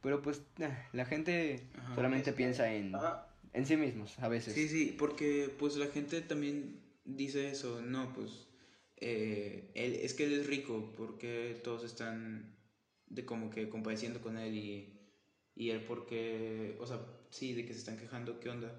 Pero 0.00 0.22
pues 0.22 0.42
la 0.92 1.04
gente 1.04 1.60
Ajá. 1.76 1.94
solamente 1.96 2.32
piensa 2.32 2.72
en, 2.72 2.94
Ajá. 2.94 3.28
en 3.52 3.66
sí 3.66 3.76
mismos 3.76 4.16
a 4.20 4.28
veces. 4.28 4.54
Sí, 4.54 4.68
sí, 4.68 4.94
porque 4.96 5.52
pues 5.58 5.76
la 5.76 5.88
gente 5.88 6.20
también 6.20 6.80
dice 7.04 7.50
eso, 7.50 7.82
no, 7.82 8.12
pues 8.14 8.46
eh, 8.98 9.72
él, 9.74 9.94
es 10.02 10.14
que 10.14 10.24
él 10.24 10.34
es 10.34 10.46
rico, 10.46 10.92
porque 10.96 11.60
todos 11.64 11.82
están 11.82 12.54
de 13.08 13.24
como 13.24 13.50
que 13.50 13.68
compadeciendo 13.68 14.20
con 14.20 14.38
él 14.38 14.54
y, 14.54 15.00
y 15.56 15.70
él 15.70 15.82
porque, 15.82 16.76
o 16.78 16.86
sea, 16.86 17.00
sí, 17.30 17.54
de 17.54 17.66
que 17.66 17.72
se 17.72 17.80
están 17.80 17.98
quejando, 17.98 18.38
¿qué 18.38 18.50
onda? 18.50 18.72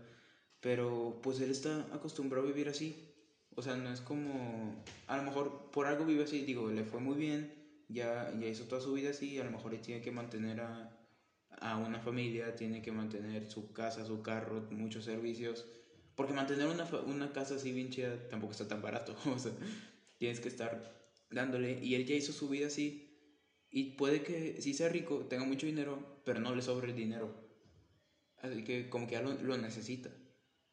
Pero 0.61 1.19
pues 1.21 1.41
él 1.41 1.51
está 1.51 1.81
acostumbrado 1.93 2.45
a 2.45 2.49
vivir 2.49 2.69
así, 2.69 3.09
o 3.55 3.61
sea, 3.61 3.75
no 3.75 3.91
es 3.91 3.99
como, 3.99 4.81
a 5.07 5.17
lo 5.17 5.23
mejor 5.23 5.69
por 5.71 5.85
algo 5.85 6.05
vive 6.05 6.23
así, 6.23 6.45
digo, 6.45 6.71
le 6.71 6.85
fue 6.85 7.01
muy 7.01 7.17
bien, 7.17 7.62
ya, 7.93 8.33
ya 8.39 8.47
hizo 8.47 8.65
toda 8.65 8.81
su 8.81 8.93
vida 8.93 9.11
así, 9.11 9.39
a 9.39 9.43
lo 9.43 9.51
mejor 9.51 9.75
tiene 9.77 10.01
que 10.01 10.11
mantener 10.11 10.61
a, 10.61 10.91
a 11.61 11.77
una 11.77 11.99
familia, 11.99 12.55
tiene 12.55 12.81
que 12.81 12.91
mantener 12.91 13.49
su 13.49 13.71
casa, 13.73 14.05
su 14.05 14.21
carro, 14.21 14.67
muchos 14.71 15.05
servicios. 15.05 15.65
Porque 16.15 16.33
mantener 16.33 16.67
una, 16.67 16.85
una 17.05 17.31
casa 17.31 17.55
así 17.55 17.71
bien 17.71 17.89
chida 17.89 18.27
tampoco 18.29 18.51
está 18.51 18.67
tan 18.67 18.81
barato. 18.81 19.15
O 19.25 19.39
sea, 19.39 19.51
tienes 20.17 20.39
que 20.39 20.49
estar 20.49 20.93
dándole. 21.29 21.79
Y 21.81 21.95
él 21.95 22.05
ya 22.05 22.15
hizo 22.15 22.33
su 22.33 22.49
vida 22.49 22.67
así. 22.67 23.09
Y 23.69 23.95
puede 23.95 24.21
que 24.21 24.61
sí 24.61 24.73
sea 24.73 24.89
rico, 24.89 25.25
tenga 25.27 25.45
mucho 25.45 25.65
dinero, 25.65 26.21
pero 26.25 26.39
no 26.39 26.53
le 26.53 26.61
sobre 26.61 26.91
el 26.91 26.95
dinero. 26.95 27.33
Así 28.37 28.63
que 28.63 28.89
como 28.89 29.07
que 29.07 29.13
ya 29.13 29.21
lo, 29.21 29.33
lo 29.33 29.57
necesita. 29.57 30.11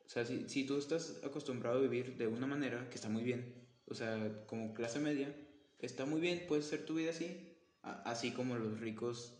O 0.05 0.09
sea, 0.09 0.27
si, 0.27 0.49
si 0.49 0.65
tú 0.65 0.77
estás 0.77 1.23
acostumbrado 1.25 1.79
a 1.79 1.83
vivir 1.83 2.17
de 2.19 2.27
una 2.27 2.47
manera 2.47 2.91
que 2.91 2.97
está 2.97 3.09
muy 3.09 3.23
bien, 3.23 3.55
o 3.87 3.95
sea, 3.95 4.45
como 4.47 4.75
clase 4.75 4.99
media, 4.99 5.35
está 5.83 6.05
muy 6.07 6.21
bien, 6.21 6.43
puedes 6.49 6.67
hacer 6.67 6.85
tu 6.85 6.95
vida 6.95 7.11
así, 7.11 7.57
así 7.83 8.33
como 8.33 8.57
los 8.57 8.81
ricos 8.81 9.37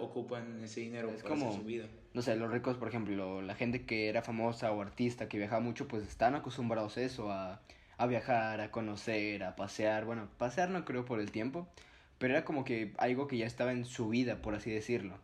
ocupan 0.00 0.62
ese 0.62 0.80
dinero 0.80 1.10
Es 1.10 1.22
para 1.22 1.34
hacer 1.34 1.48
como- 1.48 1.58
su 1.60 1.64
vida. 1.66 1.86
No 2.12 2.22
sé, 2.22 2.34
los 2.34 2.50
ricos, 2.50 2.76
por 2.76 2.88
ejemplo, 2.88 3.40
la 3.40 3.54
gente 3.54 3.86
que 3.86 4.08
era 4.08 4.20
famosa 4.22 4.72
o 4.72 4.82
artista, 4.82 5.28
que 5.28 5.38
viajaba 5.38 5.60
mucho, 5.60 5.86
pues 5.86 6.02
están 6.02 6.34
acostumbrados 6.34 6.96
a 6.96 7.02
eso, 7.02 7.30
a, 7.30 7.62
a 7.98 8.06
viajar, 8.08 8.60
a 8.60 8.72
conocer, 8.72 9.44
a 9.44 9.54
pasear. 9.54 10.04
Bueno, 10.06 10.28
pasear 10.36 10.70
no 10.70 10.84
creo 10.84 11.04
por 11.04 11.20
el 11.20 11.30
tiempo, 11.30 11.68
pero 12.18 12.34
era 12.34 12.44
como 12.44 12.64
que 12.64 12.94
algo 12.98 13.28
que 13.28 13.36
ya 13.38 13.46
estaba 13.46 13.70
en 13.70 13.84
su 13.84 14.08
vida, 14.08 14.42
por 14.42 14.56
así 14.56 14.72
decirlo. 14.72 15.18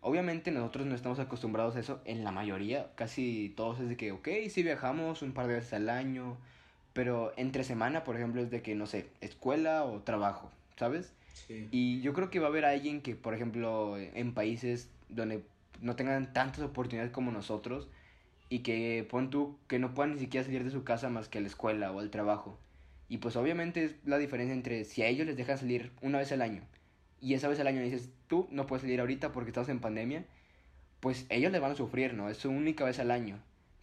Obviamente 0.00 0.50
nosotros 0.50 0.86
no 0.86 0.94
estamos 0.96 1.18
acostumbrados 1.20 1.76
a 1.76 1.80
eso 1.80 2.00
en 2.04 2.24
la 2.24 2.32
mayoría, 2.32 2.90
casi 2.96 3.52
todos 3.56 3.78
es 3.80 3.88
de 3.88 3.96
que, 3.96 4.10
ok, 4.12 4.28
sí 4.50 4.62
viajamos 4.64 5.22
un 5.22 5.32
par 5.32 5.46
de 5.46 5.54
veces 5.54 5.72
al 5.74 5.88
año, 5.88 6.38
pero 6.96 7.34
entre 7.36 7.62
semana, 7.62 8.04
por 8.04 8.16
ejemplo, 8.16 8.40
es 8.42 8.50
de 8.50 8.62
que, 8.62 8.74
no 8.74 8.86
sé, 8.86 9.06
escuela 9.20 9.84
o 9.84 10.00
trabajo, 10.00 10.50
¿sabes? 10.76 11.12
Sí. 11.46 11.68
Y 11.70 12.00
yo 12.00 12.14
creo 12.14 12.30
que 12.30 12.40
va 12.40 12.46
a 12.46 12.48
haber 12.48 12.64
alguien 12.64 13.02
que, 13.02 13.14
por 13.14 13.34
ejemplo, 13.34 13.98
en 13.98 14.32
países 14.32 14.88
donde 15.10 15.44
no 15.82 15.94
tengan 15.94 16.32
tantas 16.32 16.64
oportunidades 16.64 17.12
como 17.12 17.30
nosotros 17.30 17.86
y 18.48 18.60
que 18.60 19.06
pon 19.10 19.28
tú 19.28 19.58
que 19.68 19.78
no 19.78 19.92
puedan 19.92 20.14
ni 20.14 20.18
siquiera 20.18 20.46
salir 20.46 20.64
de 20.64 20.70
su 20.70 20.84
casa 20.84 21.10
más 21.10 21.28
que 21.28 21.36
a 21.36 21.40
la 21.42 21.48
escuela 21.48 21.92
o 21.92 22.00
al 22.00 22.10
trabajo. 22.10 22.58
Y 23.10 23.18
pues 23.18 23.36
obviamente 23.36 23.84
es 23.84 23.96
la 24.06 24.16
diferencia 24.18 24.54
entre 24.54 24.84
si 24.84 25.02
a 25.02 25.06
ellos 25.06 25.26
les 25.26 25.36
dejan 25.36 25.58
salir 25.58 25.92
una 26.00 26.18
vez 26.18 26.32
al 26.32 26.40
año 26.40 26.62
y 27.20 27.34
esa 27.34 27.48
vez 27.48 27.60
al 27.60 27.66
año 27.66 27.82
dices, 27.82 28.08
tú 28.26 28.46
no 28.50 28.66
puedes 28.66 28.82
salir 28.82 29.00
ahorita 29.00 29.32
porque 29.32 29.50
estamos 29.50 29.68
en 29.68 29.80
pandemia, 29.80 30.24
pues 31.00 31.26
ellos 31.28 31.52
les 31.52 31.60
van 31.60 31.72
a 31.72 31.76
sufrir, 31.76 32.14
¿no? 32.14 32.28
Es 32.28 32.36
su 32.38 32.50
única 32.50 32.84
vez 32.84 32.98
al 32.98 33.10
año. 33.10 33.38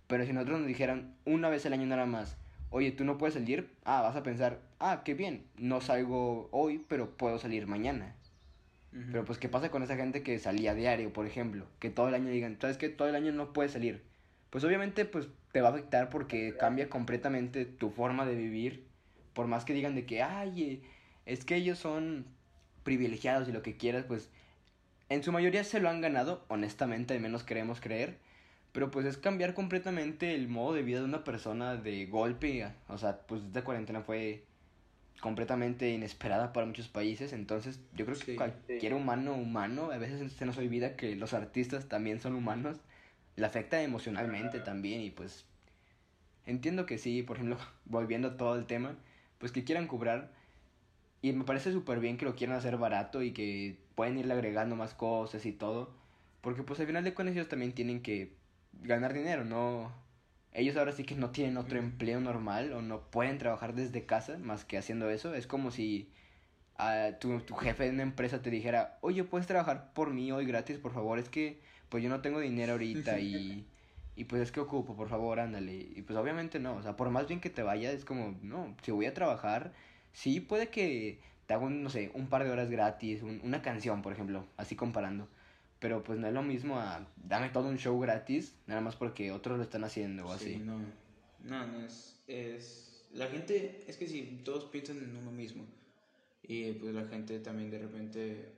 Pero 0.08 0.26
si 0.26 0.34
nosotros 0.34 0.60
nos 0.60 0.68
dijeran 0.68 1.16
una 1.26 1.50
vez 1.50 1.66
al 1.66 1.74
año 1.74 1.86
nada 1.86 2.06
más, 2.06 2.38
oye, 2.74 2.92
tú 2.92 3.06
no 3.06 3.20
puedes 3.20 3.36
salir, 3.36 3.70
ah, 3.86 4.02
vas 4.02 4.16
a 4.16 4.24
pensar, 4.24 4.60
ah, 4.80 5.04
qué 5.06 5.14
bien, 5.14 5.46
no 5.58 5.80
salgo 5.80 6.50
hoy, 6.52 6.84
pero 6.90 7.16
puedo 7.16 7.38
salir 7.38 7.68
mañana. 7.68 8.16
Pero 8.92 9.26
pues, 9.26 9.40
¿qué 9.40 9.50
pasa 9.50 9.72
con 9.72 9.82
esa 9.82 9.96
gente 9.96 10.22
que 10.22 10.38
salía 10.38 10.72
a 10.72 10.76
diario, 10.76 11.14
por 11.14 11.26
ejemplo? 11.26 11.66
Que 11.80 11.90
todo 11.90 12.10
el 12.10 12.14
año 12.14 12.30
digan, 12.30 12.58
¿sabes 12.62 12.78
qué? 12.78 12.90
Todo 12.90 13.08
el 13.08 13.16
año 13.16 13.32
no 13.32 13.54
puedes 13.54 13.72
salir. 13.72 14.04
Pues 14.52 14.64
obviamente, 14.64 15.06
pues, 15.06 15.28
te 15.52 15.62
va 15.62 15.70
a 15.70 15.72
afectar 15.72 16.10
porque 16.10 16.56
cambia 16.60 16.90
completamente 16.90 17.66
tu 17.66 17.90
forma 17.90 18.26
de 18.26 18.36
vivir. 18.36 18.86
Por 19.34 19.48
más 19.48 19.66
que 19.66 19.74
digan 19.74 19.96
de 19.96 20.06
que, 20.06 20.22
ay, 20.22 20.64
eh, 20.64 20.82
es 21.26 21.44
que 21.44 21.56
ellos 21.56 21.80
son 21.80 22.26
privilegiados 22.84 23.50
y 23.50 23.52
lo 23.52 23.64
que 23.64 23.78
quieras, 23.78 24.06
pues, 24.08 24.30
en 25.10 25.24
su 25.24 25.32
mayoría 25.32 25.64
se 25.64 25.80
lo 25.80 25.90
han 25.90 26.02
ganado, 26.02 26.46
honestamente, 26.48 27.16
al 27.16 27.20
menos 27.20 27.44
queremos 27.44 27.82
creer. 27.82 28.18
Pero 28.74 28.90
pues 28.92 29.06
es 29.06 29.18
cambiar 29.18 29.54
completamente 29.54 30.34
el 30.34 30.50
modo 30.50 30.74
de 30.74 30.82
vida 30.82 31.00
de 31.00 31.06
una 31.06 31.24
persona 31.24 31.76
de 31.76 32.08
golpe. 32.08 32.68
O 32.90 32.98
sea, 32.98 33.20
pues 33.20 33.44
esta 33.44 33.64
cuarentena 33.64 34.02
fue 34.02 34.44
completamente 35.22 35.90
inesperada 35.92 36.52
para 36.54 36.66
muchos 36.66 36.90
países. 36.90 37.34
Entonces, 37.34 37.80
yo 37.96 38.06
creo 38.06 38.18
que 38.18 38.26
Sí. 38.26 38.36
cualquier 38.36 38.96
humano 38.96 39.36
humano, 39.36 39.92
a 39.92 39.98
veces 39.98 40.34
se 40.34 40.46
nos 40.46 40.58
olvida 40.58 40.96
que 40.96 41.16
los 41.16 41.34
artistas 41.34 41.88
también 41.88 42.20
son 42.20 42.36
humanos, 42.36 42.78
le 43.36 43.46
afecta 43.46 43.82
emocionalmente 43.82 44.60
también. 44.60 45.02
Y 45.02 45.12
pues 45.12 45.46
entiendo 46.48 46.88
que 46.88 46.98
sí, 46.98 47.22
por 47.22 47.38
ejemplo, 47.38 47.58
volviendo 47.86 48.30
a 48.30 48.38
todo 48.38 48.56
el 48.56 48.66
tema, 48.66 48.96
pues 49.38 49.52
que 49.52 49.64
quieran 49.64 49.88
cobrar. 49.88 50.32
Y 51.22 51.32
me 51.32 51.46
parece 51.46 51.72
súper 51.72 52.00
bien 52.00 52.18
que 52.18 52.26
lo 52.26 52.36
quieran 52.36 52.58
hacer 52.58 52.78
barato 52.78 53.22
y 53.22 53.32
que 53.34 53.78
pueden 53.96 54.18
irle 54.18 54.34
agregando 54.34 54.76
más 54.76 54.96
cosas 54.96 55.46
y 55.46 55.52
todo. 55.52 55.92
Porque 56.42 56.64
pues 56.64 56.80
al 56.80 56.88
final 56.88 57.04
de 57.04 57.14
cuentas 57.14 57.36
ellos 57.36 57.48
también 57.48 57.72
tienen 57.72 58.02
que 58.02 58.34
ganar 58.82 59.14
dinero, 59.14 59.46
¿no? 59.46 59.92
Ellos 60.52 60.76
ahora 60.78 60.92
sí 60.92 61.04
que 61.04 61.16
no 61.16 61.32
tienen 61.32 61.58
otro 61.58 61.80
empleo 61.80 62.20
normal 62.20 62.74
o 62.74 62.82
no 62.82 63.10
pueden 63.10 63.38
trabajar 63.40 63.74
desde 63.74 64.06
casa 64.06 64.38
más 64.38 64.66
que 64.66 64.78
haciendo 64.78 65.10
eso. 65.10 65.34
Es 65.34 65.48
como 65.48 65.72
si 65.72 66.12
ah, 66.78 67.12
tu, 67.20 67.40
tu 67.42 67.56
jefe 67.56 67.86
de 67.86 67.90
una 67.90 68.04
empresa 68.04 68.42
te 68.42 68.50
dijera, 68.52 68.98
oye, 69.02 69.24
puedes 69.24 69.48
trabajar 69.48 69.94
por 69.94 70.12
mí 70.14 70.32
hoy 70.32 70.46
gratis, 70.46 70.78
por 70.78 70.94
favor. 70.94 71.18
Es 71.18 71.30
que 71.30 71.62
pues 71.90 72.04
yo 72.04 72.10
no 72.10 72.22
tengo 72.22 72.40
dinero 72.40 72.74
ahorita 72.74 73.20
y, 73.20 73.68
y 74.16 74.26
pues 74.26 74.42
es 74.44 74.52
que 74.52 74.60
ocupo, 74.60 74.96
por 74.96 75.10
favor, 75.10 75.40
ándale. 75.40 75.74
Y 75.76 76.02
pues 76.04 76.18
obviamente 76.20 76.60
no, 76.60 76.76
o 76.76 76.84
sea, 76.84 76.96
por 76.96 77.10
más 77.10 77.28
bien 77.28 77.40
que 77.40 77.50
te 77.50 77.64
vaya, 77.64 77.92
es 77.92 78.06
como, 78.06 78.38
no, 78.44 78.76
si 78.84 78.92
voy 78.92 79.06
a 79.08 79.14
trabajar, 79.14 79.74
sí 80.12 80.40
puede 80.40 80.70
que 80.70 81.20
te 81.48 81.54
haga, 81.56 81.66
un, 81.66 81.82
no 81.84 81.90
sé, 81.90 82.12
un 82.14 82.28
par 82.28 82.44
de 82.44 82.52
horas 82.52 82.70
gratis, 82.70 83.24
un- 83.24 83.42
una 83.44 83.62
canción, 83.64 84.02
por 84.04 84.14
ejemplo, 84.14 84.46
así 84.58 84.76
comparando. 84.76 85.28
Pero 85.84 86.02
pues 86.02 86.18
no 86.18 86.28
es 86.28 86.34
lo 86.34 86.42
mismo 86.42 86.80
a 86.80 87.06
dame 87.18 87.50
todo 87.50 87.68
un 87.68 87.78
show 87.78 88.00
gratis, 88.00 88.56
nada 88.68 88.80
más 88.80 88.96
porque 88.96 89.32
otros 89.34 89.58
lo 89.58 89.64
están 89.64 89.84
haciendo 89.84 90.26
o 90.26 90.38
Sí, 90.38 90.56
así. 90.56 90.56
no, 90.60 90.80
no, 91.44 91.68
no 91.68 91.86
es, 91.86 92.24
es... 92.26 93.10
La 93.14 93.28
gente, 93.28 93.84
es 93.86 93.98
que 93.98 94.08
sí, 94.08 94.42
todos 94.46 94.64
piensan 94.72 94.98
en 95.00 95.16
uno 95.18 95.30
mismo. 95.32 95.66
Y 96.42 96.72
pues 96.74 96.96
la 96.96 97.06
gente 97.06 97.38
también 97.40 97.70
de 97.70 97.80
repente, 97.80 98.54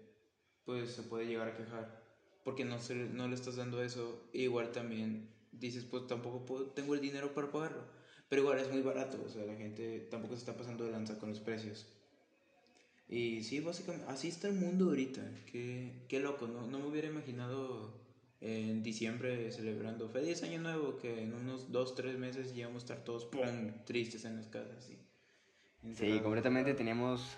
pues 0.66 0.92
se 0.92 1.02
puede 1.02 1.26
llegar 1.26 1.48
a 1.48 1.58
quejar. 1.58 2.04
Porque 2.44 2.64
no, 2.64 2.78
se, 2.80 2.94
no 2.94 3.28
le 3.28 3.34
estás 3.34 3.56
dando 3.56 3.82
eso. 3.84 4.30
Igual 4.32 4.72
también 4.72 5.28
dices, 5.52 5.84
pues 5.84 6.06
tampoco 6.06 6.46
puedo- 6.46 6.68
tengo 6.74 6.94
el 6.94 7.02
dinero 7.02 7.34
para 7.34 7.52
pagarlo. 7.52 7.84
Pero 8.30 8.44
igual 8.44 8.60
es 8.60 8.72
muy 8.72 8.82
barato, 8.82 9.18
o 9.26 9.30
sea, 9.30 9.46
la 9.46 9.56
gente 9.56 10.08
tampoco 10.12 10.36
se 10.36 10.42
está 10.42 10.56
pasando 10.56 10.86
de 10.86 10.92
lanza 10.92 11.18
con 11.20 11.30
los 11.30 11.40
precios. 11.40 11.88
Y 13.08 13.44
sí, 13.44 13.60
básicamente, 13.60 14.08
así 14.10 14.30
está 14.30 14.48
el 14.48 14.56
mundo 14.56 14.86
ahorita. 14.86 15.22
Qué, 15.52 16.06
qué 16.08 16.20
loco, 16.20 16.48
¿no? 16.48 16.66
No 16.68 16.80
me 16.80 16.88
hubiera 16.88 17.08
imaginado 17.08 17.94
en 18.42 18.84
diciembre 18.84 19.52
celebrando 19.52 20.10
feliz 20.10 20.44
año 20.44 20.60
nuevo 20.60 20.98
que 20.98 21.24
en 21.24 21.34
unos 21.34 21.72
dos, 21.72 21.96
tres 21.96 22.18
meses 22.18 22.54
ya 22.56 22.68
vamos 22.68 22.84
a 22.84 22.86
estar 22.86 23.04
todos 23.04 23.26
¡pum! 23.26 23.72
tristes 23.86 24.26
en 24.26 24.38
las 24.38 24.48
casas. 24.48 24.84
Sí, 24.86 24.98
Sí, 25.94 26.20
completamente 26.22 26.74
teníamos 26.74 27.38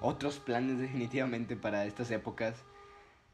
otros 0.00 0.38
planes 0.38 0.78
definitivamente 0.80 1.56
para 1.56 1.86
estas 1.86 2.10
épocas. 2.10 2.56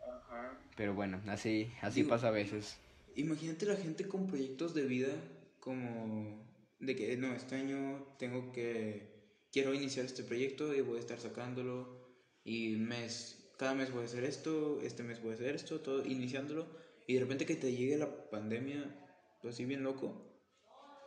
Ajá. 0.01 0.59
Pero 0.77 0.95
bueno, 0.95 1.21
así, 1.29 1.73
así 1.81 2.01
Digo, 2.03 2.11
pasa 2.11 2.29
a 2.29 2.31
veces. 2.31 2.77
Imagínate 3.17 3.67
la 3.67 3.77
gente 3.77 4.07
con 4.07 4.27
proyectos 4.27 4.75
de 4.75 4.83
vida 4.83 5.15
como, 5.61 6.43
de 6.81 6.97
que 6.97 7.17
no, 7.17 7.33
este 7.33 7.57
año 7.57 8.05
tengo 8.19 8.53
que, 8.53 9.14
quiero 9.55 9.73
iniciar 9.73 10.05
este 10.05 10.25
proyecto 10.25 10.75
y 10.75 10.81
voy 10.81 10.97
a 10.97 11.01
estar 11.01 11.21
sacándolo 11.21 11.87
y 12.43 12.71
mes, 12.71 13.53
cada 13.57 13.73
mes 13.73 13.93
voy 13.93 14.03
a 14.03 14.07
hacer 14.07 14.25
esto, 14.25 14.81
este 14.83 15.05
mes 15.05 15.23
voy 15.23 15.31
a 15.31 15.35
hacer 15.35 15.55
esto, 15.55 15.81
todo 15.81 16.05
iniciándolo 16.05 16.67
y 17.07 17.15
de 17.15 17.21
repente 17.21 17.47
que 17.47 17.55
te 17.55 17.73
llegue 17.73 17.97
la 17.97 18.29
pandemia, 18.31 18.85
pues 19.41 19.55
así 19.55 19.65
bien 19.65 19.85
loco. 19.85 20.21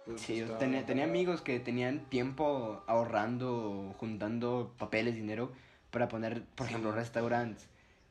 Pues 0.05 0.21
sí, 0.21 0.37
yo 0.37 0.47
tenía, 0.53 0.85
tenía 0.85 1.03
amigos 1.03 1.41
que 1.41 1.59
tenían 1.59 2.09
tiempo 2.09 2.85
ahorrando, 2.87 3.93
juntando 3.97 4.73
papeles, 4.77 5.15
dinero 5.15 5.51
para 5.91 6.07
poner, 6.07 6.45
por 6.55 6.67
ejemplo, 6.67 6.93
restaurantes. 6.93 7.67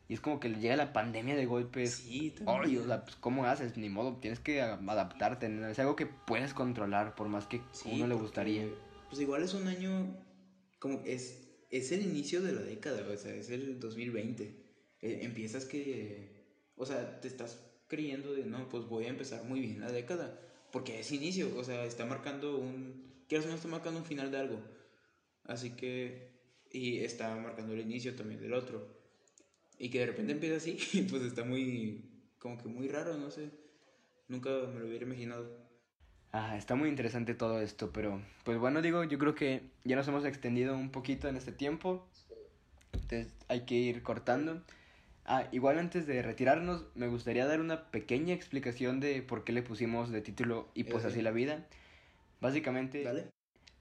Y 0.06 0.14
es 0.14 0.20
como 0.20 0.38
que 0.38 0.50
le 0.50 0.60
llega 0.60 0.76
la 0.76 0.92
pandemia 0.92 1.34
de 1.34 1.46
golpes. 1.46 1.94
Sí, 1.94 2.32
también. 2.32 2.82
o 2.82 2.84
sea, 2.84 3.04
pues, 3.04 3.16
¿cómo 3.16 3.46
haces? 3.46 3.78
Ni 3.78 3.88
modo, 3.88 4.18
tienes 4.18 4.38
que 4.40 4.60
adaptarte. 4.60 5.46
Es 5.70 5.78
algo 5.78 5.96
que 5.96 6.04
puedes 6.04 6.52
controlar, 6.52 7.14
por 7.14 7.28
más 7.28 7.46
que 7.46 7.56
a 7.56 7.88
uno 7.90 8.06
le 8.06 8.14
gustaría. 8.14 8.68
Pues 9.08 9.20
igual 9.20 9.42
es 9.42 9.54
un 9.54 9.66
año, 9.66 10.14
como 10.78 11.02
es, 11.04 11.48
es 11.70 11.92
el 11.92 12.02
inicio 12.02 12.42
de 12.42 12.52
la 12.52 12.62
década, 12.62 13.06
o 13.08 13.16
sea, 13.16 13.34
es 13.34 13.50
el 13.50 13.80
2020. 13.80 14.44
Eh, 15.02 15.20
empiezas 15.22 15.64
que, 15.64 16.44
o 16.76 16.86
sea, 16.86 17.20
te 17.20 17.28
estás 17.28 17.62
creyendo 17.88 18.32
de, 18.32 18.44
no, 18.44 18.68
pues 18.68 18.84
voy 18.84 19.04
a 19.04 19.08
empezar 19.08 19.44
muy 19.44 19.60
bien 19.60 19.80
la 19.80 19.92
década. 19.92 20.40
Porque 20.72 21.00
es 21.00 21.12
inicio, 21.12 21.56
o 21.56 21.64
sea, 21.64 21.84
está 21.84 22.04
marcando 22.06 22.58
un, 22.58 23.24
quieras 23.28 23.46
no, 23.46 23.54
está 23.54 23.68
marcando 23.68 24.00
un 24.00 24.06
final 24.06 24.30
de 24.30 24.38
algo. 24.38 24.60
Así 25.44 25.70
que, 25.70 26.32
y 26.70 26.98
está 26.98 27.34
marcando 27.36 27.72
el 27.72 27.80
inicio 27.80 28.14
también 28.14 28.40
del 28.40 28.52
otro. 28.54 28.96
Y 29.78 29.90
que 29.90 30.00
de 30.00 30.06
repente 30.06 30.32
empieza 30.32 30.56
así, 30.56 30.78
pues 31.10 31.22
está 31.22 31.44
muy, 31.44 32.04
como 32.38 32.58
que 32.58 32.68
muy 32.68 32.88
raro, 32.88 33.16
no 33.16 33.30
sé. 33.30 33.50
Nunca 34.28 34.50
me 34.50 34.80
lo 34.80 34.86
hubiera 34.86 35.04
imaginado. 35.04 35.65
Ah, 36.38 36.54
está 36.54 36.74
muy 36.74 36.90
interesante 36.90 37.34
todo 37.34 37.62
esto, 37.62 37.92
pero 37.94 38.20
pues 38.44 38.58
bueno, 38.58 38.82
digo, 38.82 39.02
yo 39.04 39.16
creo 39.18 39.34
que 39.34 39.62
ya 39.84 39.96
nos 39.96 40.06
hemos 40.06 40.26
extendido 40.26 40.76
un 40.76 40.90
poquito 40.90 41.28
en 41.28 41.36
este 41.36 41.50
tiempo. 41.50 42.06
Entonces 42.92 43.32
hay 43.48 43.62
que 43.62 43.74
ir 43.76 44.02
cortando. 44.02 44.62
Ah, 45.24 45.48
igual 45.50 45.78
antes 45.78 46.06
de 46.06 46.20
retirarnos, 46.20 46.84
me 46.94 47.08
gustaría 47.08 47.46
dar 47.46 47.58
una 47.62 47.90
pequeña 47.90 48.34
explicación 48.34 49.00
de 49.00 49.22
por 49.22 49.44
qué 49.44 49.52
le 49.52 49.62
pusimos 49.62 50.10
de 50.10 50.20
título 50.20 50.68
y 50.74 50.84
pues 50.84 51.06
así 51.06 51.22
la 51.22 51.30
vida. 51.30 51.64
Básicamente, 52.42 53.30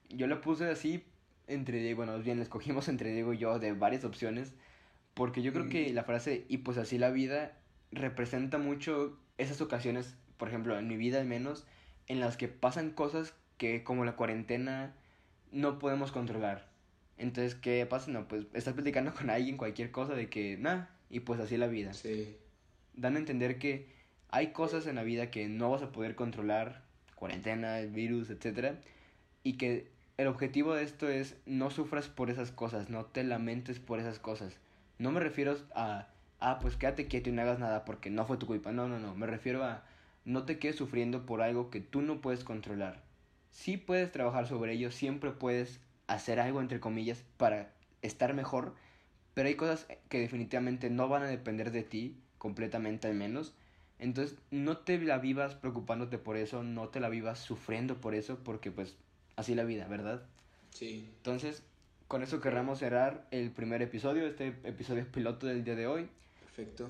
yo 0.07 0.27
lo 0.27 0.39
puse 0.39 0.69
así 0.69 1.03
entre, 1.47 1.93
bueno, 1.93 2.17
bien, 2.19 2.39
escogimos 2.39 2.87
entre 2.87 3.11
Diego 3.11 3.33
y 3.33 3.37
yo 3.37 3.59
de 3.59 3.73
varias 3.73 4.05
opciones 4.05 4.53
porque 5.13 5.41
yo 5.41 5.51
creo 5.51 5.67
que 5.67 5.91
la 5.91 6.05
frase 6.05 6.45
y 6.47 6.59
pues 6.59 6.77
así 6.77 6.97
la 6.99 7.09
vida 7.09 7.57
representa 7.91 8.59
mucho 8.59 9.19
esas 9.37 9.59
ocasiones, 9.59 10.15
por 10.37 10.47
ejemplo, 10.47 10.79
en 10.79 10.87
mi 10.87 10.95
vida 10.95 11.19
al 11.19 11.27
menos, 11.27 11.65
en 12.07 12.19
las 12.19 12.37
que 12.37 12.47
pasan 12.47 12.91
cosas 12.91 13.33
que 13.57 13.83
como 13.83 14.05
la 14.05 14.15
cuarentena 14.15 14.93
no 15.51 15.79
podemos 15.79 16.11
controlar. 16.11 16.67
Entonces, 17.17 17.55
¿qué 17.55 17.85
pasa? 17.85 18.11
No, 18.11 18.27
pues 18.27 18.45
estás 18.53 18.73
platicando 18.73 19.13
con 19.15 19.29
alguien 19.29 19.57
cualquier 19.57 19.91
cosa 19.91 20.13
de 20.13 20.29
que, 20.29 20.57
nada, 20.57 20.89
y 21.09 21.21
pues 21.21 21.39
así 21.39 21.57
la 21.57 21.67
vida. 21.67 21.93
Sí. 21.93 22.37
Dan 22.93 23.15
a 23.15 23.19
entender 23.19 23.57
que 23.57 23.87
hay 24.29 24.47
cosas 24.47 24.87
en 24.87 24.95
la 24.95 25.03
vida 25.03 25.31
que 25.31 25.47
no 25.47 25.71
vas 25.71 25.81
a 25.81 25.91
poder 25.91 26.15
controlar, 26.15 26.83
cuarentena, 27.15 27.79
el 27.79 27.89
virus, 27.89 28.29
etcétera, 28.29 28.75
y 29.43 29.53
que 29.53 29.87
el 30.17 30.27
objetivo 30.27 30.73
de 30.73 30.83
esto 30.83 31.09
es 31.09 31.35
no 31.45 31.69
sufras 31.69 32.07
por 32.07 32.29
esas 32.29 32.51
cosas, 32.51 32.89
no 32.89 33.05
te 33.05 33.23
lamentes 33.23 33.79
por 33.79 33.99
esas 33.99 34.19
cosas. 34.19 34.57
No 34.97 35.11
me 35.11 35.19
refiero 35.19 35.57
a, 35.73 36.07
ah, 36.39 36.59
pues 36.61 36.77
quédate 36.77 37.07
quieto 37.07 37.29
y 37.29 37.33
no 37.33 37.41
hagas 37.41 37.59
nada 37.59 37.85
porque 37.85 38.09
no 38.09 38.25
fue 38.25 38.37
tu 38.37 38.47
culpa. 38.47 38.71
No, 38.71 38.87
no, 38.87 38.99
no. 38.99 39.13
Me 39.15 39.27
refiero 39.27 39.63
a, 39.63 39.83
no 40.25 40.43
te 40.43 40.59
quedes 40.59 40.75
sufriendo 40.75 41.25
por 41.25 41.41
algo 41.41 41.69
que 41.69 41.79
tú 41.79 42.01
no 42.01 42.19
puedes 42.19 42.43
controlar. 42.43 43.03
Sí 43.51 43.77
puedes 43.77 44.11
trabajar 44.11 44.47
sobre 44.47 44.73
ello, 44.73 44.91
siempre 44.91 45.31
puedes 45.31 45.79
hacer 46.07 46.39
algo, 46.39 46.59
entre 46.59 46.79
comillas, 46.79 47.23
para 47.37 47.71
estar 48.01 48.33
mejor, 48.33 48.75
pero 49.33 49.47
hay 49.47 49.55
cosas 49.55 49.87
que 50.09 50.19
definitivamente 50.19 50.89
no 50.89 51.07
van 51.07 51.23
a 51.23 51.27
depender 51.27 51.71
de 51.71 51.83
ti, 51.83 52.17
completamente 52.37 53.07
al 53.07 53.15
menos. 53.15 53.55
Entonces, 53.97 54.37
no 54.51 54.77
te 54.77 54.99
la 54.99 55.19
vivas 55.19 55.55
preocupándote 55.55 56.17
por 56.17 56.35
eso, 56.37 56.63
no 56.63 56.89
te 56.89 56.99
la 56.99 57.09
vivas 57.09 57.39
sufriendo 57.39 58.01
por 58.01 58.13
eso, 58.13 58.39
porque 58.43 58.71
pues 58.71 58.97
así 59.35 59.55
la 59.55 59.63
vida, 59.63 59.87
¿verdad? 59.87 60.23
Sí. 60.71 61.09
Entonces, 61.17 61.63
con 62.07 62.21
eso 62.23 62.41
querramos 62.41 62.79
cerrar 62.79 63.25
el 63.31 63.51
primer 63.51 63.81
episodio, 63.81 64.27
este 64.27 64.47
episodio 64.63 65.09
piloto 65.11 65.47
del 65.47 65.63
día 65.63 65.75
de 65.75 65.87
hoy. 65.87 66.09
Perfecto. 66.41 66.89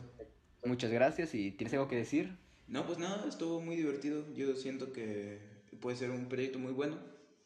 Muchas 0.66 0.92
gracias 0.92 1.36
y 1.36 1.52
¿tienes 1.52 1.74
algo 1.74 1.88
que 1.88 1.96
decir? 1.96 2.36
No, 2.68 2.86
pues 2.86 2.98
nada, 2.98 3.28
estuvo 3.28 3.62
muy 3.62 3.76
divertido. 3.76 4.26
Yo 4.34 4.56
siento 4.56 4.92
que 4.92 5.40
puede 5.80 5.98
ser 5.98 6.12
un 6.12 6.28
proyecto 6.28 6.60
muy 6.60 6.74
bueno. 6.74 6.98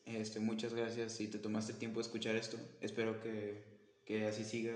Este, 0.05 0.39
muchas 0.39 0.74
gracias 0.74 1.13
si 1.13 1.28
te 1.28 1.39
tomaste 1.39 1.74
tiempo 1.74 1.99
de 1.99 2.05
escuchar 2.05 2.36
esto. 2.36 2.57
Espero 2.82 3.20
que, 3.22 3.63
que 4.05 4.26
así 4.26 4.43
siga 4.43 4.74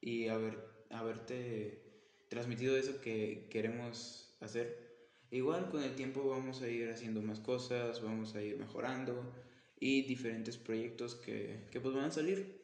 y 0.00 0.28
haber, 0.28 0.58
haberte 0.90 1.82
transmitido 2.28 2.76
eso 2.76 3.00
que 3.00 3.48
queremos 3.50 4.34
hacer. 4.40 4.86
Igual 5.30 5.70
con 5.70 5.82
el 5.82 5.94
tiempo 5.94 6.28
vamos 6.28 6.62
a 6.62 6.68
ir 6.68 6.90
haciendo 6.90 7.20
más 7.20 7.40
cosas, 7.40 8.02
vamos 8.02 8.34
a 8.34 8.42
ir 8.42 8.56
mejorando 8.56 9.32
y 9.78 10.02
diferentes 10.02 10.56
proyectos 10.56 11.14
que, 11.14 11.66
que 11.70 11.80
pues 11.80 11.94
van 11.94 12.06
a 12.06 12.10
salir. 12.10 12.60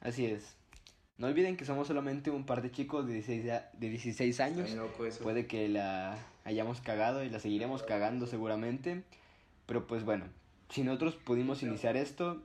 Así 0.00 0.26
es. 0.26 0.59
No 1.20 1.26
olviden 1.26 1.58
que 1.58 1.66
somos 1.66 1.86
solamente 1.86 2.30
un 2.30 2.46
par 2.46 2.62
de 2.62 2.70
chicos 2.70 3.06
de 3.06 3.12
16, 3.12 3.44
de 3.44 3.88
16 3.90 4.40
años. 4.40 4.74
Puede 5.22 5.46
que 5.46 5.68
la 5.68 6.16
hayamos 6.44 6.80
cagado 6.80 7.22
y 7.22 7.28
la 7.28 7.38
seguiremos 7.38 7.82
cagando 7.82 8.26
seguramente. 8.26 9.02
Pero 9.66 9.86
pues 9.86 10.02
bueno, 10.02 10.24
si 10.70 10.82
nosotros 10.82 11.16
pudimos 11.16 11.62
iniciar 11.62 11.98
esto, 11.98 12.42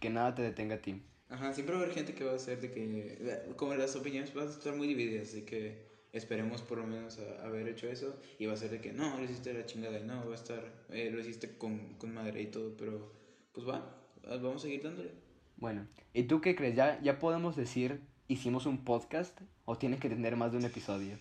que 0.00 0.08
nada 0.08 0.34
te 0.34 0.40
detenga 0.40 0.76
a 0.76 0.78
ti. 0.78 1.02
Ajá, 1.28 1.52
siempre 1.52 1.74
va 1.74 1.82
a 1.82 1.84
haber 1.84 1.94
gente 1.94 2.14
que 2.14 2.24
va 2.24 2.32
a 2.32 2.36
hacer 2.36 2.62
de 2.62 2.70
que, 2.70 3.52
como 3.56 3.74
las 3.74 3.94
opiniones 3.94 4.32
van 4.32 4.48
a 4.48 4.50
estar 4.50 4.74
muy 4.74 4.86
divididas, 4.86 5.28
así 5.28 5.42
que 5.42 5.84
esperemos 6.14 6.62
por 6.62 6.78
lo 6.78 6.86
menos 6.86 7.18
haber 7.42 7.68
hecho 7.68 7.88
eso 7.88 8.18
y 8.38 8.46
va 8.46 8.54
a 8.54 8.56
ser 8.56 8.70
de 8.70 8.80
que 8.80 8.94
no, 8.94 9.18
lo 9.18 9.24
hiciste 9.24 9.52
la 9.52 9.66
chingada 9.66 9.98
y 9.98 10.04
no, 10.04 10.24
va 10.24 10.32
a 10.32 10.34
estar, 10.34 10.64
eh, 10.88 11.10
lo 11.10 11.20
hiciste 11.20 11.58
con, 11.58 11.94
con, 11.98 12.14
madre 12.14 12.40
y 12.40 12.46
todo, 12.46 12.74
pero 12.78 13.12
pues 13.52 13.68
va, 13.68 13.98
vamos 14.22 14.56
a 14.56 14.60
seguir 14.60 14.82
dándole. 14.82 15.10
Bueno, 15.58 15.86
¿y 16.14 16.22
tú 16.22 16.40
qué 16.40 16.56
crees? 16.56 16.74
¿Ya, 16.74 16.98
ya 17.02 17.18
podemos 17.18 17.54
decir 17.54 18.00
hicimos 18.28 18.66
un 18.66 18.84
podcast 18.84 19.38
o 19.64 19.76
tiene 19.76 19.98
que 19.98 20.08
tener 20.08 20.36
más 20.36 20.52
de 20.52 20.58
un 20.58 20.64
episodio? 20.64 21.18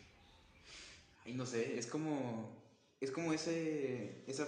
Ay, 1.26 1.34
no 1.34 1.46
sé, 1.46 1.78
es 1.78 1.88
como, 1.88 2.50
es 3.00 3.12
como 3.12 3.34
ese, 3.34 4.24
esa 4.28 4.48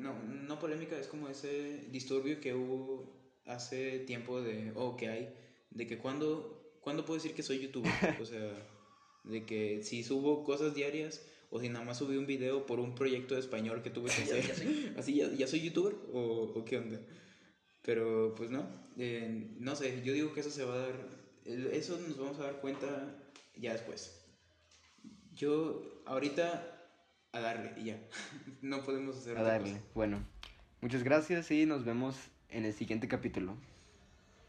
no, 0.00 0.14
no 0.22 0.58
polémica, 0.58 0.98
es 0.98 1.06
como 1.06 1.28
ese 1.28 1.86
disturbio 1.90 2.40
que 2.40 2.54
hubo 2.54 3.12
hace 3.46 4.00
tiempo 4.00 4.40
de, 4.40 4.72
o 4.74 4.96
que 4.96 5.08
hay, 5.08 5.34
de 5.70 5.86
que 5.86 5.98
cuando, 5.98 6.78
cuando 6.80 7.04
puedo 7.04 7.20
decir 7.20 7.34
que 7.34 7.42
soy 7.42 7.60
youtuber, 7.60 7.90
o 8.20 8.24
sea... 8.24 8.52
De 9.28 9.44
que 9.44 9.82
si 9.82 10.02
subo 10.02 10.42
cosas 10.42 10.74
diarias 10.74 11.22
o 11.50 11.60
si 11.60 11.68
nada 11.68 11.84
más 11.84 11.98
subí 11.98 12.16
un 12.16 12.26
video 12.26 12.66
por 12.66 12.80
un 12.80 12.94
proyecto 12.94 13.34
de 13.34 13.40
español 13.40 13.82
que 13.82 13.90
tuve 13.90 14.10
que 14.10 14.22
hacer. 14.52 14.94
Así, 14.96 15.16
ya, 15.16 15.30
ya, 15.32 15.46
soy 15.46 15.60
youtuber 15.60 15.94
o, 16.12 16.52
o, 16.54 16.64
qué 16.64 16.78
onda. 16.78 17.00
Pero 17.82 18.34
pues 18.34 18.50
no, 18.50 18.66
eh, 18.96 19.54
no 19.58 19.76
sé, 19.76 20.02
yo 20.04 20.12
digo 20.12 20.32
que 20.32 20.40
eso 20.40 20.50
se 20.50 20.64
va 20.64 20.74
a 20.74 20.78
dar, 20.78 21.17
eso 21.48 21.98
nos 22.06 22.18
vamos 22.18 22.38
a 22.40 22.44
dar 22.44 22.60
cuenta 22.60 22.86
ya 23.56 23.72
después. 23.72 24.20
Yo 25.34 26.02
ahorita 26.06 26.74
a 27.32 27.40
darle 27.40 27.72
y 27.76 27.84
ya, 27.84 27.98
no 28.62 28.82
podemos 28.84 29.16
hacer 29.16 29.38
A 29.38 29.42
darle, 29.42 29.80
bueno, 29.94 30.18
muchas 30.80 31.02
gracias 31.02 31.50
y 31.50 31.66
nos 31.66 31.84
vemos 31.84 32.16
en 32.48 32.64
el 32.64 32.72
siguiente 32.72 33.08
capítulo. 33.08 33.56